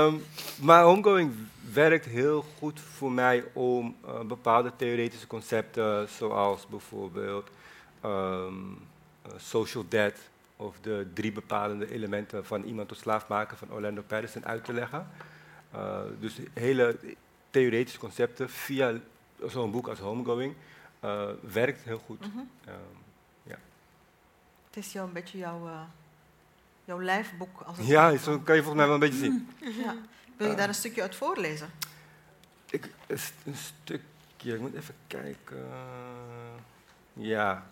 Um, 0.07 0.25
maar 0.61 0.83
homegoing 0.83 1.33
werkt 1.73 2.05
heel 2.05 2.45
goed 2.59 2.81
voor 2.81 3.13
mij 3.13 3.45
om 3.53 3.97
uh, 4.05 4.21
bepaalde 4.21 4.73
theoretische 4.77 5.27
concepten, 5.27 6.09
zoals 6.09 6.67
bijvoorbeeld 6.67 7.51
um, 8.05 8.79
uh, 9.27 9.33
social 9.37 9.85
debt 9.89 10.19
of 10.57 10.77
de 10.81 11.07
drie 11.15 11.33
bepalende 11.33 11.93
elementen 11.93 12.47
van 12.47 12.63
iemand 12.63 12.89
tot 12.89 12.99
slaaf 12.99 13.29
maken 13.29 13.57
van 13.57 13.73
Orlando 13.73 14.03
Patterson 14.07 14.47
uit 14.47 14.65
te 14.65 14.73
leggen. 14.73 15.09
Uh, 15.75 15.99
dus 16.21 16.39
hele 16.53 16.97
theoretische 17.51 17.99
concepten 17.99 18.51
via 18.51 18.93
zo'n 19.47 19.71
boek 19.71 19.89
als 19.89 19.99
Homegoing 19.99 20.55
uh, 21.05 21.29
werkt 21.41 21.85
heel 21.85 21.99
goed. 21.99 22.21
Mhm. 22.21 22.39
Ehm, 22.65 22.79
ja. 23.43 23.59
Het 24.67 24.77
is 24.77 24.93
jou 24.93 25.07
een 25.07 25.13
beetje 25.13 25.39
jouw, 25.39 25.67
uh, 25.67 25.81
jouw 26.85 27.03
lijfboek. 27.03 27.61
Als 27.61 27.77
het 27.77 27.87
ja, 27.87 28.17
zo 28.17 28.39
kan 28.39 28.55
je 28.57 28.63
volgens 28.63 28.77
mij 28.77 28.87
wel 28.87 28.95
een 28.95 29.11
beetje 29.11 29.19
zien. 29.19 29.49
ja. 29.85 29.97
Wil 30.37 30.49
je 30.49 30.57
daar 30.57 30.69
een 30.69 30.75
stukje 30.75 31.03
uit 31.03 31.15
voorlezen? 31.15 31.71
Ik, 32.71 32.91
een, 33.07 33.19
een 33.45 33.57
stukje, 33.57 34.55
ik 34.55 34.61
moet 34.61 34.75
even 34.75 34.95
kijken. 35.07 35.67
Ja. 37.13 37.67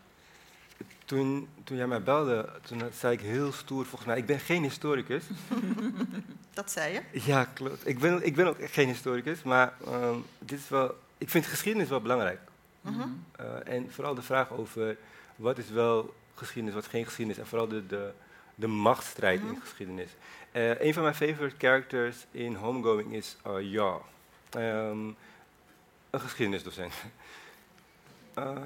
Toen, 1.04 1.48
toen 1.64 1.76
jij 1.76 1.86
mij 1.86 2.02
belde, 2.02 2.48
toen 2.62 2.82
zei 2.92 3.12
ik 3.12 3.20
heel 3.20 3.52
stoer 3.52 3.86
volgens 3.86 4.04
mij, 4.04 4.18
ik 4.18 4.26
ben 4.26 4.40
geen 4.40 4.62
historicus. 4.62 5.24
Dat 6.54 6.70
zei 6.70 6.92
je. 6.92 7.20
Ja, 7.20 7.44
klopt. 7.44 7.86
Ik 7.86 7.98
ben, 7.98 8.26
ik 8.26 8.34
ben 8.34 8.46
ook 8.46 8.56
geen 8.60 8.88
historicus, 8.88 9.42
maar 9.42 9.72
ehm, 9.86 10.16
dit 10.38 10.58
is 10.58 10.68
wel, 10.68 10.94
ik 11.22 11.30
vind 11.30 11.46
geschiedenis 11.46 11.88
wel 11.88 12.00
belangrijk. 12.00 12.40
Mhm. 12.80 13.08
Eh, 13.36 13.46
en 13.74 13.92
vooral 13.92 14.14
de 14.14 14.22
vraag 14.22 14.50
over 14.50 14.96
wat 15.36 15.58
is 15.58 15.68
wel 15.70 16.14
geschiedenis, 16.34 16.74
wat 16.74 16.86
geen 16.86 17.04
geschiedenis. 17.04 17.38
En 17.40 17.46
vooral 17.46 17.68
de, 17.68 17.86
de, 17.86 18.12
de 18.54 18.66
machtsstrijd 18.66 19.40
Mhm. 19.42 19.52
in 19.52 19.60
geschiedenis. 19.60 20.10
Eh, 20.52 20.80
een 20.80 20.94
van 20.94 21.02
mijn 21.02 21.14
favorite 21.14 21.56
characters 21.58 22.26
in 22.30 22.54
Homegoing 22.54 23.12
is 23.12 23.36
uh, 23.46 23.72
Ja. 23.72 23.98
Ehm, 24.50 25.06
een 26.10 26.20
geschiedenisdocent. 26.20 26.94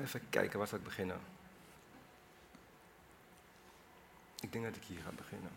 Even 0.04 0.20
kijken, 0.30 0.58
waar 0.58 0.68
zal 0.68 0.78
ik 0.78 0.84
beginnen? 0.84 1.16
Ik 4.40 4.52
denk 4.52 4.64
dat 4.64 4.76
ik 4.76 4.82
hier 4.82 4.98
ga 5.04 5.10
beginnen. 5.16 5.50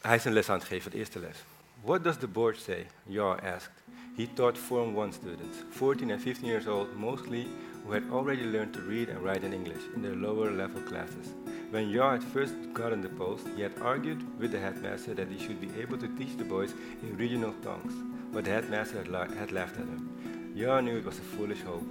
Hij 0.00 0.16
is 0.16 0.24
een 0.24 0.32
les 0.32 0.48
aan 0.48 0.58
het 0.58 0.66
geven, 0.66 0.90
de 0.90 0.96
eerste 0.96 1.18
les. 1.18 1.36
What 1.82 2.02
does 2.02 2.18
the 2.18 2.28
board 2.28 2.58
say? 2.58 2.86
Ja 3.08 3.36
asked. 3.42 3.82
He 4.14 4.26
taught 4.26 4.58
Form 4.58 4.94
1 4.94 5.12
students, 5.12 5.64
14 5.70 6.10
and 6.10 6.20
15 6.22 6.44
years 6.44 6.66
old 6.68 6.94
mostly, 6.94 7.48
who 7.84 7.92
had 7.92 8.04
already 8.10 8.44
learned 8.44 8.74
to 8.74 8.82
read 8.82 9.08
and 9.08 9.22
write 9.22 9.44
in 9.44 9.54
English 9.54 9.80
in 9.94 10.02
their 10.02 10.14
lower 10.14 10.50
level 10.50 10.82
classes. 10.82 11.32
When 11.70 11.88
Yar 11.88 12.12
had 12.12 12.24
first 12.24 12.54
gotten 12.74 13.00
the 13.00 13.08
post, 13.08 13.46
he 13.56 13.62
had 13.62 13.78
argued 13.80 14.22
with 14.38 14.52
the 14.52 14.60
headmaster 14.60 15.14
that 15.14 15.28
he 15.30 15.38
should 15.38 15.60
be 15.60 15.70
able 15.80 15.96
to 15.98 16.08
teach 16.18 16.36
the 16.36 16.44
boys 16.44 16.74
in 17.02 17.16
regional 17.16 17.54
tongues, 17.62 17.94
but 18.30 18.44
the 18.44 18.50
headmaster 18.50 18.98
had, 18.98 19.08
la- 19.08 19.28
had 19.28 19.50
laughed 19.50 19.78
at 19.80 19.86
him. 19.86 20.52
Yar 20.54 20.82
knew 20.82 20.98
it 20.98 21.06
was 21.06 21.18
a 21.18 21.22
foolish 21.22 21.62
hope. 21.62 21.86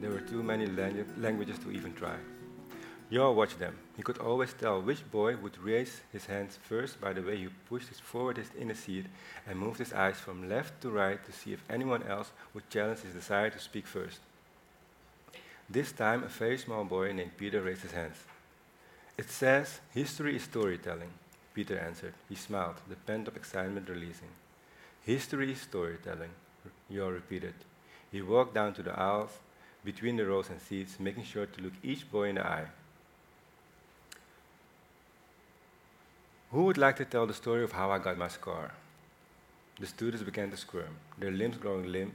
There 0.00 0.10
were 0.10 0.20
too 0.20 0.44
many 0.44 0.66
langu- 0.66 1.20
languages 1.20 1.58
to 1.60 1.72
even 1.72 1.92
try. 1.94 2.16
Yar 3.10 3.32
watched 3.32 3.58
them. 3.58 3.76
He 3.96 4.02
could 4.02 4.18
always 4.18 4.54
tell 4.54 4.80
which 4.80 5.10
boy 5.10 5.36
would 5.36 5.58
raise 5.58 6.00
his 6.12 6.26
hands 6.26 6.58
first 6.62 7.00
by 7.00 7.12
the 7.12 7.22
way 7.22 7.36
he 7.36 7.48
pushed 7.68 7.88
his 7.88 8.00
forward 8.00 8.38
his 8.38 8.50
inner 8.58 8.74
seat 8.74 9.06
and 9.46 9.58
moved 9.58 9.78
his 9.78 9.92
eyes 9.92 10.16
from 10.16 10.48
left 10.48 10.80
to 10.80 10.90
right 10.90 11.24
to 11.24 11.32
see 11.32 11.52
if 11.52 11.62
anyone 11.68 12.02
else 12.04 12.32
would 12.54 12.68
challenge 12.70 13.00
his 13.00 13.14
desire 13.14 13.50
to 13.50 13.58
speak 13.58 13.86
first. 13.86 14.20
This 15.68 15.92
time, 15.92 16.22
a 16.24 16.28
very 16.28 16.58
small 16.58 16.84
boy 16.84 17.12
named 17.12 17.36
Peter 17.36 17.62
raised 17.62 17.82
his 17.82 17.92
hands. 17.92 18.16
It 19.16 19.30
says, 19.30 19.80
History 19.94 20.36
is 20.36 20.42
storytelling, 20.42 21.10
Peter 21.54 21.78
answered. 21.78 22.14
He 22.28 22.34
smiled, 22.34 22.76
the 22.88 22.96
pent 22.96 23.28
up 23.28 23.36
excitement 23.36 23.88
releasing. 23.88 24.28
History 25.02 25.52
is 25.52 25.60
storytelling, 25.60 26.30
Yor 26.90 27.12
repeated. 27.12 27.54
He 28.10 28.22
walked 28.22 28.54
down 28.54 28.74
to 28.74 28.82
the 28.82 28.98
aisles 28.98 29.38
between 29.84 30.16
the 30.16 30.26
rows 30.26 30.50
and 30.50 30.60
seats, 30.60 30.98
making 30.98 31.24
sure 31.24 31.46
to 31.46 31.62
look 31.62 31.74
each 31.82 32.10
boy 32.10 32.28
in 32.30 32.36
the 32.36 32.46
eye. 32.46 32.66
Who 36.54 36.66
would 36.66 36.78
like 36.78 36.94
to 36.98 37.04
tell 37.04 37.26
the 37.26 37.34
story 37.34 37.64
of 37.64 37.72
how 37.72 37.90
I 37.90 37.98
got 37.98 38.16
my 38.16 38.28
scar? 38.28 38.70
The 39.80 39.88
students 39.88 40.22
began 40.22 40.52
to 40.52 40.56
squirm, 40.56 40.94
their 41.18 41.32
limbs 41.32 41.56
growing 41.56 41.90
limp 41.90 42.14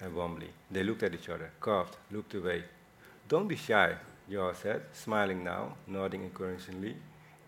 and 0.00 0.12
wobbly. 0.12 0.48
They 0.72 0.82
looked 0.82 1.04
at 1.04 1.14
each 1.14 1.28
other, 1.28 1.52
coughed, 1.60 1.96
looked 2.10 2.34
away. 2.34 2.64
Don't 3.28 3.46
be 3.46 3.54
shy, 3.54 3.94
Yor 4.28 4.56
said, 4.56 4.82
smiling 4.92 5.44
now, 5.44 5.76
nodding 5.86 6.24
encouragingly. 6.24 6.96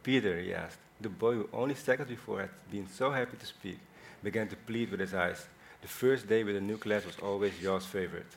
Peter, 0.04 0.38
he 0.40 0.54
asked, 0.54 0.78
the 1.00 1.08
boy 1.08 1.34
who 1.34 1.48
only 1.52 1.74
seconds 1.74 2.08
before 2.08 2.42
had 2.42 2.50
been 2.70 2.86
so 2.86 3.10
happy 3.10 3.36
to 3.36 3.46
speak, 3.46 3.80
began 4.22 4.46
to 4.46 4.54
plead 4.54 4.92
with 4.92 5.00
his 5.00 5.14
eyes. 5.14 5.44
The 5.82 5.88
first 5.88 6.28
day 6.28 6.44
with 6.44 6.54
a 6.54 6.60
new 6.60 6.76
class 6.76 7.04
was 7.04 7.18
always 7.18 7.60
Yor's 7.60 7.84
favorite. 7.84 8.32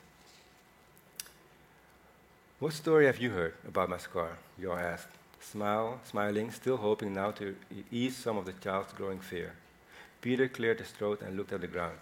What 2.58 2.72
story 2.72 3.06
have 3.06 3.20
you 3.20 3.30
heard 3.30 3.54
about 3.64 3.90
my 3.90 3.98
scar? 3.98 4.38
Yor 4.58 4.80
asked, 4.80 5.21
smile, 5.42 6.00
smiling, 6.04 6.50
still 6.50 6.76
hoping 6.76 7.12
now 7.12 7.30
to 7.32 7.54
ease 7.90 8.16
some 8.16 8.38
of 8.38 8.46
the 8.46 8.52
child's 8.52 8.92
growing 8.92 9.18
fear. 9.18 9.52
Peter 10.20 10.48
cleared 10.48 10.78
his 10.78 10.90
throat 10.90 11.20
and 11.20 11.36
looked 11.36 11.52
at 11.52 11.60
the 11.60 11.66
ground. 11.66 11.98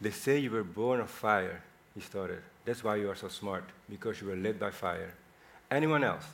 They 0.00 0.10
say 0.10 0.38
you 0.38 0.50
were 0.50 0.64
born 0.64 1.00
of 1.00 1.10
fire, 1.10 1.62
he 1.94 2.00
started. 2.00 2.42
That's 2.64 2.84
why 2.84 2.96
you 2.96 3.10
are 3.10 3.16
so 3.16 3.28
smart, 3.28 3.64
because 3.88 4.20
you 4.20 4.28
were 4.28 4.36
lit 4.36 4.58
by 4.60 4.70
fire. 4.70 5.14
Anyone 5.70 6.04
else? 6.04 6.24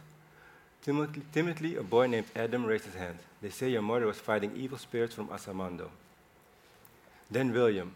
Timidly, 0.82 1.22
timidly, 1.32 1.76
a 1.76 1.82
boy 1.82 2.07
named 2.07 2.26
Adam 2.37 2.64
raised 2.66 2.85
his 2.85 2.95
hand. 2.95 3.18
They 3.41 3.51
say 3.51 3.70
your 3.70 3.82
mother 3.82 4.07
was 4.07 4.18
fighting 4.18 4.53
evil 4.57 4.78
spirits 4.78 5.14
from 5.14 5.28
Asamando. 5.28 5.89
Then 7.30 7.53
William. 7.53 7.93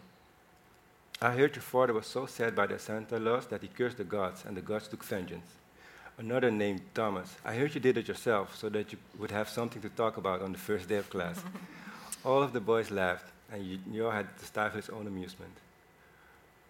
I 1.21 1.31
heard 1.31 1.55
your 1.55 1.63
father 1.63 1.93
was 1.93 2.07
so 2.07 2.25
sad 2.25 2.55
by 2.55 2.65
the 2.67 2.79
Santa 2.79 3.19
laws 3.19 3.45
that 3.47 3.61
he 3.61 3.67
cursed 3.67 3.97
the 3.97 4.03
gods, 4.03 4.43
and 4.45 4.55
the 4.55 4.61
gods 4.61 4.87
took 4.87 5.03
vengeance. 5.03 5.58
Another 6.19 6.51
named 6.51 6.81
Thomas. 6.93 7.33
I 7.45 7.55
heard 7.55 7.73
you 7.73 7.79
did 7.79 7.97
it 7.97 8.09
yourself 8.09 8.53
so 8.57 8.67
that 8.67 8.91
you 8.91 8.97
would 9.17 9.31
have 9.31 9.47
something 9.47 9.81
to 9.81 9.87
talk 9.87 10.17
about 10.17 10.41
on 10.41 10.51
the 10.51 10.57
first 10.57 10.89
day 10.89 10.97
of 10.97 11.09
class. 11.09 11.41
All 12.25 12.43
of 12.43 12.51
the 12.51 12.59
boys 12.59 12.91
laughed, 12.91 13.25
and 13.49 13.79
Yo 13.89 14.09
had 14.09 14.27
to 14.37 14.45
stifle 14.45 14.75
his 14.75 14.89
own 14.89 15.07
amusement. 15.07 15.53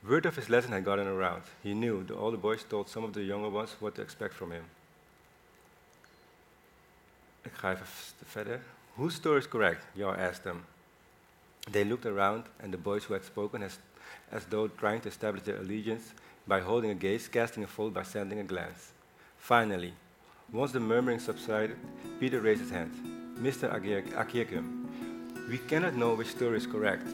Word 0.08 0.28
of 0.28 0.36
his 0.36 0.52
lesson 0.52 0.72
had 0.74 0.86
gotten 0.86 1.08
around. 1.08 1.42
He 1.64 1.74
knew 1.74 2.04
the 2.04 2.16
older 2.16 2.38
boys 2.38 2.64
told 2.64 2.90
some 2.90 3.04
of 3.04 3.14
the 3.14 3.24
younger 3.24 3.50
ones 3.50 3.76
what 3.80 3.96
to 3.96 4.04
expect 4.04 4.36
from 4.36 4.52
him. 4.52 4.66
Ik 7.44 7.52
ga 7.58 7.72
even 7.72 7.88
verder. 8.34 8.62
Whose 8.98 9.16
story 9.16 9.40
is 9.40 9.48
correct? 9.48 9.84
Yo 9.96 10.12
asked 10.12 10.44
them. 10.44 10.64
They 11.72 11.84
looked 11.84 12.06
around, 12.06 12.44
and 12.62 12.72
the 12.72 12.78
boys 12.78 13.06
who 13.06 13.16
had 13.16 13.26
spoken 13.26 13.64
as, 13.64 13.80
as 14.32 14.46
though 14.46 14.68
trying 14.68 15.02
to 15.02 15.10
establish 15.10 15.44
their 15.44 15.58
allegiance 15.58 16.14
by 16.48 16.60
holding 16.60 16.92
a 16.92 16.96
gaze, 16.96 17.28
casting 17.28 17.64
a 17.64 17.68
fold 17.68 17.96
by 17.96 18.04
sending 18.04 18.40
a 18.40 18.44
glance. 18.44 18.94
Finally, 19.40 19.94
once 20.52 20.72
the 20.72 20.80
murmuring 20.80 21.20
subsided, 21.20 21.78
Peter 22.20 22.40
raised 22.40 22.62
his 22.62 22.70
hand. 22.70 22.92
Mr. 23.38 23.72
Akiekum, 23.72 24.88
we 25.50 25.58
cannot 25.58 25.96
know 25.96 26.14
which 26.14 26.28
story 26.28 26.58
is 26.58 26.68
correct. 26.68 27.08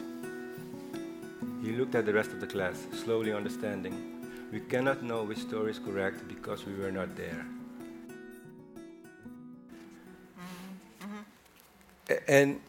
He 1.63 1.71
looked 1.71 1.95
at 1.95 2.05
the 2.05 2.13
rest 2.13 2.32
of 2.32 2.41
the 2.41 2.47
class, 2.47 2.86
slowly 2.91 3.32
understanding. 3.32 3.93
We 4.51 4.59
cannot 4.59 5.01
know 5.01 5.23
which 5.23 5.39
story 5.39 5.71
is 5.71 5.80
correct 5.80 6.28
because 6.28 6.65
we 6.65 6.73
were 6.73 6.91
not 6.91 7.15
there. 7.15 7.45
En, 12.26 12.61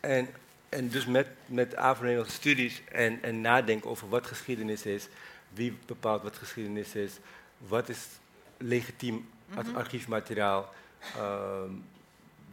en, 0.00 0.28
en 0.68 0.88
dus 0.88 1.06
met, 1.06 1.26
met 1.46 1.76
aanvullende 1.76 2.30
studies 2.30 2.82
en, 2.92 3.22
en 3.22 3.40
nadenken 3.40 3.90
over 3.90 4.08
wat 4.08 4.26
geschiedenis 4.26 4.86
is, 4.86 5.08
wie 5.54 5.76
bepaalt 5.86 6.22
wat 6.22 6.36
geschiedenis 6.36 6.94
is, 6.94 7.18
wat 7.58 7.88
is 7.88 8.06
legitiem 8.56 9.28
als 9.56 9.66
Mhm. 9.66 9.76
archiefmateriaal, 9.76 10.72
ehm, 11.14 11.70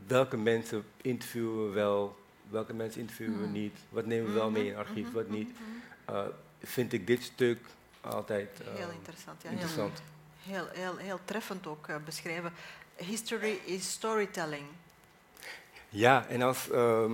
welke 0.07 0.37
mensen 0.37 0.83
interviewen 1.01 1.67
we 1.67 1.73
wel, 1.73 2.19
welke 2.49 2.73
mensen 2.73 3.01
interviewen 3.01 3.39
we 3.39 3.43
Mhm. 3.45 3.51
niet, 3.51 3.77
wat 3.89 4.05
nemen 4.05 4.27
we 4.27 4.33
wel 4.33 4.49
mee 4.49 4.65
in 4.67 4.75
archief, 4.75 5.05
Mhm, 5.05 5.15
wat 5.15 5.27
mhm, 5.27 5.33
niet. 5.37 5.49
mhm. 6.05 6.15
Uh, 6.15 6.25
vind 6.63 6.93
ik 6.93 7.07
dit 7.07 7.23
stuk 7.23 7.65
altijd 8.01 8.49
Heel 8.63 8.75
ehm, 8.87 8.91
interessant. 8.91 9.41
Ja, 9.41 9.49
heel, 9.49 9.57
interessant. 9.57 10.01
heel, 10.43 10.67
heel, 10.73 10.97
heel 10.97 11.19
treffend 11.25 11.67
ook 11.67 11.87
eh, 11.87 11.95
beschreven. 12.05 12.53
History 12.95 13.59
is 13.65 13.91
storytelling. 13.91 14.65
Ja, 15.89 16.25
en 16.27 16.41
als, 16.41 16.69
ehm, 16.69 17.13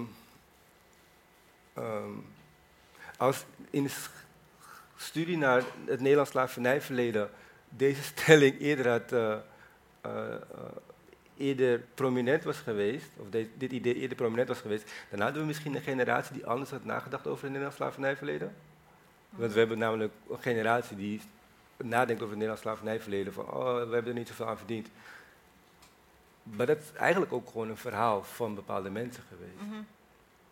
als 3.18 3.46
in 3.70 3.84
de 3.84 3.92
studie 4.96 5.38
naar 5.38 5.64
het 5.86 6.00
Nederlands 6.00 6.32
slavernijverleden 6.32 7.30
deze 7.70 8.04
stelling 8.14 8.60
eerder, 8.60 8.88
had, 8.88 9.12
eh, 9.12 9.32
eh, 10.02 10.34
eh, 10.34 10.40
eerder 11.38 11.80
prominent 11.94 12.44
was 12.44 12.58
geweest, 12.58 13.08
of 13.18 13.30
de- 13.30 13.50
dit 13.58 13.72
idee 13.72 13.96
eerder 13.96 14.18
prominent 14.18 14.48
was 14.48 14.60
geweest, 14.60 14.92
dan 15.10 15.20
hadden 15.20 15.42
we 15.42 15.48
misschien 15.48 15.76
een 15.76 15.82
generatie 15.82 16.34
die 16.34 16.46
anders 16.46 16.70
had 16.70 16.86
nagedacht 16.86 17.28
over 17.28 17.38
het 17.42 17.48
Nederlands 17.52 17.76
slavernijverleden. 17.78 18.56
Want 19.30 19.54
we 19.54 19.60
hebben 19.60 19.78
namelijk 19.78 20.14
een 20.30 20.42
generatie 20.42 20.98
die 20.98 21.22
nadenkt 21.78 22.12
over 22.22 22.36
het 22.36 22.44
Nederlands 22.44 22.62
slavernijverleden, 22.62 23.34
van 23.34 23.46
oh, 23.52 23.74
we 23.74 23.94
hebben 23.94 24.08
er 24.08 24.14
niet 24.14 24.28
zoveel 24.28 24.48
aan 24.48 24.58
verdiend. 24.58 24.88
Maar 26.44 26.66
dat 26.66 26.78
is 26.78 26.92
eigenlijk 26.94 27.34
ook 27.34 27.50
gewoon 27.50 27.70
een 27.70 27.78
verhaal 27.78 28.24
van 28.24 28.56
bepaalde 28.56 28.90
mensen 28.90 29.24
geweest. 29.30 29.70
Mhm. 29.70 29.82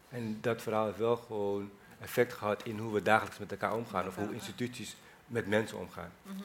En 0.09 0.37
dat 0.41 0.61
verhaal 0.61 0.85
heeft 0.85 0.97
wel 0.97 1.15
gewoon 1.15 1.71
effect 1.99 2.33
gehad 2.33 2.63
in 2.63 2.77
hoe 2.77 2.93
we 2.93 3.01
dagelijks 3.01 3.37
met 3.39 3.51
elkaar 3.51 3.73
omgaan, 3.75 4.07
of 4.07 4.15
hoe 4.15 4.33
instituties 4.33 4.95
met 5.27 5.47
mensen 5.47 5.77
omgaan. 5.77 6.11
Mhm. 6.21 6.43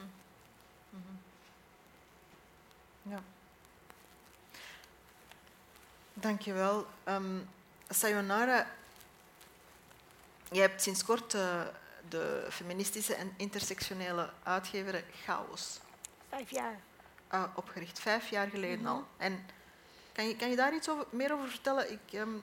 Ja. 3.01 3.19
Dankjewel. 6.13 6.85
Um, 7.07 7.49
Sayonara 7.89 8.65
je 10.51 10.59
hebt 10.61 10.81
sinds 10.81 11.03
kort 11.05 11.33
eh, 11.33 11.61
de 12.09 12.47
feministische 12.49 13.15
en 13.15 13.33
intersectionele 13.37 14.29
uitgever 14.43 15.03
Chaos 15.23 15.79
Vijf 16.29 16.49
jaar. 16.49 16.79
eh, 17.27 17.43
opgericht, 17.55 17.99
vijf 17.99 18.29
jaar 18.29 18.47
geleden 18.47 18.79
Mhm. 18.79 18.87
al. 18.87 19.05
En 19.17 19.45
kan 20.11 20.27
je, 20.27 20.35
kan 20.35 20.49
je 20.49 20.55
daar 20.55 20.73
iets 20.75 20.89
over, 20.89 21.05
meer 21.09 21.33
over 21.33 21.49
vertellen? 21.49 21.91
Ik, 21.91 21.99
ehm, 22.13 22.33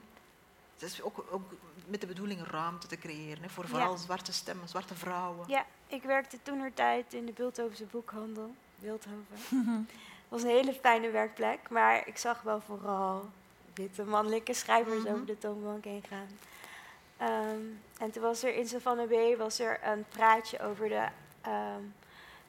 het 0.73 0.81
is 0.81 1.01
ook, 1.01 1.25
ook 1.29 1.51
met 1.87 2.01
de 2.01 2.07
bedoeling 2.07 2.47
ruimte 2.47 2.87
te 2.87 2.97
creëren 2.97 3.43
hè, 3.43 3.49
voor 3.49 3.63
Ja. 3.63 3.69
vooral 3.69 3.97
zwarte 3.97 4.33
stemmen, 4.33 4.67
zwarte 4.69 4.95
vrouwen. 4.95 5.47
Ja, 5.49 5.65
ik 5.87 6.03
werkte 6.03 6.39
toen 6.43 6.73
tijd 6.73 7.13
in 7.13 7.25
de 7.25 7.31
Beeldhovense 7.31 7.85
boekhandel. 7.85 8.55
Beeldhoven. 8.75 9.37
Het 10.29 10.41
was 10.41 10.43
een 10.51 10.57
hele 10.57 10.73
fijne 10.73 11.09
werkplek, 11.09 11.69
maar 11.69 12.07
ik 12.07 12.17
zag 12.17 12.41
wel 12.41 12.61
vooral 12.61 13.29
witte 13.73 14.03
mannelijke 14.03 14.53
schrijvers 14.53 15.03
Mhm. 15.03 15.13
over 15.13 15.25
de 15.25 15.37
toonbank 15.37 15.83
heen 15.83 16.03
gaan. 16.09 16.27
Ehm, 17.17 17.61
en 17.99 18.11
toen 18.11 18.21
was 18.21 18.43
er 18.43 18.55
in 18.55 18.67
Savannah 18.67 19.33
B 19.33 19.37
was 19.37 19.59
er 19.59 19.79
een 19.83 20.05
praatje 20.09 20.59
over 20.61 20.89
de 20.89 21.07
ehm, 21.41 21.81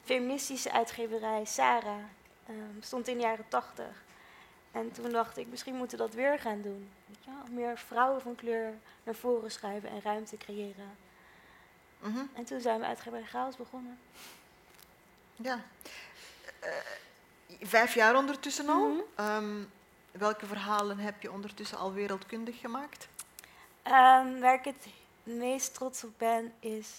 feministische 0.03 0.71
uitgeverij 0.71 1.45
Sarah. 1.45 2.03
Ehm, 2.47 2.81
stond 2.81 3.07
in 3.07 3.15
de 3.17 3.23
jaren 3.23 3.47
tachtig. 3.47 4.03
En 4.71 4.91
toen 4.91 5.11
dacht 5.11 5.37
ik, 5.37 5.47
misschien 5.47 5.75
moeten 5.75 5.97
we 5.97 6.03
dat 6.03 6.13
weer 6.13 6.39
gaan 6.39 6.61
doen. 6.61 6.89
Weet 7.05 7.23
je 7.23 7.29
wel? 7.31 7.53
Meer 7.63 7.77
vrouwen 7.77 8.21
van 8.21 8.35
kleur 8.35 8.73
naar 9.03 9.15
voren 9.15 9.51
schuiven 9.51 9.89
en 9.89 10.01
ruimte 10.01 10.37
creëren. 10.37 10.97
Mhm. 11.99 12.21
En 12.33 12.43
toen 12.45 12.59
zijn 12.61 12.79
we 12.79 12.85
uitgeverij 12.85 13.25
Chaos 13.25 13.55
begonnen. 13.55 13.99
Ja. 15.35 15.59
Vijf 17.61 17.93
jaar 17.93 18.15
ondertussen 18.15 18.69
al. 18.69 18.87
Mhm. 18.89 18.99
Ehm, 19.15 19.63
welke 20.11 20.45
verhalen 20.45 20.97
heb 20.99 21.21
je 21.21 21.31
ondertussen 21.31 21.77
al 21.77 21.93
wereldkundig 21.93 22.59
gemaakt? 22.59 23.07
Ehm, 23.83 24.39
waar 24.39 24.53
ik 24.53 24.63
het 24.65 24.87
meest 25.23 25.73
trots 25.73 26.03
op 26.03 26.11
ben 26.17 26.53
is. 26.59 26.89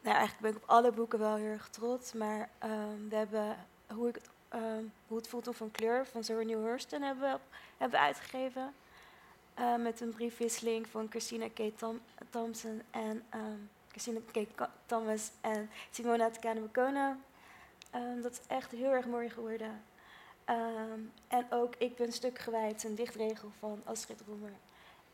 Nou, 0.00 0.16
eigenlijk 0.16 0.40
ben 0.40 0.50
ik 0.50 0.56
op 0.68 0.76
alle 0.76 0.92
boeken 0.92 1.18
wel 1.18 1.34
heel 1.34 1.46
erg 1.50 1.68
trots. 1.68 2.12
Maar 2.12 2.48
ehm, 2.58 3.08
we 3.08 3.16
hebben 3.16 3.66
hoe, 3.94 4.08
ik, 4.08 4.14
het, 4.14 4.30
hoe 5.06 5.16
het 5.16 5.28
voelt 5.28 5.48
om 5.48 5.54
van 5.54 5.70
kleur 5.70 6.06
van 6.06 6.24
Zora 6.24 6.42
Neale 6.44 6.62
Hurston 6.66 7.02
hebben, 7.02 7.32
we- 7.32 7.56
hebben 7.76 8.00
uitgegeven. 8.00 8.74
Met 9.78 10.00
een 10.00 10.10
briefwisseling 10.14 10.86
van 10.88 11.06
Christina 11.10 11.48
K. 11.48 11.60
Thom- 11.76 12.00
Thompson 12.30 12.82
en 12.90 13.24
Christina 13.90 14.18
K. 14.32 14.46
Thomas 14.86 15.30
en 15.40 15.70
Simona 15.90 16.30
Ehm 17.94 18.20
dat 18.22 18.32
is 18.32 18.40
echt 18.46 18.70
heel 18.70 18.92
erg 18.92 19.06
mooi 19.06 19.30
geworden. 19.30 19.82
Ehm, 20.44 21.00
en 21.28 21.46
ook 21.50 21.74
Ik 21.78 21.96
ben 21.96 22.12
stuk 22.12 22.38
gewijd, 22.38 22.84
een 22.84 22.94
dichtregel 22.94 23.52
van 23.58 23.82
Astrid 23.84 24.20
Roemer. 24.26 24.52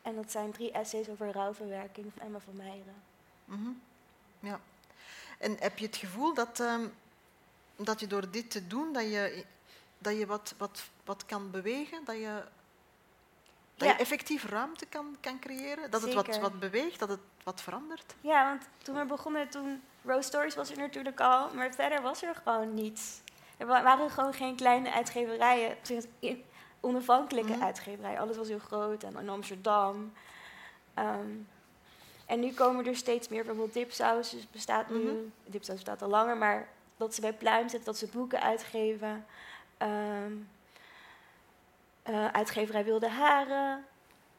En 0.02 0.14
dat 0.14 0.30
zijn 0.30 0.52
drie 0.52 0.70
essays 0.72 1.08
over 1.08 1.32
rouwverwerking 1.32 2.12
van 2.16 2.26
Emma 2.26 2.38
van 2.38 2.56
Meijeren. 2.56 3.02
Mhm. 3.44 3.70
Ja. 4.40 4.60
En 5.38 5.56
heb 5.58 5.78
je 5.78 5.86
het 5.86 5.96
gevoel 5.96 6.34
dat, 6.34 6.60
ehm, 6.60 6.86
dat 7.76 8.00
je 8.00 8.06
door 8.06 8.30
dit 8.30 8.50
te 8.50 8.66
doen, 8.66 8.92
dat 8.92 9.02
je, 9.02 9.44
dat 9.98 10.18
je 10.18 10.26
wat, 10.26 10.54
wat, 10.58 10.88
wat 11.04 11.26
kan 11.26 11.50
bewegen? 11.50 12.04
Dat 12.04 12.16
je, 12.16 12.42
dat 13.76 13.88
Ja. 13.88 13.94
je 13.94 14.00
effectief 14.00 14.44
ruimte 14.44 14.86
kan, 14.86 15.16
kan 15.20 15.38
creëren? 15.38 15.90
Dat 15.90 16.02
het 16.02 16.14
wat, 16.14 16.38
wat 16.38 16.58
beweegt, 16.58 16.98
dat 16.98 17.08
het 17.08 17.20
wat 17.42 17.62
verandert? 17.62 18.14
Ja, 18.20 18.44
want 18.44 18.68
toen 18.82 18.94
we 18.94 19.04
begonnen, 19.04 19.48
toen 19.48 19.82
Rose 20.05 20.22
Stories 20.28 20.55
was 20.55 20.70
er 20.70 20.78
natuurlijk 20.78 21.20
al, 21.20 21.55
maar 21.55 21.74
verder 21.74 22.03
was 22.03 22.22
er 22.22 22.34
gewoon 22.44 22.74
niets. 22.74 23.20
Er 23.57 23.66
wa- 23.66 23.82
waren 23.82 24.11
gewoon 24.11 24.32
geen 24.32 24.57
kleine 24.57 24.92
uitgeverijen, 24.92 25.76
onafhankelijke 26.80 27.53
Mhm. 27.53 27.62
uitgeverijen. 27.62 28.18
Alles 28.20 28.36
was 28.36 28.48
heel 28.48 28.59
groot 28.59 29.03
en 29.03 29.16
in 29.18 29.28
Amsterdam. 29.28 30.12
Ehm, 30.94 31.30
en 32.26 32.40
nu 32.40 32.53
komen 32.53 32.86
er 32.86 32.96
steeds 32.96 33.28
meer, 33.28 33.44
bijvoorbeeld 33.44 33.72
Dipsaus 33.74 34.30
dus 34.30 34.51
bestaat 34.51 34.88
nu, 34.90 34.96
Mhm. 34.98 35.14
Dipsaus 35.44 35.74
bestaat 35.74 36.03
al 36.03 36.09
langer, 36.09 36.36
maar 36.36 36.68
dat 36.96 37.14
ze 37.14 37.20
bij 37.20 37.32
Pluim 37.32 37.68
zitten, 37.68 37.84
dat 37.84 37.96
ze 37.98 38.07
boeken 38.07 38.40
uitgeven. 38.42 39.26
Ehm, 39.78 40.32
eh, 42.03 42.26
uitgeverij 42.26 42.84
Wilde 42.84 43.09
Haren. 43.09 43.84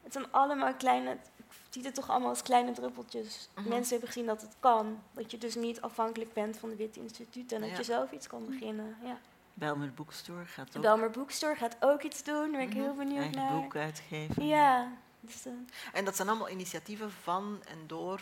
Het 0.02 0.12
zijn 0.12 0.32
allemaal 0.32 0.74
kleine, 0.74 1.16
ik 1.54 1.72
zie 1.72 1.84
het 1.84 1.94
toch 1.94 2.10
allemaal 2.10 2.28
als 2.28 2.42
kleine 2.42 2.72
druppeltjes. 2.72 3.48
Mhm. 3.54 3.68
Mensen 3.68 3.90
hebben 3.90 4.08
gezien 4.08 4.26
dat 4.26 4.40
het 4.40 4.54
kan. 4.60 5.02
Dat 5.12 5.30
je 5.30 5.38
dus 5.38 5.54
niet 5.54 5.80
afhankelijk 5.80 6.32
bent 6.32 6.56
van 6.58 6.68
de 6.68 6.76
Witte 6.76 7.00
Instituut 7.00 7.52
en 7.52 7.60
dat 7.60 7.70
Ja. 7.70 7.76
je 7.76 7.82
zelf 7.82 8.12
iets 8.12 8.26
kan 8.26 8.46
beginnen. 8.46 8.96
Ja. 9.04 9.18
Belmer 9.54 9.92
Bookstore 9.94 10.44
gaat 10.46 10.72
De 10.72 10.76
ook 10.78 10.84
Belmer 10.84 11.10
Bookstore 11.10 11.54
gaat 11.56 11.76
ook 11.80 12.02
iets 12.02 12.22
doen, 12.22 12.40
daar 12.42 12.50
ben 12.50 12.60
ik 12.60 12.68
Mhm. 12.68 12.78
heel 12.82 12.94
benieuwd 12.94 13.18
eigen 13.22 13.38
naar. 13.42 13.60
boek 13.60 13.76
uitgeven. 13.76 14.46
Ja, 14.46 14.92
dus, 15.20 15.46
eh, 15.46 15.52
En 15.92 16.04
dat 16.04 16.16
zijn 16.16 16.28
allemaal 16.28 16.48
initiatieven 16.48 17.10
van 17.10 17.62
en 17.68 17.78
door 17.86 18.20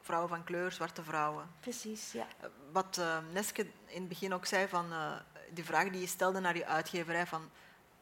vrouwen 0.00 0.28
van 0.30 0.44
kleur, 0.44 0.72
zwarte 0.72 1.02
vrouwen. 1.02 1.46
precies, 1.60 2.12
ja. 2.12 2.26
Eh, 2.40 2.48
Wat 2.72 2.98
eh, 2.98 3.18
Neske 3.32 3.62
in 3.86 4.00
het 4.00 4.08
begin 4.08 4.34
ook 4.34 4.46
zei, 4.46 4.68
van, 4.68 4.86
die 5.50 5.64
vraag 5.64 5.90
die 5.90 6.00
je 6.00 6.06
stelde 6.06 6.40
naar 6.40 6.56
je 6.56 6.66
uitgeverij, 6.66 7.26
van, 7.26 7.50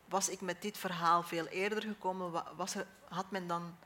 was 0.09 0.29
ik 0.29 0.41
met 0.41 0.63
dit 0.63 0.79
verhaal 0.79 1.23
veel 1.23 1.47
eerder 1.47 1.83
gekomen, 1.83 2.31
wa- 2.31 2.47
was 2.57 2.75
er, 2.75 2.87
had 3.09 3.31
men 3.31 3.47
dan 3.47 3.77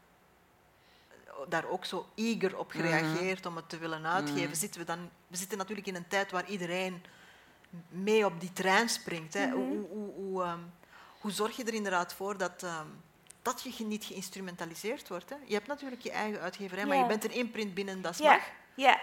daar 1.48 1.68
ook 1.68 1.84
zo 1.84 2.06
eager 2.14 2.58
op 2.58 2.74
Mhm. 2.74 2.76
gereageerd 2.82 3.46
om 3.46 3.56
het 3.56 3.68
te 3.68 3.78
willen 3.78 4.06
uitgeven? 4.06 4.42
Mhm. 4.48 4.54
Zitten 4.54 4.80
we, 4.80 4.86
dan, 4.86 5.10
we 5.26 5.36
zitten 5.36 5.58
natuurlijk 5.58 5.86
in 5.86 5.94
een 5.94 6.08
tijd 6.08 6.30
waar 6.30 6.46
iedereen 6.48 7.02
mee 7.88 8.24
op 8.26 8.40
die 8.40 8.52
trein 8.52 8.88
springt. 8.88 9.34
Hè? 9.34 9.46
Mhm. 9.46 9.54
Hoe, 9.56 9.66
hoe, 9.66 9.86
hoe, 9.88 10.12
hoe, 10.14 10.42
ehm, 10.42 10.58
hoe 11.20 11.30
zorg 11.30 11.56
je 11.56 11.64
er 11.64 11.74
inderdaad 11.74 12.14
voor 12.14 12.36
dat, 12.36 12.62
ehm, 12.62 12.86
dat 13.42 13.76
je 13.76 13.84
niet 13.84 14.04
geïnstrumentaliseerd 14.04 15.08
wordt? 15.08 15.30
Hè? 15.30 15.36
Je 15.44 15.54
hebt 15.54 15.66
natuurlijk 15.66 16.02
je 16.02 16.10
eigen 16.10 16.40
uitgeverij, 16.40 16.86
maar 16.86 16.96
je 16.96 17.06
bent 17.06 17.24
een 17.24 17.30
imprint 17.34 17.74
binnen 17.74 18.02
Dat 18.02 18.18
Ja, 18.18 18.32
Mag. 18.32 18.42
ja. 18.74 19.00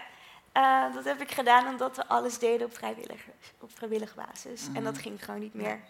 Eh, 0.52 0.94
dat 0.94 1.04
heb 1.04 1.20
ik 1.20 1.30
gedaan 1.30 1.66
omdat 1.66 1.96
we 1.96 2.06
alles 2.06 2.38
deden 2.38 2.66
op, 2.66 2.74
vrijwillig, 2.74 3.24
op 3.60 3.70
vrijwillige 3.76 4.14
basis. 4.14 4.66
En 4.74 4.84
dat 4.84 4.98
ging 4.98 5.24
gewoon 5.24 5.40
niet 5.40 5.54
meer. 5.54 5.80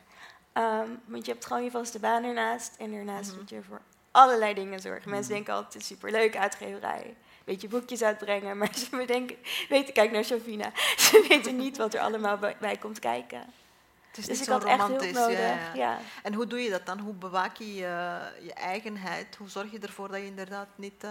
Ehm, 0.52 0.88
want 1.04 1.26
je 1.26 1.32
hebt 1.32 1.44
gewoon 1.46 1.64
je 1.64 1.70
vaste 1.70 1.98
baan 1.98 2.24
ernaast. 2.24 2.74
En 2.76 2.92
daarnaast 2.92 3.36
moet 3.36 3.50
je 3.50 3.62
voor 3.62 3.80
allerlei 4.16 4.54
dingen 4.54 4.80
zorgen. 4.80 5.10
Mensen 5.10 5.24
Mhm. 5.24 5.34
denken 5.34 5.54
altijd, 5.54 5.72
het 5.72 5.82
is 5.82 5.88
superleuk 5.88 6.36
uitgeverij. 6.36 7.14
Weet 7.44 7.60
je, 7.60 7.68
boekjes 7.68 8.02
uitbrengen. 8.02 8.56
Maar 8.58 8.74
ze 8.74 8.96
bedenken, 8.96 9.36
weten, 9.68 9.94
kijk 9.94 10.10
naar 10.10 10.24
Sofina. 10.24 10.70
Ze 10.96 11.26
weten 11.28 11.56
niet 11.56 11.76
wat 11.76 11.94
er 11.94 12.00
allemaal 12.00 12.38
bij, 12.60 12.76
komt 12.76 12.98
kijken. 12.98 13.38
Het 13.38 14.18
is 14.18 14.24
Dus 14.26 14.38
niet 14.38 14.38
ik 14.38 14.44
zo 14.44 14.52
had 14.52 14.64
echt 14.64 14.80
romantisch. 14.80 15.12
nodig. 15.12 15.38
ja, 15.38 15.46
ja. 15.48 15.74
ja. 15.74 15.98
En 16.22 16.34
hoe 16.34 16.46
doe 16.46 16.62
je 16.62 16.70
dat 16.70 16.86
dan? 16.86 16.98
Hoe 16.98 17.14
bewaak 17.14 17.56
je 17.56 17.74
je, 17.74 18.18
je 18.42 18.52
eigenheid? 18.54 19.36
Hoe 19.36 19.48
zorg 19.48 19.70
je 19.70 19.78
ervoor 19.78 20.08
dat 20.08 20.16
je 20.20 20.26
inderdaad 20.26 20.68
niet 20.74 21.04
eh, 21.04 21.10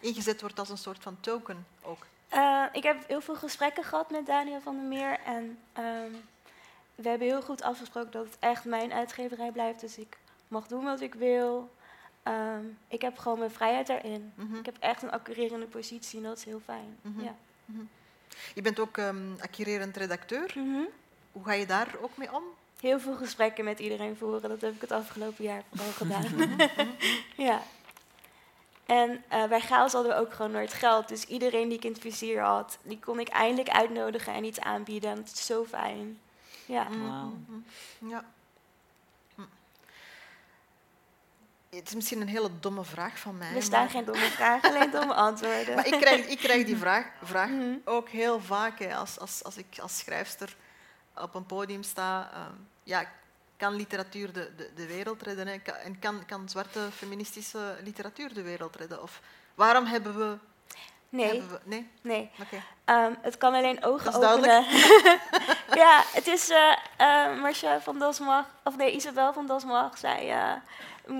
ingezet 0.00 0.40
wordt 0.40 0.58
als 0.58 0.68
een 0.68 0.78
soort 0.78 1.02
van 1.02 1.16
token 1.20 1.66
ook? 1.82 2.06
Eh, 2.28 2.64
ik 2.72 2.82
heb 2.82 2.96
heel 3.06 3.20
veel 3.20 3.34
gesprekken 3.36 3.84
gehad 3.84 4.10
met 4.10 4.26
Daniel 4.26 4.60
van 4.60 4.74
der 4.76 4.84
Meer. 4.84 5.18
En 5.24 5.58
ehm, 5.72 6.12
we 6.94 7.08
hebben 7.08 7.28
heel 7.28 7.42
goed 7.42 7.62
afgesproken 7.62 8.10
dat 8.12 8.24
het 8.24 8.36
echt 8.38 8.64
mijn 8.64 8.92
uitgeverij 8.92 9.50
blijft. 9.50 9.80
Dus 9.80 9.98
ik 9.98 10.18
mag 10.48 10.66
doen 10.66 10.84
wat 10.84 11.00
ik 11.00 11.14
wil. 11.14 11.70
Ehm, 12.22 12.64
ik 12.88 13.02
heb 13.02 13.18
gewoon 13.18 13.38
mijn 13.38 13.50
vrijheid 13.50 13.86
daarin. 13.86 14.32
Mhm. 14.34 14.56
Ik 14.56 14.66
heb 14.66 14.76
echt 14.80 15.02
een 15.02 15.10
accurerende 15.10 15.66
positie 15.66 16.18
en 16.18 16.24
dat 16.24 16.38
is 16.38 16.44
heel 16.44 16.60
fijn. 16.64 16.98
Mhm. 17.02 17.24
ja. 17.24 17.34
Je 18.54 18.62
bent 18.62 18.78
ook 18.78 18.98
ehm 18.98 19.32
accurerend 19.40 19.96
redacteur. 19.96 20.52
Mhm. 20.54 20.82
Hoe 21.32 21.44
ga 21.44 21.52
je 21.52 21.66
daar 21.66 21.88
ook 22.00 22.16
mee 22.16 22.34
om? 22.34 22.42
Heel 22.80 23.00
veel 23.00 23.16
gesprekken 23.16 23.64
met 23.64 23.78
iedereen 23.78 24.16
voeren. 24.16 24.48
Dat 24.48 24.60
heb 24.60 24.74
ik 24.74 24.80
het 24.80 24.92
afgelopen 24.92 25.44
jaar 25.44 25.62
vooral 25.70 25.92
gedaan. 26.02 26.56
ja. 27.48 27.62
En 28.86 29.24
eh, 29.28 29.48
bij 29.48 29.60
Chaos 29.60 29.92
hadden 29.92 30.12
we 30.12 30.20
ook 30.20 30.32
gewoon 30.32 30.50
nooit 30.50 30.72
geld. 30.72 31.08
Dus 31.08 31.24
iedereen 31.24 31.68
die 31.68 31.78
ik 31.78 31.84
in 31.84 31.92
het 31.92 32.00
vizier 32.00 32.40
had, 32.40 32.78
die 32.82 32.98
kon 32.98 33.20
ik 33.20 33.28
eindelijk 33.28 33.68
uitnodigen 33.68 34.34
en 34.34 34.44
iets 34.44 34.60
aanbieden. 34.60 35.10
En 35.10 35.16
dat 35.16 35.24
is 35.24 35.46
zo 35.46 35.64
fijn. 35.64 36.20
Ja. 36.66 36.88
Mhm, 36.88 37.26
mhm. 37.26 38.08
Ja. 38.08 38.24
Het 41.76 41.88
is 41.88 41.94
misschien 41.94 42.20
een 42.20 42.28
hele 42.28 42.50
domme 42.60 42.84
vraag 42.84 43.18
van 43.18 43.36
mij. 43.36 43.54
Er 43.54 43.62
staan 43.62 43.80
maar- 43.80 43.90
geen 43.90 44.04
domme 44.04 44.30
vragen, 44.30 44.70
alleen 44.70 44.90
domme 44.90 45.14
antwoorden. 45.28 45.74
Maar 45.74 45.86
ik 45.86 45.92
krijg, 46.00 46.26
ik 46.26 46.38
krijg 46.38 46.64
die 46.66 46.76
vraag, 46.76 47.06
vraag 47.22 47.48
Mhm. 47.48 47.74
ook 47.84 48.08
heel 48.08 48.40
vaak 48.40 48.78
hè, 48.78 48.94
als, 48.96 49.18
als, 49.18 49.44
als 49.44 49.56
ik 49.56 49.78
als 49.78 49.98
schrijfster 49.98 50.56
op 51.16 51.34
een 51.34 51.46
podium 51.46 51.82
sta. 51.82 52.30
ehm, 52.34 52.52
ja, 52.82 53.10
kan 53.56 53.74
literatuur 53.74 54.32
de, 54.32 54.50
de, 54.56 54.70
de 54.74 54.86
wereld 54.86 55.22
redden? 55.22 55.46
Hè? 55.46 55.52
En 55.72 55.98
kan, 55.98 56.24
kan 56.26 56.48
zwarte 56.48 56.80
feministische 56.96 57.76
literatuur 57.82 58.34
de 58.34 58.42
wereld 58.42 58.76
redden? 58.76 59.02
Of 59.02 59.20
waarom 59.54 59.84
hebben 59.84 60.18
we... 60.18 60.38
Nee, 61.12 61.42
we 61.42 61.58
nee? 61.64 61.90
nee. 62.02 62.30
Ehm, 62.84 63.12
het 63.20 63.36
kan 63.38 63.54
alleen 63.54 63.84
ogen 63.84 64.12
Dat 64.12 64.22
is 64.22 64.28
openen. 64.28 64.64
ja, 65.82 66.02
het 66.12 66.26
is 66.26 66.50
eh 66.50 66.72
eh, 66.96 67.40
Marcia 67.40 67.80
van 67.80 67.98
Dasmach, 67.98 68.46
of 68.64 68.76
nee, 68.76 68.92
Isabel 68.92 69.32
van 69.32 69.46
Dasmach 69.46 69.98
zei... 69.98 70.28
eh, 70.30 70.52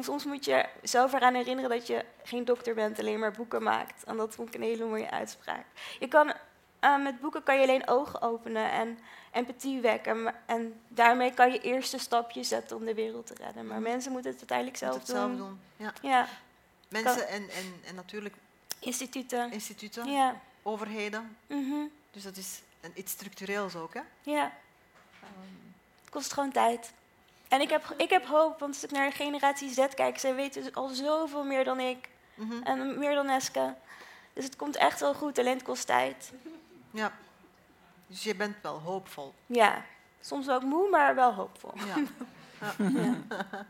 soms 0.01 0.25
moet 0.25 0.45
je 0.45 0.65
zelf 0.83 1.13
eraan 1.13 1.35
herinneren 1.35 1.71
dat 1.71 1.87
je 1.87 2.05
geen 2.23 2.45
dokter 2.45 2.75
bent, 2.75 2.99
alleen 2.99 3.19
maar 3.19 3.33
boeken 3.33 3.63
maakt. 3.63 4.05
En 4.05 4.17
dat 4.17 4.35
vond 4.35 4.49
ik 4.49 4.55
een 4.55 4.63
hele 4.63 4.85
mooie 4.85 5.11
uitspraak. 5.11 5.65
Je 5.99 6.09
kan, 6.09 6.33
met 7.03 7.21
boeken 7.21 7.43
kan 7.43 7.57
je 7.57 7.63
alleen 7.63 7.89
ogen 7.89 8.23
openen 8.23 8.71
en 8.71 8.99
empathie 9.33 9.81
wekken. 9.81 10.35
En 10.47 10.81
daarmee 10.89 11.35
kan 11.35 11.53
je 11.53 11.61
eerste 11.61 11.99
stapjes 11.99 12.49
zetten 12.49 12.77
om 12.77 12.85
de 12.85 12.95
wereld 12.95 13.27
te 13.27 13.35
redden. 13.35 13.67
Maar 13.67 13.81
Mhm. 13.81 13.91
mensen 13.91 14.13
moeten 14.13 14.31
het 14.31 14.39
uiteindelijk 14.41 14.79
zelf 14.79 14.95
het 14.95 15.07
zelf 15.07 15.29
doen. 15.29 15.37
doen. 15.37 15.61
Ja. 15.77 15.93
Ja, 16.03 16.27
Mensen 16.89 17.29
en, 17.29 17.43
en, 17.51 17.81
en 17.87 17.95
natuurlijk 17.95 18.35
Instituten. 18.87 19.53
instituten, 19.53 20.11
Ja. 20.11 20.41
overheden. 20.63 21.37
mhm, 21.47 21.85
Dus 22.11 22.23
dat 22.23 22.37
is 22.37 22.61
een, 22.81 22.93
iets 22.95 23.13
structureels 23.13 23.75
ook, 23.77 23.95
hè? 23.95 24.01
ja. 24.23 24.53
Het 26.01 26.11
kost 26.11 26.33
gewoon 26.33 26.53
tijd. 26.53 26.93
En 27.49 27.61
ik 27.61 27.71
heb, 27.71 27.95
ik 27.97 28.11
heb 28.11 28.27
hoop, 28.27 28.59
want 28.59 28.75
als 28.75 28.85
ik 28.85 28.91
naar 28.91 29.11
de 29.11 29.17
generatie 29.17 29.71
Z 29.73 29.87
kijk, 29.95 30.19
zij 30.19 30.35
weten 30.35 30.73
al 30.75 30.89
zoveel 30.89 31.45
meer 31.45 31.65
dan 31.65 31.81
ik. 31.81 32.09
Mhm. 32.35 32.63
En 32.63 32.99
meer 32.99 33.15
dan 33.15 33.29
Eske. 33.29 33.75
Dus 34.33 34.45
het 34.45 34.57
komt 34.57 34.77
echt 34.77 35.01
wel 35.01 35.15
goed, 35.15 35.39
alleen 35.39 35.55
het 35.55 35.63
kost 35.63 35.87
tijd. 35.87 36.33
Ja. 36.91 37.13
Dus 38.07 38.23
je 38.23 38.35
bent 38.37 38.57
wel 38.63 38.79
hoopvol. 38.79 39.35
Ja, 39.47 39.85
soms 40.21 40.49
ook 40.49 40.63
moe, 40.63 40.89
maar 40.91 41.15
wel 41.15 41.33
hoopvol. 41.35 41.73
Ja. 41.87 41.97
ja. 43.03 43.17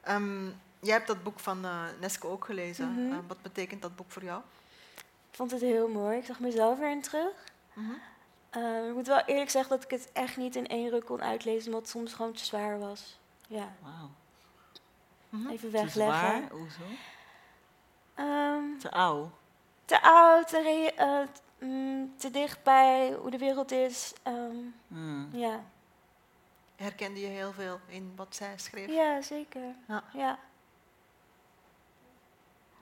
Ehm, 0.00 0.48
jij 0.80 0.94
hebt 0.94 1.06
dat 1.06 1.22
boek 1.22 1.38
van 1.40 1.64
eh, 1.64 1.82
Neske 2.00 2.26
ook 2.26 2.44
gelezen. 2.44 2.92
Mhm. 2.92 3.12
Eh, 3.12 3.18
wat 3.26 3.42
betekent 3.42 3.82
dat 3.82 3.96
boek 3.96 4.10
voor 4.10 4.24
jou? 4.24 4.42
Ik 5.30 5.36
vond 5.36 5.50
het 5.50 5.60
heel 5.60 5.88
mooi. 5.88 6.18
Ik 6.18 6.24
zag 6.24 6.40
mezelf 6.40 6.78
erin 6.80 7.00
terug. 7.02 7.32
Mhm. 7.72 7.90
Eh, 8.50 8.88
ik 8.88 8.94
moet 8.94 9.06
wel 9.06 9.20
eerlijk 9.24 9.50
zeggen 9.50 9.70
dat 9.70 9.84
ik 9.84 9.90
het 9.90 10.12
echt 10.12 10.36
niet 10.36 10.56
in 10.56 10.66
één 10.66 10.90
ruk 10.90 11.04
kon 11.04 11.22
uitlezen, 11.22 11.66
omdat 11.66 11.80
het 11.80 11.90
soms 11.90 12.12
gewoon 12.12 12.32
te 12.32 12.44
zwaar 12.44 12.78
was. 12.78 13.18
Ja, 13.48 13.72
Wauw. 13.82 14.10
Mhm. 15.28 15.48
even 15.50 15.70
Te 15.70 15.76
wegleggen. 15.78 16.16
zwaar? 16.16 16.50
Hoezo? 16.50 16.82
Ehm, 18.14 18.78
Te 18.78 18.90
oud? 18.90 19.28
te 19.84 20.02
oud, 20.02 20.48
te, 20.48 20.92
eh, 20.96 21.20
mm, 21.68 22.12
te 22.16 22.30
dicht 22.30 22.62
bij 22.62 23.12
hoe 23.12 23.30
de 23.30 23.38
wereld 23.38 23.70
is. 23.72 24.12
ehm, 24.22 24.56
Hmm. 24.88 25.28
ja. 25.32 25.60
Herkende 26.76 27.20
je 27.20 27.26
heel 27.26 27.52
veel 27.52 27.80
in 27.86 28.12
wat 28.16 28.34
zij 28.36 28.54
schreef? 28.58 28.88
ja, 28.90 29.20
zeker. 29.22 29.74
Ja. 29.88 30.04
Ja. 30.12 30.38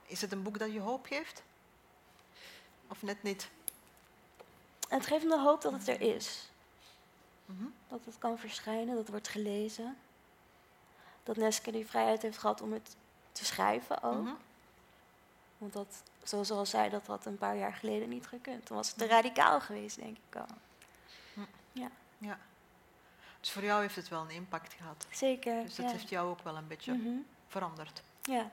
Is 0.09 0.21
het 0.21 0.31
een 0.31 0.43
boek 0.43 0.59
dat 0.59 0.73
je 0.73 0.79
hoop 0.79 1.05
geeft? 1.05 1.43
Of 2.87 3.01
net 3.01 3.23
niet? 3.23 3.49
Het 4.87 5.05
geeft 5.05 5.23
me 5.23 5.29
de 5.29 5.39
hoop 5.39 5.61
dat 5.61 5.71
het 5.71 5.87
er 5.87 6.01
is. 6.01 6.49
Mhm. 7.45 7.63
Dat 7.87 7.99
het 8.05 8.17
kan 8.17 8.37
verschijnen, 8.37 8.87
dat 8.87 8.97
het 8.97 9.09
wordt 9.09 9.27
gelezen. 9.27 9.97
Dat 11.23 11.35
Neske 11.37 11.71
die 11.71 11.87
vrijheid 11.87 12.21
heeft 12.21 12.37
gehad 12.37 12.61
om 12.61 12.73
het 12.73 12.95
te 13.31 13.45
schrijven 13.45 14.03
ook. 14.03 14.23
Mhm. 14.23 14.33
Want 15.57 15.73
dat, 15.73 16.03
zoals 16.23 16.51
al 16.51 16.65
zei, 16.65 16.89
dat 16.89 17.07
had 17.07 17.25
een 17.25 17.37
paar 17.37 17.57
jaar 17.57 17.73
geleden 17.73 18.09
niet 18.09 18.27
gekund. 18.27 18.67
Dan 18.67 18.77
was 18.77 18.87
het 18.87 18.97
te 18.97 19.07
radicaal 19.07 19.61
geweest, 19.61 19.95
denk 19.95 20.17
ik 20.29 20.35
al. 20.35 20.45
Ja. 21.71 22.37
Dus 23.39 23.51
voor 23.51 23.63
jou 23.63 23.81
heeft 23.81 23.95
het 23.95 24.07
wel 24.07 24.21
een 24.21 24.29
impact 24.29 24.73
gehad. 24.73 25.05
Zeker. 25.11 25.63
Dus 25.63 25.75
dat 25.75 25.85
ja. 25.85 25.91
heeft 25.91 26.09
jou 26.09 26.29
ook 26.29 26.41
wel 26.41 26.57
een 26.57 26.67
beetje 26.67 26.93
Mhm. 26.93 27.17
veranderd. 27.47 28.01
ja. 28.21 28.51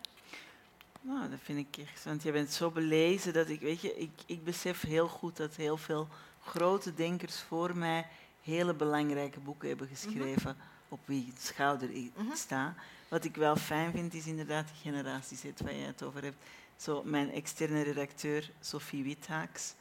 Nou, 1.07 1.31
dat 1.31 1.39
vind 1.43 1.59
ik 1.59 1.77
echt. 1.87 2.05
Want 2.05 2.23
je 2.23 2.33
bent 2.33 2.51
zo 2.53 2.71
belezen 2.71 3.33
dat 3.33 3.49
ik, 3.49 3.61
weet 3.61 3.81
je, 3.81 3.97
ik, 3.97 4.11
ik 4.27 4.45
besef 4.45 4.81
heel 4.81 5.09
goed 5.09 5.37
dat 5.37 5.57
heel 5.57 5.77
veel 5.77 6.09
grote 6.43 6.95
denkers 6.95 7.41
voor 7.41 7.77
mij 7.77 8.07
hele 8.43 8.75
belangrijke 8.75 9.41
boeken 9.41 9.69
hebben 9.69 9.89
geschreven. 9.89 10.57
Op 10.89 11.01
wie 11.05 11.33
schouder 11.39 11.91
ik 11.91 12.11
Mhm. 12.17 12.35
sta. 12.35 12.75
Wat 13.09 13.25
ik 13.25 13.37
wel 13.37 13.57
fijn 13.57 13.93
vind, 13.93 14.15
is 14.15 14.27
inderdaad 14.27 14.67
die 14.67 14.93
generatie 14.93 15.37
Z 15.37 15.45
waar 15.63 15.75
je 15.75 15.87
het 15.87 16.03
over 16.03 16.23
hebt. 16.23 16.37
Zo, 16.77 17.03
mijn 17.05 17.31
externe 17.31 17.83
redacteur, 17.83 18.51
Sophie 18.61 19.03
Withaaks, 19.05 19.75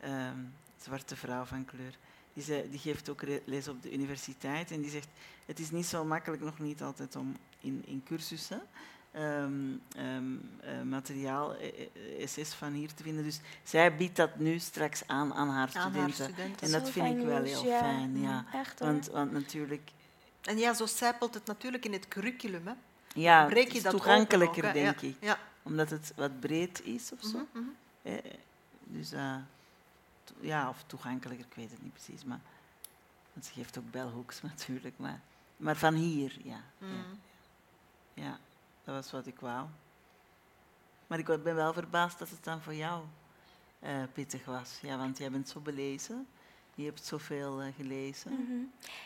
ehm, 0.00 0.38
zwarte 0.80 1.16
vrouw 1.16 1.44
van 1.44 1.64
kleur, 1.64 1.98
die, 2.32 2.70
die 2.70 2.78
geeft 2.78 3.08
ook 3.08 3.22
les 3.44 3.68
op 3.68 3.82
de 3.82 3.92
universiteit. 3.92 4.70
En 4.70 4.80
die 4.80 4.90
zegt, 4.90 5.08
het 5.46 5.58
is 5.58 5.70
niet 5.70 5.86
zo 5.86 6.04
makkelijk 6.04 6.42
nog 6.42 6.58
niet 6.58 6.82
altijd 6.82 7.16
om 7.16 7.36
in, 7.60 7.82
in 7.86 8.02
cursussen 8.06 8.62
ehm, 9.14 9.52
ehm, 9.96 10.24
eh, 10.60 10.82
materiaal, 10.82 11.54
eh, 11.56 12.26
SS 12.26 12.54
van 12.54 12.72
hier 12.72 12.94
te 12.94 13.02
vinden. 13.02 13.24
Dus 13.24 13.40
zij 13.62 13.96
biedt 13.96 14.16
dat 14.16 14.36
nu 14.38 14.58
straks 14.58 15.06
aan 15.06 15.34
aan 15.34 15.48
haar 15.48 15.70
Aan 15.74 15.94
haar 15.94 16.10
studenten. 16.10 16.66
En 16.66 16.70
dat 16.70 16.90
vind 16.90 17.18
ik 17.18 17.24
wel 17.26 17.42
heel 17.42 17.64
ja. 17.64 17.78
fijn, 17.78 18.20
ja. 18.20 18.44
Echt 18.52 18.78
hoor. 18.78 18.88
Want, 18.88 19.06
want 19.06 19.32
natuurlijk, 19.32 19.90
En 20.42 20.58
ja, 20.58 20.74
zo 20.74 20.86
zijpelt 20.86 21.34
het 21.34 21.46
natuurlijk 21.46 21.84
in 21.84 21.92
het 21.92 22.08
curriculum. 22.08 22.66
Hè. 22.66 22.72
ja, 23.14 23.46
Breek 23.46 23.62
het 23.64 23.70
je 23.72 23.76
is 23.78 23.82
dat 23.84 23.92
toegankelijker, 23.92 24.66
ook, 24.66 24.72
denk 24.72 25.00
ja. 25.00 25.08
ik. 25.08 25.16
Ja. 25.20 25.38
Omdat 25.62 25.90
het 25.90 26.12
wat 26.16 26.40
breed 26.40 26.82
is 26.84 27.12
of 27.12 27.20
zo. 27.30 27.46
Mhm, 27.52 27.58
mhm. 27.62 27.68
Eh, 28.02 28.14
dus 28.84 29.12
eh, 29.12 29.36
to- 30.24 30.34
ja, 30.40 30.68
of 30.68 30.84
toegankelijker, 30.86 31.46
ik 31.46 31.54
weet 31.54 31.70
het 31.70 31.82
niet 31.82 31.92
precies. 31.92 32.24
Maar, 32.24 32.40
want 33.32 33.46
ze 33.46 33.52
geeft 33.52 33.78
ook 33.78 33.90
belhoeks 33.90 34.42
natuurlijk. 34.52 34.94
Maar, 34.98 35.20
maar 35.56 35.76
van 35.76 35.94
hier, 35.94 36.36
ja, 36.42 36.60
Mhm. 36.78 36.92
ja. 36.92 37.02
Ja, 38.24 38.38
dat 38.84 38.94
was 38.94 39.12
wat 39.12 39.26
ik 39.26 39.40
wou. 39.40 39.66
Maar 41.06 41.18
ik 41.18 41.42
ben 41.42 41.54
wel 41.54 41.72
verbaasd 41.72 42.18
dat 42.18 42.30
het 42.30 42.44
dan 42.44 42.60
voor 42.60 42.74
jou 42.74 43.04
eh, 43.80 44.02
pittig 44.12 44.44
was. 44.44 44.78
Ja, 44.82 44.96
want 44.96 45.18
jij 45.18 45.30
bent 45.30 45.48
zo 45.48 45.60
belezen. 45.60 46.26
Je 46.74 46.84
hebt 46.84 47.04
zoveel 47.04 47.60
eh, 47.60 47.74
gelezen. 47.76 48.32
Mhm. 48.32 48.62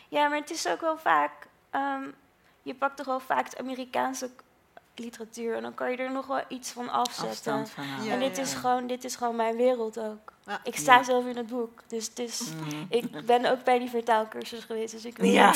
Ja, 0.09 0.27
maar 0.27 0.37
het 0.39 0.49
is 0.49 0.67
ook 0.67 0.81
wel 0.81 0.97
vaak. 0.97 1.47
ehm, 1.69 2.09
je 2.61 2.75
pakt 2.75 2.97
toch 2.97 3.05
wel 3.05 3.19
vaak 3.19 3.49
de 3.49 3.57
Amerikaanse 3.57 4.29
literatuur 4.99 5.55
en 5.55 5.61
dan 5.61 5.73
kan 5.73 5.91
je 5.91 5.97
er 5.97 6.11
nog 6.11 6.27
wel 6.27 6.41
iets 6.47 6.69
van 6.71 6.89
afzetten. 6.89 7.67
Van. 7.67 7.85
Ja, 8.03 8.13
en 8.13 8.19
dit, 8.19 8.35
ja. 8.35 8.41
is 8.41 8.53
gewoon, 8.53 8.87
dit 8.87 9.03
is 9.03 9.15
gewoon 9.15 9.35
mijn 9.35 9.55
wereld 9.55 9.99
ook. 9.99 10.33
Ja. 10.45 10.59
Ik 10.63 10.75
sta 10.75 10.95
Ja. 10.97 11.03
zelf 11.03 11.25
in 11.25 11.37
het 11.37 11.47
boek. 11.47 11.81
Dus 11.87 12.05
het 12.05 12.19
is, 12.19 12.41
Mhm. 12.41 12.85
ik 12.89 13.25
ben 13.25 13.45
ook 13.45 13.63
bij 13.63 13.79
die 13.79 13.89
vertaalkursus 13.89 14.63
geweest. 14.63 14.91
Dus 14.93 15.05
ik 15.05 15.17
weet, 15.17 15.31
Ja. 15.33 15.49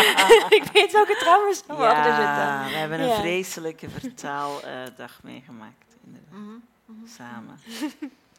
ik 0.58 0.64
weet 0.72 0.92
welke 0.92 1.16
trauma's 1.18 1.62
er 1.68 1.74
achter 1.74 2.14
zitten. 2.14 2.70
We 2.72 2.76
hebben 2.78 3.00
een 3.00 3.14
vreselijke 3.20 3.90
vertaaldag 3.90 5.18
meegemaakt. 5.22 5.84
Inderdaad. 6.04 6.30
Mhm, 6.32 6.50
mhm. 6.84 7.06
Samen. 7.16 7.58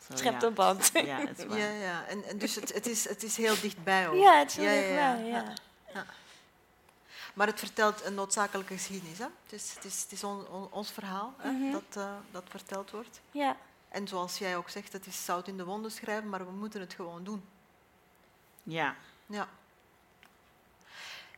Zo, 0.09 0.15
Schept 0.15 0.43
op 0.43 0.55
band. 0.55 0.89
Ja, 0.93 1.17
het. 1.19 1.45
Ja, 1.49 1.55
ja. 1.57 2.03
En, 2.07 2.23
en 2.29 2.37
dus 2.37 2.55
het, 2.55 2.73
het, 2.73 2.85
is, 2.87 3.09
het 3.09 3.23
is 3.23 3.37
heel 3.37 3.55
dichtbij 3.61 4.07
ook. 4.09 4.15
Ja, 4.15 4.37
het 4.39 4.49
is 4.49 4.55
heel 4.55 4.65
Ja, 4.65 4.81
ja, 4.81 5.13
dichtbij, 5.15 5.31
ja. 5.93 6.05
Ja. 7.37 7.43
Maar 7.43 7.47
het 7.47 7.59
vertelt 7.59 8.05
een 8.05 8.13
noodzakelijke 8.13 8.73
geschiedenis. 8.73 9.17
Hè? 9.17 9.25
Het 9.43 9.53
is, 9.53 9.73
het 9.75 9.85
is, 9.85 10.01
het 10.01 10.11
is 10.11 10.23
on- 10.23 10.47
on- 10.47 10.71
ons 10.71 10.91
verhaal 10.91 11.33
hè, 11.37 11.51
Mhm. 11.51 11.71
dat, 11.71 11.83
eh, 12.03 12.11
dat 12.31 12.43
verteld 12.49 12.91
wordt. 12.91 13.21
Ja, 13.31 13.55
En 13.89 14.07
zoals 14.07 14.37
jij 14.37 14.57
ook 14.57 14.69
zegt, 14.69 14.93
het 14.93 15.05
is 15.05 15.25
zout 15.25 15.47
in 15.47 15.57
de 15.57 15.63
wonden 15.65 15.91
schrijven, 15.91 16.29
maar 16.29 16.45
we 16.45 16.51
moeten 16.51 16.79
het 16.79 16.93
gewoon 16.93 17.23
doen. 17.23 17.43
Ja. 18.63 18.95
Ja. 19.25 19.47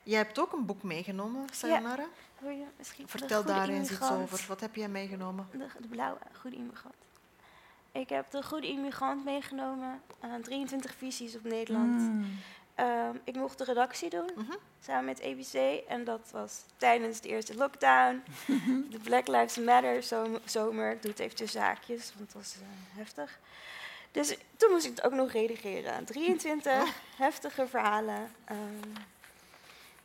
Jij 0.04 0.18
hebt 0.18 0.40
ook 0.40 0.54
een 0.54 0.66
boek 0.66 0.84
meegenomen, 0.84 1.48
Sayonara. 1.54 2.06
wil 2.40 2.50
je 2.50 2.66
misschien 2.78 3.06
de 3.06 3.10
Vertel 3.12 3.44
daar 3.44 3.70
eens 3.70 3.92
iets 3.92 4.10
over. 4.12 4.46
Wat 4.48 4.60
heb 4.60 4.76
jij 4.76 4.90
meegenomen? 4.90 5.48
De, 5.52 5.68
de 5.80 5.88
blauwe 5.88 6.20
Goede 6.40 6.56
Immigrant. 6.56 6.96
Ik 7.92 8.10
heb 8.10 8.32
de 8.32 8.44
Goede 8.44 8.68
Immigrant 8.68 9.24
meegenomen. 9.24 10.02
aan 10.20 10.42
23 10.42 10.96
visies 10.96 11.36
op 11.36 11.44
Nederland. 11.44 12.00
Mm. 12.00 12.40
Ehm, 12.80 13.16
ik 13.24 13.36
mocht 13.36 13.58
de 13.58 13.64
redactie 13.64 14.10
doen, 14.10 14.30
Mhm. 14.36 14.52
samen 14.84 15.06
met 15.06 15.24
ABC. 15.24 15.82
En 15.88 16.04
dat 16.04 16.30
was 16.32 16.62
tijdens 16.78 17.20
de 17.22 17.28
eerste 17.28 17.56
lockdown. 17.56 18.24
de 18.92 19.00
Black 19.04 19.28
Lives 19.28 19.58
Matter 19.58 20.04
zom- 20.04 20.38
zomer. 20.46 20.92
Ik 20.92 21.02
doe 21.02 21.12
het 21.12 21.20
even 21.20 21.36
tussen 21.36 21.62
haakjes, 21.62 22.08
want 22.18 22.20
het 22.20 22.34
was 22.34 22.56
eh, 22.56 22.98
heftig. 22.98 23.40
Dus 24.12 24.38
toen 24.58 24.72
moest 24.72 24.86
ik 24.86 24.96
het 24.96 25.04
ook 25.04 25.14
nog 25.14 25.32
redigeren. 25.32 26.06
23 26.06 26.94
heftige 27.18 27.68
verhalen. 27.68 28.32
Ehm, 28.46 28.96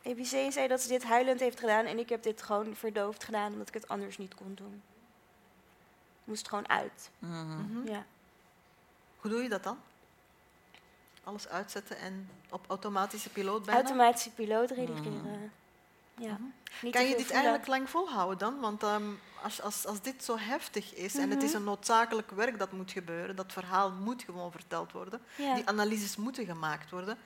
ABC 0.05 0.51
zei 0.51 0.67
dat 0.67 0.81
ze 0.81 0.87
dit 0.87 1.03
huilend 1.03 1.39
heeft 1.39 1.59
gedaan. 1.59 1.85
En 1.85 1.99
ik 1.99 2.09
heb 2.09 2.23
dit 2.23 2.41
gewoon 2.41 2.75
verdoofd 2.75 3.23
gedaan, 3.23 3.51
omdat 3.51 3.67
ik 3.67 3.73
het 3.73 3.87
anders 3.87 4.17
niet 4.17 4.35
kon 4.35 4.53
doen. 4.55 4.81
Moest 6.23 6.47
gewoon 6.49 6.69
uit. 6.69 7.09
Mhm. 7.19 7.57
Mhm. 7.61 7.87
Ja. 7.91 8.05
Hoe 9.17 9.31
doe 9.31 9.43
je 9.43 9.49
dat 9.49 9.63
dan? 9.63 9.77
Alles 11.25 11.47
uitzetten 11.47 11.97
en 11.97 12.29
op 12.49 12.65
automatische 12.67 13.29
piloot 13.29 13.65
bijna? 13.65 13.81
Automatische 13.81 14.29
piloot 14.31 14.71
redigeren. 14.71 15.51
Ja. 16.17 16.37
Kan 16.91 17.05
je 17.07 17.15
dit 17.15 17.31
eigenlijk 17.31 17.67
lang 17.67 17.89
volhouden 17.89 18.37
dan? 18.37 18.59
Want 18.59 18.83
ehm, 18.83 19.03
als, 19.43 19.61
als, 19.61 19.85
als 19.85 20.01
dit 20.01 20.23
zo 20.23 20.37
heftig 20.37 20.93
is 20.93 21.15
en 21.17 21.29
het 21.29 21.43
is 21.43 21.49
Mhm. 21.49 21.57
een 21.57 21.63
noodzakelijk 21.63 22.31
werk 22.31 22.59
dat 22.59 22.71
moet 22.71 22.91
gebeuren, 22.91 23.35
dat 23.35 23.51
verhaal 23.53 23.91
moet 23.91 24.23
gewoon 24.23 24.51
verteld 24.51 24.91
worden, 24.91 25.21
Ja. 25.35 25.53
die 25.55 25.67
analyses 25.67 26.15
moeten 26.15 26.45
gemaakt 26.45 26.89
worden, 26.89 27.17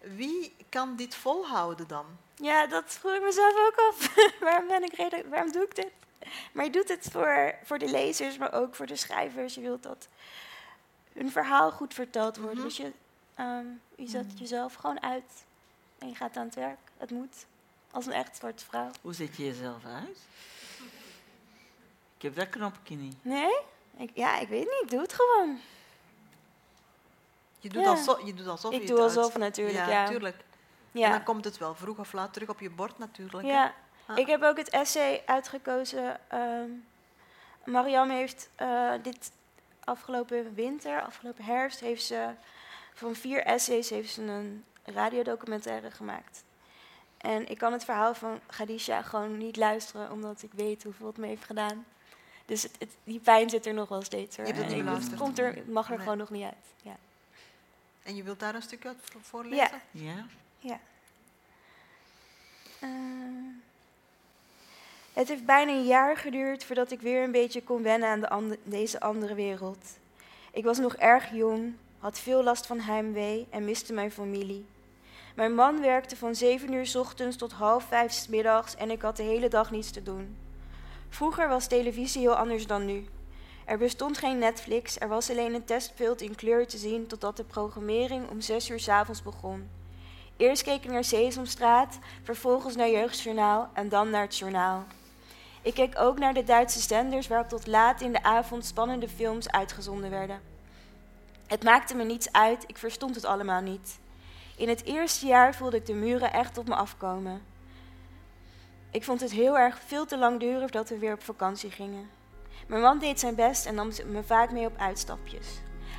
wie 0.00 0.56
kan 0.68 0.96
dit 0.96 1.14
volhouden 1.14 1.86
dan? 1.88 2.06
Ja, 2.34 2.66
dat 2.66 2.84
vroeg 3.00 3.12
ik 3.12 3.22
mezelf 3.22 3.54
ook 3.66 3.76
af. 3.90 4.14
waarom, 4.40 4.66
ben 4.68 4.82
ik 4.84 4.92
reden, 4.92 5.28
waarom 5.28 5.52
doe 5.52 5.62
ik 5.64 5.74
dit? 5.74 5.90
Maar 6.52 6.64
je 6.64 6.70
doet 6.70 6.88
het 6.88 7.08
voor, 7.12 7.54
voor 7.64 7.78
de 7.78 7.90
lezers, 7.90 8.38
maar 8.38 8.52
ook 8.52 8.74
voor 8.74 8.86
de 8.86 8.96
schrijvers. 8.96 9.54
Je 9.54 9.60
wilt 9.60 9.82
dat 9.82 10.08
hun 11.16 11.30
verhaal 11.30 11.70
goed 11.70 11.94
verteld 11.94 12.36
wordt. 12.36 12.54
Mhm. 12.54 12.64
Dus 12.64 12.76
je, 12.76 12.92
ehm, 13.34 13.66
je 13.96 14.08
zet 14.08 14.38
jezelf 14.38 14.74
gewoon 14.74 15.02
uit 15.02 15.44
en 15.98 16.08
je 16.08 16.14
gaat 16.14 16.36
aan 16.36 16.44
het 16.46 16.54
werk. 16.54 16.78
Het 16.96 17.10
moet. 17.10 17.46
Als 17.90 18.06
een 18.06 18.12
echt 18.12 18.36
zwarte 18.36 18.64
vrouw. 18.64 18.90
Hoe 19.02 19.14
zet 19.14 19.36
je 19.36 19.44
jezelf 19.44 19.84
uit? 19.84 20.18
Ik 22.16 22.22
heb 22.22 22.34
dat 22.34 22.48
knopje 22.48 22.96
niet. 22.96 23.16
Nee? 23.22 23.56
Ik, 23.96 24.10
ja, 24.14 24.38
ik 24.38 24.48
weet 24.48 24.64
niet. 24.80 24.90
Doe 24.90 25.00
het 25.00 25.12
gewoon. 25.12 25.58
Je 27.58 27.68
doet, 27.68 27.82
Ja. 27.82 27.88
alsof, 27.90 28.24
je 28.26 28.34
doet 28.34 28.46
alsof 28.46 28.70
je 28.70 28.76
ik 28.76 28.82
het 28.82 28.96
doe 28.96 29.06
uit- 29.06 29.16
alsof 29.16 29.36
natuurlijk, 29.36 29.76
Ja, 29.78 29.88
ja. 29.88 30.06
tuurlijk. 30.06 30.36
En 30.92 31.10
dan 31.10 31.22
komt 31.22 31.44
het 31.44 31.58
wel 31.58 31.74
vroeg 31.74 31.98
of 31.98 32.12
laat 32.12 32.32
terug 32.32 32.48
op 32.48 32.60
je 32.60 32.70
bord 32.70 32.98
natuurlijk. 32.98 33.46
Ja, 33.46 33.74
Ah. 34.06 34.18
ik 34.18 34.26
heb 34.26 34.42
ook 34.42 34.56
het 34.56 34.68
essay 34.70 35.22
uitgekozen. 35.26 36.30
ehm 36.30 36.70
Mariam 37.64 38.10
heeft 38.10 38.48
eh, 38.54 38.92
dit 39.02 39.30
afgelopen 39.86 40.54
winter, 40.54 41.02
afgelopen 41.02 41.44
herfst, 41.44 41.80
heeft 41.80 42.04
ze 42.04 42.30
van 42.94 43.14
vier 43.14 43.42
essays 43.44 43.90
heeft 43.90 44.12
ze 44.12 44.22
een 44.22 44.64
radiodocumentaire 44.84 45.90
gemaakt. 45.90 46.44
En 47.16 47.48
ik 47.48 47.58
kan 47.58 47.72
het 47.72 47.84
verhaal 47.84 48.14
van 48.14 48.40
Khadija 48.46 49.02
gewoon 49.02 49.38
niet 49.38 49.56
luisteren, 49.56 50.10
omdat 50.10 50.42
ik 50.42 50.52
weet 50.52 50.82
hoeveel 50.82 51.06
het 51.06 51.16
me 51.16 51.26
heeft 51.26 51.44
gedaan. 51.44 51.84
Dus 52.46 52.62
het, 52.62 52.74
het- 52.78 52.96
die 53.04 53.20
pijn 53.20 53.50
zit 53.50 53.66
er 53.66 53.74
nog 53.74 53.88
wel 53.88 54.02
steeds. 54.02 54.36
Hoor. 54.36 54.46
Je 54.46 54.52
hebt 54.52 54.64
het 54.64 54.72
En 54.72 54.76
niet 54.76 54.86
ik- 54.86 54.92
beluisterd? 54.92 55.18
Het, 55.20 55.22
komt 55.26 55.38
er, 55.38 55.54
het 55.54 55.68
mag 55.72 55.84
er 55.86 55.90
Nee. 55.90 56.00
gewoon 56.00 56.18
nog 56.18 56.30
niet 56.30 56.44
uit. 56.44 56.54
Ja. 56.82 56.96
En 58.02 58.16
je 58.16 58.22
wilt 58.22 58.40
daar 58.40 58.54
een 58.54 58.62
stukje 58.62 58.88
uit 58.88 58.98
vo- 59.02 59.18
voorlezen? 59.22 59.56
Ja. 59.90 60.04
Ja? 60.04 60.26
Ja. 60.58 60.80
Eh, 62.80 62.88
het 65.16 65.28
heeft 65.28 65.44
bijna 65.44 65.72
een 65.72 65.86
jaar 65.86 66.16
geduurd 66.16 66.64
voordat 66.64 66.90
ik 66.90 67.00
weer 67.00 67.22
een 67.22 67.32
beetje 67.32 67.62
kon 67.62 67.82
wennen 67.82 68.30
aan 68.30 68.48
de 68.48 68.58
deze 68.64 69.00
andere 69.00 69.34
wereld. 69.34 69.98
Ik 70.52 70.64
was 70.64 70.78
nog 70.78 70.96
erg 70.96 71.30
jong, 71.32 71.74
had 71.98 72.18
veel 72.18 72.42
last 72.42 72.66
van 72.66 72.80
heimwee 72.80 73.46
en 73.50 73.64
miste 73.64 73.92
mijn 73.92 74.10
familie. 74.10 74.66
Mijn 75.34 75.54
man 75.54 75.80
werkte 75.80 76.16
van 76.16 76.34
7 76.34 76.72
uur 76.72 76.92
ochtends 76.96 77.36
tot 77.36 77.52
half 77.52 77.84
vijf 77.84 78.12
's 78.12 78.28
middags 78.28 78.74
en 78.74 78.90
ik 78.90 79.02
had 79.02 79.16
de 79.16 79.22
hele 79.22 79.48
dag 79.48 79.70
niets 79.70 79.90
te 79.90 80.02
doen. 80.02 80.36
Vroeger 81.08 81.48
was 81.48 81.66
televisie 81.66 82.20
heel 82.20 82.36
anders 82.36 82.66
dan 82.66 82.84
nu. 82.84 83.06
Er 83.64 83.78
bestond 83.78 84.18
geen 84.18 84.38
Netflix, 84.38 85.00
er 85.00 85.08
was 85.08 85.30
alleen 85.30 85.54
een 85.54 85.64
testbeeld 85.64 86.20
in 86.20 86.34
kleur 86.34 86.66
te 86.66 86.78
zien 86.78 87.06
totdat 87.06 87.36
de 87.36 87.44
programmering 87.44 88.28
om 88.30 88.40
6 88.40 88.70
uur 88.70 88.80
's 88.80 88.88
avonds 88.88 89.22
begon. 89.22 89.68
Eerst 90.36 90.62
keek 90.62 90.84
ik 90.84 90.90
naar 90.90 91.04
Sesamstraat, 91.04 91.98
vervolgens 92.22 92.76
naar 92.76 92.90
Jeugdjournaal 92.90 93.70
en 93.72 93.88
dan 93.88 94.10
naar 94.10 94.22
het 94.22 94.38
journaal. 94.38 94.84
Ik 95.66 95.74
keek 95.74 95.98
ook 95.98 96.18
naar 96.18 96.34
de 96.34 96.44
Duitse 96.44 96.80
zenders 96.80 97.26
waarop 97.26 97.48
tot 97.48 97.66
laat 97.66 98.00
in 98.00 98.12
de 98.12 98.22
avond 98.22 98.64
spannende 98.64 99.08
films 99.08 99.50
uitgezonden 99.50 100.10
werden. 100.10 100.40
Het 101.46 101.64
maakte 101.64 101.94
me 101.94 102.04
niets 102.04 102.32
uit, 102.32 102.64
ik 102.66 102.78
verstond 102.78 103.14
het 103.14 103.24
allemaal 103.24 103.60
niet. 103.60 103.98
In 104.56 104.68
het 104.68 104.84
eerste 104.84 105.26
jaar 105.26 105.54
voelde 105.54 105.76
ik 105.76 105.86
de 105.86 105.94
muren 105.94 106.32
echt 106.32 106.58
op 106.58 106.68
me 106.68 106.74
afkomen. 106.74 107.42
Ik 108.90 109.04
vond 109.04 109.20
het 109.20 109.30
heel 109.30 109.58
erg 109.58 109.80
veel 109.86 110.06
te 110.06 110.18
lang 110.18 110.40
duren 110.40 110.60
voordat 110.60 110.88
we 110.88 110.98
weer 110.98 111.12
op 111.12 111.22
vakantie 111.22 111.70
gingen. 111.70 112.10
Mijn 112.66 112.82
man 112.82 112.98
deed 112.98 113.20
zijn 113.20 113.34
best 113.34 113.66
en 113.66 113.74
nam 113.74 113.90
me 114.06 114.22
vaak 114.22 114.50
mee 114.50 114.66
op 114.66 114.76
uitstapjes. 114.78 115.46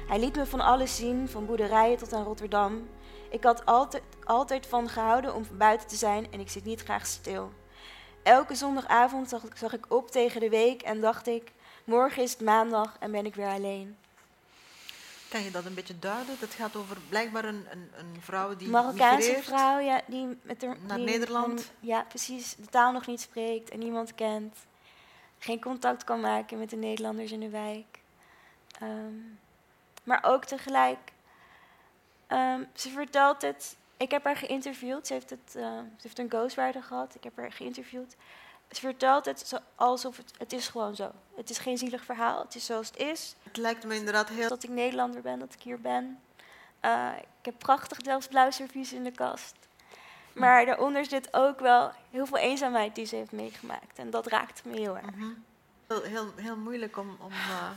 Hij 0.07 0.19
liet 0.19 0.35
me 0.35 0.45
van 0.45 0.61
alles 0.61 0.95
zien, 0.95 1.29
van 1.29 1.45
boerderijen 1.45 1.97
tot 1.97 2.13
aan 2.13 2.23
Rotterdam. 2.23 2.89
Ik 3.29 3.43
had 3.43 3.65
altijd, 3.65 4.03
altijd 4.23 4.65
van 4.67 4.89
gehouden 4.89 5.35
om 5.35 5.43
buiten 5.57 5.87
te 5.87 5.95
zijn 5.95 6.31
en 6.31 6.39
ik 6.39 6.49
zit 6.49 6.65
niet 6.65 6.83
graag 6.83 7.05
stil. 7.05 7.51
Elke 8.27 8.55
zondagavond 8.55 9.29
zag, 9.29 9.43
ik- 9.43 9.55
zag 9.57 9.73
ik 9.73 9.85
op 9.93 10.11
tegen 10.11 10.39
de 10.39 10.49
week 10.49 10.81
en 10.81 11.01
dacht 11.01 11.27
ik, 11.27 11.51
morgen 11.83 12.23
is 12.23 12.31
het 12.31 12.41
maandag 12.41 12.95
en 12.99 13.11
ben 13.11 13.25
ik 13.25 13.35
weer 13.35 13.47
alleen. 13.49 13.97
Kan 15.29 15.43
je 15.43 15.51
dat 15.51 15.65
een 15.65 15.73
beetje 15.73 15.99
duiden? 15.99 16.35
Dat 16.39 16.53
gaat 16.53 16.75
over 16.75 16.97
blijkbaar 17.09 17.45
een, 17.45 17.65
een, 17.71 17.91
een 17.97 18.15
vrouw 18.21 18.55
die 18.55 18.67
Marokkaanse 18.67 19.39
vrouw 19.43 19.79
ja, 19.79 20.01
die 20.07 20.37
met 20.41 20.61
haar, 20.65 20.77
Naar 20.87 20.97
die 20.97 21.05
Nederland. 21.05 21.59
een- 21.59 21.87
ja, 21.87 22.01
precies. 22.03 22.55
De 22.55 22.65
taal 22.65 22.91
nog 22.91 23.07
niet 23.07 23.21
spreekt 23.21 23.69
en 23.69 23.79
niemand 23.79 24.15
kent. 24.15 24.55
Geen 25.39 25.61
contact 25.61 26.03
kan 26.03 26.19
maken 26.19 26.57
met 26.59 26.69
de 26.69 26.75
Nederlanders 26.75 27.31
in 27.31 27.39
de 27.39 27.49
wijk. 27.49 27.99
Ehm, 28.79 29.13
maar 30.03 30.19
ook 30.23 30.45
tegelijk, 30.45 31.11
ehm, 32.27 32.63
ze 32.73 32.89
vertelt 32.89 33.41
het. 33.41 33.75
Ik 33.97 34.11
heb 34.11 34.23
haar 34.23 34.35
geïnterviewd. 34.35 35.07
Ze 35.07 35.13
heeft, 35.13 35.29
het, 35.29 35.55
eh, 35.55 35.63
ze 35.77 36.01
heeft 36.01 36.19
een 36.19 36.29
ghostwriter 36.29 36.83
gehad. 36.83 37.15
Ik 37.15 37.23
heb 37.23 37.37
haar 37.37 37.51
geïnterviewd. 37.51 38.15
Ze 38.71 38.79
vertelt 38.79 39.25
het 39.25 39.61
alsof 39.75 40.17
het, 40.17 40.33
het 40.37 40.53
is 40.53 40.67
gewoon 40.67 40.95
zo. 40.95 41.11
Het 41.35 41.49
is 41.49 41.57
geen 41.57 41.77
zielig 41.77 42.03
verhaal. 42.03 42.41
Het 42.41 42.55
is 42.55 42.65
zoals 42.65 42.87
het 42.87 42.97
is. 42.97 43.35
Het 43.43 43.57
lijkt 43.57 43.85
me 43.85 43.95
inderdaad 43.95 44.29
heel... 44.29 44.49
Dat 44.49 44.63
ik 44.63 44.69
Nederlander 44.69 45.21
ben, 45.21 45.39
dat 45.39 45.53
ik 45.53 45.61
hier 45.61 45.81
ben. 45.81 46.19
Eh, 46.79 47.09
ik 47.17 47.45
heb 47.45 47.57
prachtig 47.57 47.97
Delfts 47.97 48.27
blauw 48.27 48.51
servies 48.51 48.93
in 48.93 49.03
de 49.03 49.11
kast. 49.11 49.55
Maar 50.33 50.65
daaronder 50.65 51.05
zit 51.05 51.33
ook 51.33 51.59
wel 51.59 51.91
heel 52.11 52.25
veel 52.25 52.37
eenzaamheid 52.37 52.95
die 52.95 53.05
ze 53.05 53.15
heeft 53.15 53.31
meegemaakt. 53.31 53.99
En 53.99 54.09
dat 54.09 54.27
raakt 54.27 54.65
me 54.65 54.77
heel 54.77 54.97
erg. 54.97 55.15
Mhm. 55.15 55.31
heel, 55.87 56.01
heel, 56.01 56.33
heel 56.35 56.57
moeilijk 56.57 56.97
om... 56.97 57.17
om 57.21 57.31
eh, 57.31 57.69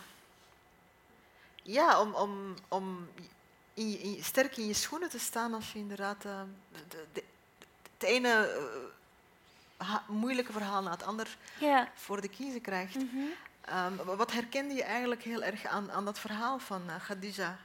ja, 1.63 2.01
om, 2.01 2.15
om, 2.15 2.55
om 2.69 3.09
in 3.81 3.91
je- 3.91 3.99
in 3.99 4.15
je- 4.17 4.23
sterk 4.23 4.57
in 4.57 4.67
je 4.67 4.75
schoenen 4.75 5.09
te 5.09 5.19
staan 5.19 5.55
als 5.55 5.73
je 5.73 5.79
inderdaad 5.79 6.25
eh, 6.25 6.41
de, 6.89 7.05
de, 7.13 7.25
het 7.99 8.03
ene 8.09 8.49
eh, 9.79 9.97
moeilijke 10.09 10.53
verhaal 10.53 10.83
na 10.83 10.91
het 10.91 11.03
ander 11.03 11.37
voor 11.95 12.21
de 12.21 12.29
kiezen 12.29 12.61
krijgt. 12.61 12.95
Mhm. 12.95 13.17
Ehm, 13.61 13.97
wa- 13.97 14.17
wat 14.17 14.33
herkende 14.33 14.75
je 14.75 14.83
eigenlijk 14.83 15.23
heel 15.23 15.43
erg 15.43 15.65
aan, 15.67 15.91
aan 15.93 16.05
dat 16.05 16.19
verhaal 16.19 16.59
van 16.59 16.83
Khadija? 17.07 17.57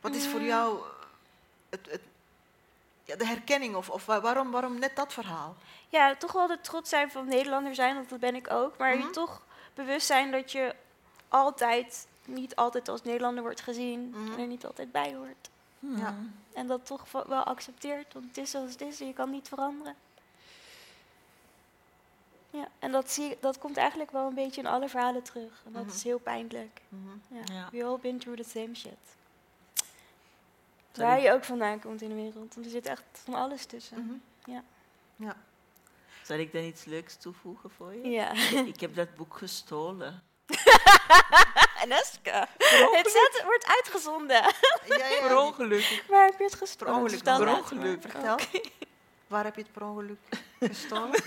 Wat 0.00 0.14
is 0.14 0.26
voor 0.26 0.40
Mm. 0.40 0.46
jou 0.46 0.82
het, 1.70 1.86
het, 1.90 2.00
ja, 3.04 3.16
de 3.16 3.26
herkenning 3.26 3.74
of, 3.74 3.90
of 3.90 4.06
wa- 4.06 4.20
waarom, 4.20 4.50
waarom 4.50 4.78
net 4.78 4.96
dat 4.96 5.12
verhaal? 5.12 5.56
ja, 5.88 6.14
toch 6.16 6.32
wel 6.32 6.46
de 6.46 6.60
trots 6.60 6.90
zijn 6.90 7.10
van 7.10 7.26
Nederlander 7.28 7.74
zijn, 7.74 7.94
want 7.94 8.08
dat 8.08 8.20
ben 8.20 8.34
ik 8.34 8.50
ook. 8.50 8.78
Maar 8.78 8.96
Mhm. 8.96 9.06
je 9.06 9.10
toch 9.12 9.42
bewust 9.74 10.06
zijn 10.06 10.30
dat 10.30 10.52
je 10.52 10.74
altijd, 11.28 12.06
niet 12.26 12.56
altijd 12.56 12.88
als 12.88 13.02
Nederlander 13.02 13.42
wordt 13.42 13.60
gezien. 13.60 14.08
Mhm. 14.10 14.32
En 14.32 14.38
er 14.38 14.46
niet 14.46 14.66
altijd 14.66 14.92
bij 14.92 15.14
hoort. 15.14 15.50
Ja. 15.78 16.14
En 16.52 16.66
dat 16.66 16.86
toch 16.86 17.12
wel- 17.12 17.42
accepteert, 17.44 18.12
want 18.12 18.26
het 18.26 18.36
is 18.36 18.50
zoals 18.50 18.70
het 18.72 18.80
is 18.80 19.00
en 19.00 19.06
je 19.06 19.12
kan 19.12 19.30
niet 19.30 19.48
veranderen. 19.48 19.94
Ja, 22.50 22.68
en 22.78 22.92
dat, 22.92 23.10
zie, 23.10 23.30
ik- 23.30 23.42
dat 23.42 23.58
komt 23.58 23.76
eigenlijk 23.76 24.10
wel 24.10 24.26
een 24.26 24.34
beetje 24.34 24.60
in 24.60 24.66
alle 24.66 24.88
verhalen 24.88 25.22
terug. 25.22 25.62
En 25.66 25.72
dat 25.72 25.84
Mhm. 25.84 25.94
is 25.94 26.02
heel 26.02 26.18
pijnlijk. 26.18 26.80
Mhm. 26.88 27.36
Ja. 27.36 27.54
Ja. 27.54 27.68
We 27.72 27.84
all 27.84 27.98
been 27.98 28.18
through 28.18 28.42
the 28.42 28.48
same 28.48 28.74
shit. 28.74 28.98
Sorry. 30.92 31.08
Waar 31.10 31.20
je 31.20 31.32
ook 31.32 31.44
vandaan 31.44 31.80
komt 31.80 32.02
in 32.02 32.08
de 32.08 32.14
wereld. 32.14 32.34
Want 32.54 32.64
er 32.64 32.70
zit 32.70 32.86
echt 32.86 33.02
van 33.12 33.34
alles 33.34 33.66
tussen. 33.66 34.22
Ja. 34.44 34.62
Ja. 35.16 35.36
Zal 36.22 36.38
ik 36.38 36.52
dan 36.52 36.62
iets 36.62 36.84
leuks 36.84 37.16
toevoegen 37.16 37.70
voor 37.70 37.94
je? 37.94 38.08
Ja. 38.08 38.32
Ik 38.64 38.80
heb 38.80 38.94
dat 38.94 39.14
boek 39.14 39.36
gestolen. 39.36 40.22
Aneska. 41.82 42.48
Het 42.92 43.10
zet, 43.10 43.42
wordt 43.44 43.66
uitgezonden. 43.66 44.36
Ja, 44.36 44.96
ja, 45.06 45.20
Per 45.26 45.36
ongeluk. 45.36 46.02
Waar 46.08 46.24
heb 46.26 46.38
je 46.38 46.44
het 46.44 46.54
gestolen? 46.54 46.94
ongeluk. 46.94 47.10
Vertel 47.14 47.36
Per 47.36 47.46
later 47.46 47.76
maar. 47.76 47.84
ongeluk. 47.84 48.02
Vertel. 48.02 48.38
Waar 49.26 49.44
heb 49.44 49.54
je 49.56 49.62
het 49.62 49.72
per 49.72 49.82
ongeluk 49.82 50.18
gestolen? 50.60 51.10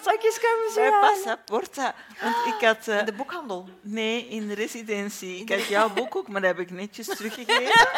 Straks 0.00 0.40
komen 0.40 0.72
ze 0.72 0.74
Bij. 0.74 1.00
Passaporta. 1.00 1.94
Want 2.20 2.36
ik 2.46 2.66
had... 2.66 2.88
eh, 2.88 2.98
In 2.98 3.04
de 3.04 3.12
boekhandel. 3.12 3.68
Nee, 3.80 4.28
in 4.28 4.48
de 4.48 4.54
residentie. 4.54 5.40
Ik 5.40 5.48
had 5.50 5.66
jouw 5.66 5.88
boek 5.90 6.16
ook, 6.16 6.28
maar 6.28 6.40
dat 6.40 6.50
heb 6.50 6.58
ik 6.60 6.70
netjes 6.70 7.06
teruggegeven. 7.16 7.88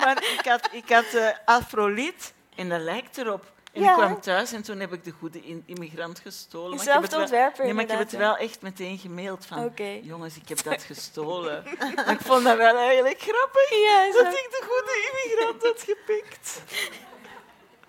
maar 0.00 0.22
ik 0.22 0.40
had, 0.44 0.68
ik 0.72 0.88
had 0.90 1.04
eh, 1.04 1.28
Afrolied 1.44 2.32
en 2.56 2.68
dat 2.68 2.80
lijkt 2.80 3.18
erop. 3.18 3.51
En 3.72 3.82
Ja. 3.82 3.90
ik 3.90 3.96
kwam 3.96 4.20
thuis 4.20 4.52
en 4.52 4.62
toen 4.62 4.80
heb 4.80 4.92
ik 4.92 5.04
de 5.04 5.10
goede 5.10 5.40
immigrant 5.66 6.18
gestolen. 6.20 6.70
Maar 6.76 6.78
ik 6.78 6.84
heb 6.84 6.90
Zelfde 6.92 7.02
het 7.06 7.10
wel- 7.14 7.20
ontwerper 7.20 7.64
Nee, 7.64 7.74
maar 7.74 7.84
ik 7.84 7.90
heb 7.90 7.98
het 7.98 8.12
wel 8.12 8.36
echt 8.36 8.62
meteen 8.62 8.98
gemaild 8.98 9.46
van... 9.46 9.72
Jongens, 10.02 10.36
ik 10.36 10.48
heb 10.48 10.62
dat 10.62 10.82
gestolen. 10.92 11.64
maar 11.96 12.10
ik 12.10 12.20
vond 12.20 12.44
dat 12.44 12.56
wel 12.56 12.76
eigenlijk 12.76 13.20
grappig. 13.20 13.70
Ja, 13.70 14.06
Dat 14.06 14.14
zo. 14.14 14.20
ik 14.30 14.48
de 14.50 14.62
goede 14.68 15.10
immigrant 15.12 15.62
had 15.62 15.82
gepikt. 15.82 16.62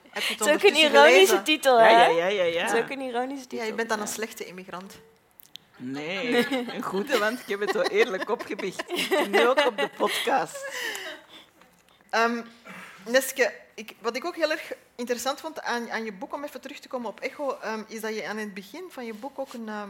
Het 0.10 0.28
Het 0.28 0.40
is 0.42 0.48
ook 0.54 0.64
een 0.64 0.76
ironische 0.76 0.94
gelezen? 0.96 1.44
titel, 1.44 1.80
Ja, 1.80 1.86
hè? 1.86 2.06
ja, 2.06 2.28
ja, 2.28 2.44
ja. 2.44 2.62
Het 2.64 2.74
is 2.74 2.80
ook 2.80 2.88
ja. 2.90 2.96
een 2.96 3.02
ironische 3.02 3.48
titel. 3.48 3.58
Ja, 3.58 3.64
je 3.64 3.74
bent 3.74 3.90
dan 3.90 4.00
een 4.02 4.08
slechte 4.08 4.46
immigrant. 4.46 4.94
Nee, 5.78 6.48
een 6.76 6.82
goede, 6.82 7.18
want 7.18 7.40
ik 7.40 7.48
heb 7.48 7.60
het 7.60 7.72
wel 7.72 7.84
eerlijk 7.84 8.30
opgebiecht. 8.30 8.84
En 9.24 9.30
nu 9.32 9.48
ook 9.48 9.66
op 9.66 9.78
de 9.78 9.90
podcast. 9.98 10.66
Ehm, 12.10 12.42
Neske, 13.06 13.54
ik, 13.74 13.96
wat 14.00 14.16
ik 14.16 14.26
ook 14.26 14.36
heel 14.36 14.52
erg 14.52 14.72
interessant 14.96 15.40
vond 15.40 15.62
aan, 15.62 15.92
aan 15.92 16.04
je 16.04 16.14
boek, 16.14 16.34
om 16.34 16.44
even 16.44 16.62
terug 16.62 16.80
te 16.80 16.88
komen 16.88 17.10
op 17.10 17.20
Echo, 17.20 17.58
ehm, 17.60 17.84
is 17.88 18.02
dat 18.02 18.16
je 18.16 18.28
aan 18.28 18.38
het 18.38 18.54
begin 18.54 18.84
van 18.90 19.06
je 19.06 19.14
boek 19.14 19.40
ook 19.40 19.54
een, 19.54 19.70
ehm, 19.70 19.90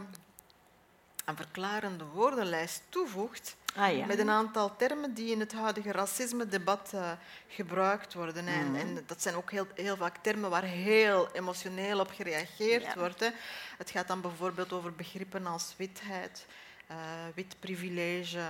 een 1.26 1.36
verklarende 1.36 2.06
woordenlijst 2.06 2.82
toevoegt. 2.90 3.56
Ah 3.76 3.98
ja. 3.98 4.06
Met 4.06 4.20
een 4.20 4.30
aantal 4.30 4.76
termen 4.76 5.14
die 5.14 5.32
in 5.32 5.40
het 5.40 5.54
huidige 5.54 5.92
racisme-debat 5.92 6.92
eh, 6.94 7.12
gebruikt 7.48 8.14
worden. 8.14 8.48
En, 8.48 8.66
Mhm. 8.72 8.76
en 8.76 9.04
dat 9.06 9.22
zijn 9.22 9.36
ook 9.36 9.52
heel, 9.52 9.68
heel 9.76 9.96
vaak 9.98 10.18
termen 10.22 10.50
waar 10.50 10.64
heel 10.64 11.30
emotioneel 11.32 12.00
op 12.00 12.12
gereageerd 12.12 12.84
Ja. 12.84 12.94
wordt. 12.98 13.20
Hè. 13.20 13.30
Het 13.78 13.90
gaat 13.90 14.08
dan 14.08 14.22
bijvoorbeeld 14.22 14.74
over 14.74 14.94
begrippen 14.94 15.46
als 15.48 15.74
witheid, 15.78 16.46
eh, 16.88 16.98
wit 17.36 17.56
privilege, 17.60 18.44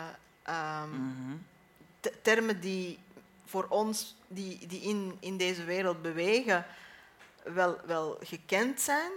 ehm, 0.43 0.89
Mhm. 0.89 1.35
te- 1.99 2.13
termen 2.21 2.59
die 2.59 2.99
voor 3.53 3.65
ons, 3.69 4.15
die, 4.27 4.67
die 4.67 4.81
in, 4.81 5.17
in 5.19 5.37
deze 5.37 5.63
wereld 5.63 6.01
bewegen, 6.01 6.65
wel, 7.43 7.77
wel 7.85 8.17
gekend 8.23 8.81
zijn. 8.81 9.11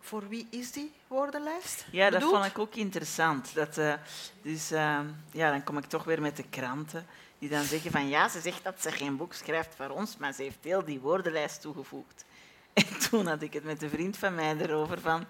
Voor 0.00 0.28
wie 0.28 0.46
is 0.50 0.72
die 0.72 0.92
woordenlijst? 1.06 1.86
Ja, 1.90 2.10
dat 2.10 2.18
bedoeld? 2.20 2.34
vond 2.34 2.46
ik 2.46 2.58
ook 2.58 2.74
interessant. 2.74 3.54
Dat, 3.54 3.78
eh, 3.78 3.94
dus 4.42 4.70
eh, 4.70 5.00
ja, 5.30 5.50
dan 5.50 5.64
kom 5.64 5.78
ik 5.78 5.84
toch 5.84 6.04
weer 6.04 6.20
met 6.20 6.36
de 6.36 6.48
kranten 6.50 7.06
die 7.38 7.48
dan 7.48 7.64
zeggen 7.64 7.90
van 7.90 8.08
ja, 8.08 8.28
ze 8.28 8.40
zegt 8.40 8.64
dat 8.64 8.82
ze 8.82 8.92
geen 8.92 9.16
boek 9.16 9.32
schrijft 9.32 9.74
voor 9.76 9.88
ons, 9.88 10.16
maar 10.16 10.32
ze 10.32 10.42
heeft 10.42 10.58
heel 10.64 10.84
die 10.84 11.00
woordenlijst 11.00 11.60
toegevoegd. 11.60 12.24
En 12.72 12.98
toen 13.10 13.26
had 13.26 13.42
ik 13.42 13.52
het 13.52 13.64
met 13.64 13.82
een 13.82 13.90
vriend 13.90 14.16
van 14.16 14.34
mij 14.34 14.56
erover 14.56 15.00
van 15.00 15.24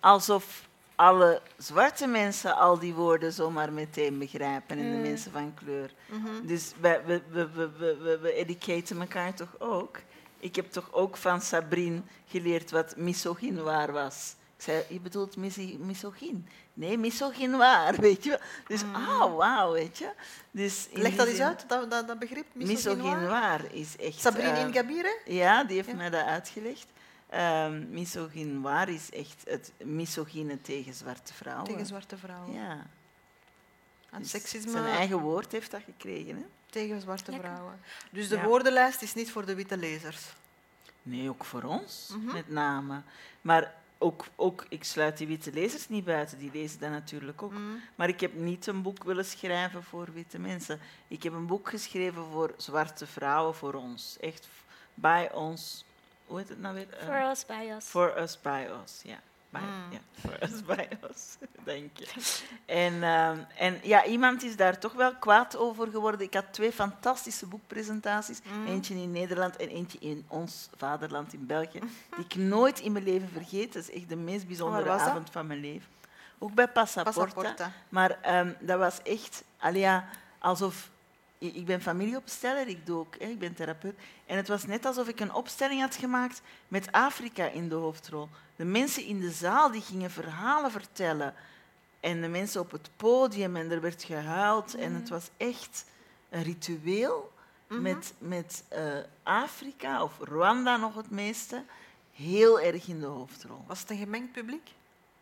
alsof 0.00 0.67
alle 0.98 1.40
zwarte 1.56 2.06
mensen 2.06 2.56
al 2.56 2.78
die 2.78 2.94
woorden 2.94 3.32
zomaar 3.32 3.72
meteen 3.72 4.18
begrijpen 4.18 4.78
en 4.78 4.90
de 4.90 4.96
Mm. 4.96 5.02
mensen 5.02 5.32
van 5.32 5.54
kleur. 5.54 5.90
Mhm. 6.06 6.46
Dus 6.46 6.72
we, 6.80 7.00
we, 7.06 7.22
we, 7.30 7.48
we, 7.78 8.18
we, 8.22 8.32
educaten 8.32 9.00
elkaar 9.00 9.34
toch 9.34 9.54
ook. 9.58 9.98
Ik 10.38 10.56
heb 10.56 10.70
toch 10.72 10.92
ook 10.92 11.16
van 11.16 11.40
Sabrine 11.40 12.00
geleerd 12.26 12.70
wat 12.70 12.96
misogynoir 12.96 13.92
was. 13.92 14.34
Ik 14.56 14.64
zei, 14.64 14.82
je 14.88 15.00
bedoelt 15.00 15.36
miso- 15.36 15.76
misogyn? 15.78 16.48
Nee, 16.74 16.98
misogynoir, 16.98 17.94
weet 18.00 18.24
je. 18.24 18.38
Dus, 18.66 18.82
ah, 18.92 19.36
wauw, 19.36 19.72
weet 19.72 19.98
je. 19.98 20.10
Dus. 20.50 20.88
Leg 20.92 21.14
dat 21.14 21.26
eens 21.26 21.40
uit, 21.40 21.64
dat, 21.68 21.90
dat, 21.90 22.08
dat 22.08 22.18
begrip. 22.18 22.46
misogynoir. 22.52 23.16
Misogynoir 23.16 23.60
is 23.74 23.96
echt... 23.96 24.20
Sabrine 24.20 24.50
eh, 24.50 24.60
Ingabire? 24.60 25.20
ja, 25.24 25.64
die 25.64 25.76
heeft 25.76 25.88
Ja. 25.88 25.94
mij 25.94 26.10
dat 26.10 26.24
uitgelegd. 26.24 26.86
Ehm 27.28 27.90
misogynoir 27.90 28.88
is 28.88 29.10
echt 29.10 29.42
het 29.46 29.72
misogyne 29.84 30.60
tegen 30.60 30.94
zwarte 30.94 31.34
vrouwen. 31.34 31.64
Tegen 31.64 31.86
zwarte 31.86 32.16
vrouwen. 32.16 32.52
Ja. 32.52 32.86
En 34.10 34.18
Dus 34.18 34.30
seksisme 34.30 34.70
Zijn 34.70 34.84
eigen 34.84 35.18
woord 35.20 35.52
heeft 35.52 35.70
dat 35.70 35.82
gekregen. 35.84 36.36
Hè? 36.36 36.44
tegen 36.70 37.00
zwarte 37.00 37.30
Lekker. 37.30 37.48
vrouwen. 37.50 37.80
Dus 38.10 38.28
de 38.28 38.36
Ja. 38.36 38.44
woordenlijst 38.44 39.02
is 39.02 39.14
niet 39.14 39.30
voor 39.32 39.46
de 39.46 39.54
witte 39.54 39.76
lezers. 39.76 40.32
Nee, 41.02 41.28
ook 41.28 41.44
voor 41.44 41.62
ons, 41.62 42.10
Mhm. 42.12 42.32
met 42.32 42.48
name. 42.48 43.02
Maar 43.40 43.74
ook, 43.98 44.26
ook, 44.36 44.66
ik 44.68 44.84
sluit 44.84 45.16
die 45.18 45.26
witte 45.26 45.52
lezers 45.52 45.88
niet 45.88 46.04
buiten, 46.04 46.38
die 46.38 46.50
lezen 46.52 46.80
dat 46.80 46.90
natuurlijk 46.90 47.42
ook. 47.42 47.52
Mhm. 47.52 47.62
Maar 47.94 48.08
ik 48.08 48.20
heb 48.20 48.34
niet 48.34 48.66
een 48.66 48.82
boek 48.82 49.04
willen 49.04 49.24
schrijven 49.24 49.82
voor 49.84 50.12
witte 50.12 50.38
mensen. 50.38 50.80
Ik 51.08 51.22
heb 51.22 51.32
een 51.32 51.46
boek 51.46 51.68
geschreven 51.68 52.24
voor 52.32 52.54
zwarte 52.56 53.06
vrouwen, 53.06 53.54
voor 53.54 53.74
ons. 53.74 54.16
Echt 54.20 54.48
bij 54.94 55.32
ons. 55.32 55.84
Hoe 56.28 56.38
heet 56.38 56.48
het 56.48 56.60
nou 56.60 56.74
weer? 56.74 56.86
Eh, 56.98 57.06
Voor 57.06 57.28
ons, 57.28 57.46
bij 57.46 57.74
ons. 57.74 57.84
For 57.84 58.18
us, 58.22 58.40
by 58.40 58.66
us, 58.84 59.00
ja. 59.02 59.18
By, 59.50 59.58
Mm. 59.58 59.92
ja, 59.92 59.98
for 60.20 60.42
us, 60.42 60.64
by 60.76 60.86
us, 61.10 61.36
denk 61.64 61.96
je. 61.96 62.06
En, 62.66 63.02
ehm, 63.02 63.38
en 63.56 63.80
ja, 63.82 64.04
iemand 64.04 64.42
is 64.42 64.56
daar 64.56 64.78
toch 64.78 64.92
wel 64.92 65.14
kwaad 65.14 65.56
over 65.56 65.88
geworden. 65.90 66.20
Ik 66.20 66.34
had 66.34 66.44
twee 66.50 66.72
fantastische 66.72 67.46
boekpresentaties. 67.46 68.40
Mm. 68.44 68.66
Eentje 68.66 68.94
in 68.94 69.12
Nederland 69.12 69.56
en 69.56 69.68
eentje 69.68 69.98
in 69.98 70.24
ons 70.28 70.68
vaderland 70.76 71.32
in 71.32 71.46
België. 71.46 71.78
Die 72.16 72.24
ik 72.24 72.34
nooit 72.34 72.80
in 72.80 72.92
mijn 72.92 73.04
leven 73.04 73.28
vergeet. 73.28 73.72
Dat 73.72 73.82
is 73.82 73.90
echt 73.90 74.08
de 74.08 74.16
meest 74.16 74.46
bijzondere 74.46 74.84
dat? 74.84 75.00
avond 75.00 75.30
van 75.30 75.46
mijn 75.46 75.60
leven. 75.60 75.88
Ook 76.38 76.54
bij 76.54 76.68
Passaporta. 76.68 77.20
Passaporta. 77.20 77.72
Maar 77.88 78.18
ehm, 78.22 78.52
dat 78.60 78.78
was 78.78 79.02
echt, 79.02 79.44
ja, 79.72 80.08
alsof... 80.38 80.90
Ik 81.38 81.66
ben 81.66 81.82
familieopsteller, 81.82 82.68
ik, 82.68 82.86
doe 82.86 82.98
ook, 82.98 83.14
hè, 83.18 83.26
ik 83.26 83.38
ben 83.38 83.54
therapeut. 83.54 83.98
En 84.26 84.36
het 84.36 84.48
was 84.48 84.66
net 84.66 84.86
alsof 84.86 85.08
ik 85.08 85.20
een 85.20 85.32
opstelling 85.34 85.80
had 85.80 85.96
gemaakt 85.96 86.42
met 86.68 86.92
Afrika 86.92 87.44
in 87.46 87.68
de 87.68 87.74
hoofdrol. 87.74 88.28
De 88.56 88.64
mensen 88.64 89.04
in 89.04 89.20
de 89.20 89.30
zaal 89.30 89.70
die 89.70 89.80
gingen 89.82 90.10
verhalen 90.10 90.70
vertellen. 90.70 91.34
En 92.00 92.20
de 92.20 92.28
mensen 92.28 92.60
op 92.60 92.70
het 92.70 92.90
podium 92.96 93.56
en 93.56 93.70
er 93.70 93.80
werd 93.80 94.02
gehuild. 94.02 94.74
En 94.74 94.92
het 94.94 95.08
was 95.08 95.30
echt 95.36 95.84
een 96.28 96.42
ritueel 96.42 97.36
Mhm. 97.68 97.82
met, 97.82 98.14
met 98.18 98.64
eh, 98.68 98.82
Afrika, 99.22 100.02
of 100.02 100.18
Rwanda 100.20 100.76
nog 100.76 100.94
het 100.94 101.10
meeste, 101.10 101.64
heel 102.14 102.60
erg 102.60 102.86
in 102.88 103.00
de 103.00 103.06
hoofdrol. 103.06 103.64
Was 103.66 103.80
het 103.80 103.90
een 103.90 103.98
gemengd 103.98 104.32
publiek? 104.32 104.68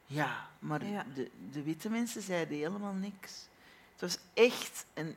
Ja, 0.04 0.48
maar 0.58 0.84
Ja. 0.86 1.04
De, 1.14 1.30
de 1.50 1.62
witte 1.62 1.88
mensen 1.90 2.22
zeiden 2.22 2.56
helemaal 2.56 2.92
niks. 2.92 3.48
Het 3.92 4.00
was 4.00 4.18
echt 4.34 4.86
een... 4.94 5.16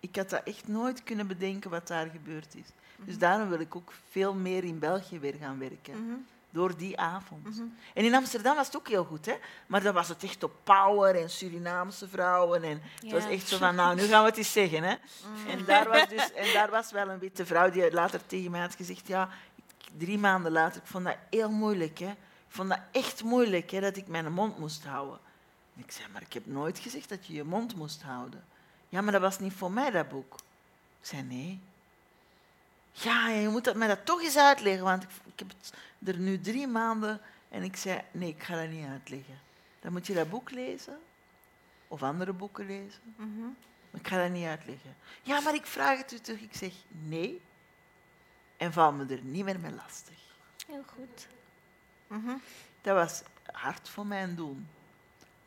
Ik 0.00 0.16
had 0.16 0.30
dat 0.30 0.42
echt 0.44 0.68
nooit 0.68 1.04
kunnen 1.04 1.26
bedenken 1.26 1.70
wat 1.70 1.88
daar 1.88 2.06
gebeurd 2.06 2.54
is. 2.54 2.66
Dus 3.04 3.18
daarom 3.18 3.48
wil 3.48 3.60
ik 3.60 3.76
ook 3.76 3.92
veel 4.10 4.34
meer 4.34 4.64
in 4.64 4.78
België 4.78 5.18
weer 5.18 5.34
gaan 5.40 5.58
werken. 5.58 6.06
Mhm. 6.06 6.16
Door 6.50 6.76
die 6.76 6.98
avond. 6.98 7.44
Mhm. 7.44 7.66
En 7.94 8.04
in 8.04 8.14
Amsterdam 8.14 8.56
was 8.56 8.66
het 8.66 8.76
ook 8.76 8.88
heel 8.88 9.04
goed, 9.04 9.26
hè? 9.26 9.34
Maar 9.66 9.82
dan 9.82 9.94
was 9.94 10.08
het 10.08 10.22
echt 10.22 10.42
op 10.42 10.52
power 10.64 11.14
en 11.16 11.30
Surinaamse 11.30 12.08
vrouwen. 12.08 12.62
En 12.62 12.82
het 13.00 13.12
was 13.12 13.24
echt 13.24 13.48
zo 13.48 13.56
van, 13.56 13.74
nou, 13.74 13.96
nu 13.96 14.02
gaan 14.02 14.22
we 14.22 14.28
het 14.28 14.38
eens 14.38 14.52
zeggen, 14.52 14.82
hè? 14.82 14.94
En, 15.48 15.64
daar 15.66 15.88
was 15.88 16.08
dus, 16.08 16.32
en 16.42 16.52
daar 16.52 16.70
was 16.70 16.90
wel 16.92 17.08
een 17.08 17.18
witte 17.18 17.46
vrouw 17.46 17.70
die 17.70 17.92
later 17.92 18.26
tegen 18.26 18.50
mij 18.50 18.60
had 18.60 18.74
gezegd, 18.74 19.06
ja, 19.06 19.28
drie 19.96 20.18
maanden 20.18 20.52
later, 20.52 20.80
ik 20.80 20.88
vond 20.88 21.04
dat 21.04 21.16
heel 21.30 21.50
moeilijk, 21.50 21.98
hè? 21.98 22.10
Ik 22.10 22.54
vond 22.54 22.68
dat 22.68 22.80
echt 22.92 23.22
moeilijk, 23.22 23.70
hè, 23.70 23.80
dat 23.80 23.96
ik 23.96 24.08
mijn 24.08 24.32
mond 24.32 24.58
moest 24.58 24.84
houden. 24.84 25.18
En 25.76 25.82
ik 25.82 25.90
zei, 25.90 26.08
maar 26.12 26.22
ik 26.22 26.32
heb 26.32 26.46
nooit 26.46 26.78
gezegd 26.78 27.08
dat 27.08 27.26
je 27.26 27.32
je 27.32 27.44
mond 27.44 27.76
moest 27.76 28.02
houden. 28.02 28.44
Ja, 28.88 29.00
maar 29.00 29.12
dat 29.12 29.20
was 29.20 29.38
niet 29.38 29.52
voor 29.52 29.72
mij, 29.72 29.90
dat 29.90 30.08
boek. 30.08 30.34
Ik 31.00 31.06
zei, 31.06 31.22
nee. 31.22 31.60
Ja, 32.92 33.28
je 33.28 33.48
moet 33.48 33.64
dat, 33.64 33.76
mij 33.76 33.88
dat 33.88 34.06
toch 34.06 34.22
eens 34.22 34.36
uitleggen, 34.36 34.84
want 34.84 35.02
ik, 35.02 35.10
ik 35.24 35.38
heb 35.38 35.48
het 35.48 35.72
er 36.08 36.18
nu 36.18 36.40
drie 36.40 36.66
maanden... 36.66 37.20
En 37.48 37.62
ik 37.62 37.76
zei, 37.76 38.02
nee, 38.10 38.28
ik 38.28 38.42
ga 38.42 38.54
dat 38.54 38.68
niet 38.68 38.86
uitleggen. 38.86 39.38
Dan 39.80 39.92
moet 39.92 40.06
je 40.06 40.14
dat 40.14 40.30
boek 40.30 40.50
lezen, 40.50 40.98
of 41.88 42.02
andere 42.02 42.32
boeken 42.32 42.66
lezen. 42.66 43.14
Mhm. 43.16 43.40
Maar 43.90 44.00
ik 44.00 44.08
ga 44.08 44.22
dat 44.22 44.30
niet 44.30 44.46
uitleggen. 44.46 44.96
Ja, 45.22 45.40
maar 45.40 45.54
ik 45.54 45.66
vraag 45.66 45.98
het 45.98 46.12
u 46.12 46.18
terug. 46.18 46.40
Ik 46.40 46.54
zeg 46.54 46.72
nee. 46.88 47.40
En 48.56 48.72
val 48.72 48.92
me 48.92 49.06
er 49.06 49.22
niet 49.22 49.44
meer 49.44 49.60
mee 49.60 49.72
lastig. 49.72 50.18
Heel 50.66 50.84
goed. 50.86 51.26
Mhm. 52.06 52.36
Dat 52.80 52.94
was 52.94 53.22
hard 53.52 53.88
voor 53.88 54.06
mijn 54.06 54.34
doen. 54.34 54.68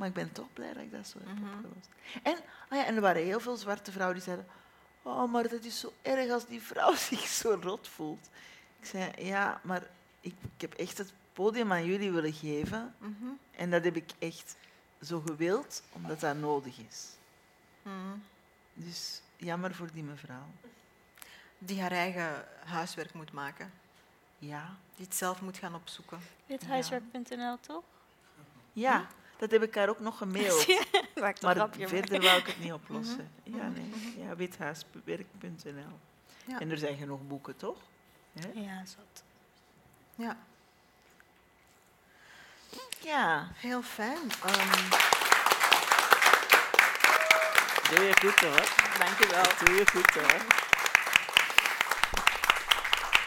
Maar 0.02 0.10
ik 0.10 0.16
ben 0.16 0.32
toch 0.32 0.54
blij 0.54 0.74
dat 0.74 0.84
ik 0.84 0.92
dat 0.92 1.08
zo 1.08 1.18
heb 1.18 1.28
Mhm. 1.28 1.44
opgelost. 1.54 1.90
En, 2.24 2.36
ah 2.70 2.78
ja, 2.78 2.86
en 2.86 2.96
er 2.96 3.02
waren 3.02 3.24
heel 3.24 3.40
veel 3.40 3.56
zwarte 3.56 3.92
vrouwen 3.92 4.16
die 4.16 4.26
zeiden... 4.26 4.46
Oh, 5.02 5.32
maar 5.32 5.48
dat 5.50 5.64
is 5.64 5.80
zo 5.80 5.94
erg 6.02 6.32
als 6.32 6.46
die 6.46 6.62
vrouw 6.62 6.96
zich 7.10 7.20
zo 7.28 7.60
rot 7.62 7.88
voelt. 7.88 8.30
Ik 8.80 8.86
zei, 8.86 9.12
ja, 9.18 9.62
maar 9.64 9.82
ik, 10.20 10.34
ik 10.56 10.62
heb 10.62 10.74
echt 10.74 10.98
het 10.98 11.14
podium 11.34 11.72
aan 11.72 11.86
jullie 11.86 12.12
willen 12.12 12.34
geven. 12.34 12.96
Mhm. 12.98 13.26
En 13.52 13.70
dat 13.70 13.84
heb 13.84 13.96
ik 13.96 14.12
echt 14.20 14.56
zo 15.02 15.20
gewild, 15.26 15.84
omdat 15.92 16.20
dat 16.20 16.36
nodig 16.36 16.78
is. 16.90 17.08
Mhm. 17.82 18.18
Dus 18.74 19.22
jammer 19.38 19.76
voor 19.76 19.92
die 19.94 20.04
mevrouw. 20.04 20.46
Die 21.58 21.82
haar 21.82 21.92
eigen 21.92 22.46
huiswerk 22.66 23.14
moet 23.14 23.32
maken. 23.32 23.72
Ja. 24.40 24.76
Die 24.96 25.06
het 25.06 25.16
zelf 25.16 25.42
moet 25.42 25.58
gaan 25.58 25.76
opzoeken. 25.76 26.20
Withuiswerk.nl, 26.46 27.58
toch? 27.60 27.84
Ja, 28.74 29.08
dat 29.42 29.52
heb 29.52 29.64
ik 29.64 29.76
haar 29.76 29.90
ook 29.90 30.00
nog 30.00 30.18
gemaild. 30.18 30.68
Maar 31.22 31.36
grapje 31.38 31.80
mee. 31.80 31.88
verder 31.88 32.22
wou 32.22 32.40
ik 32.40 32.46
het 32.48 32.60
niet 32.60 32.74
oplossen. 32.74 33.32
Ja, 33.44 33.68
nee. 33.68 34.16
Ja, 34.18 34.36
withuiswerk.nl. 34.36 36.00
Ja. 36.46 36.60
En 36.60 36.72
er 36.72 36.78
zijn 36.78 36.98
genoeg 36.98 37.28
boeken, 37.28 37.56
toch? 37.58 37.78
Hè? 38.34 38.62
Ja, 38.62 38.86
zat. 38.86 39.24
Ja, 40.16 40.38
Ja, 43.00 43.48
heel 43.56 43.82
fijn. 43.82 44.32
Ehm, 44.46 44.90
doe 47.96 48.06
je 48.06 48.14
goed 48.20 48.40
hoor. 48.40 48.68
Dank 49.00 49.18
je 49.18 49.28
wel. 49.32 49.66
Doe 49.66 49.76
je 49.76 49.88
goed 49.88 50.10
hoor. 50.14 50.42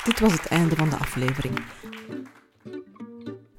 Dit 0.04 0.20
was 0.20 0.32
het 0.32 0.46
einde 0.46 0.76
van 0.76 0.90
de 0.90 0.96
aflevering. 0.96 1.64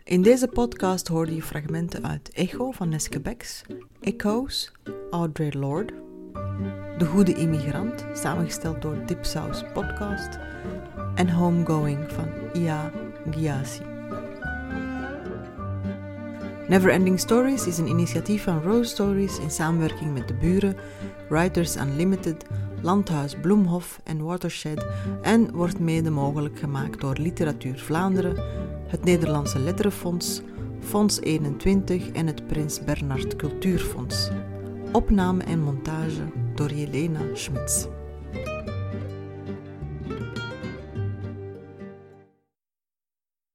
In 0.06 0.22
deze 0.22 0.48
podcast 0.48 1.08
hoorde 1.08 1.36
je 1.36 1.42
fragmenten 1.42 2.08
uit 2.08 2.30
Echo 2.30 2.72
van 2.72 2.90
Neske 2.90 3.20
Becks, 3.20 3.62
Echoes, 4.02 4.72
Audre 5.12 5.58
Lorde, 5.58 5.94
De 6.98 7.06
Goede 7.06 7.34
Immigrant, 7.34 8.06
samengesteld 8.14 8.82
door 8.82 9.06
Dipsaus 9.06 9.64
Podcast, 9.74 10.40
en 11.16 11.30
Homegoing 11.30 12.12
van 12.12 12.28
Ia 12.54 12.92
Gyasi. 13.32 13.82
Neverending 16.68 17.20
Stories 17.20 17.68
is 17.68 17.78
een 17.78 17.90
initiatief 17.90 18.44
van 18.44 18.62
Rose 18.62 18.90
Stories 18.90 19.40
in 19.40 19.52
samenwerking 19.52 20.14
met 20.14 20.28
de 20.28 20.34
buren, 20.34 20.76
Writers 21.30 21.76
Unlimited, 21.76 22.46
Landhuis 22.82 23.36
Bloemhof 23.42 24.00
en 24.04 24.24
Watershed 24.24 24.86
en 25.22 25.52
wordt 25.52 25.80
mede 25.80 26.10
mogelijk 26.10 26.60
gemaakt 26.60 27.02
door 27.02 27.18
Literatuur 27.18 27.80
Vlaanderen, 27.80 28.36
het 28.88 29.04
Nederlandse 29.04 29.60
Letterenfonds, 29.60 30.42
Fonds 30.80 31.22
21 31.22 32.12
en 32.12 32.28
het 32.28 32.48
Prins 32.48 32.84
Bernhard 32.84 33.36
Cultuurfonds. 33.36 34.30
Opname 34.92 35.44
en 35.44 35.60
montage 35.60 36.24
door 36.56 36.74
Jelena 36.74 37.22
Schmitz. 37.34 37.88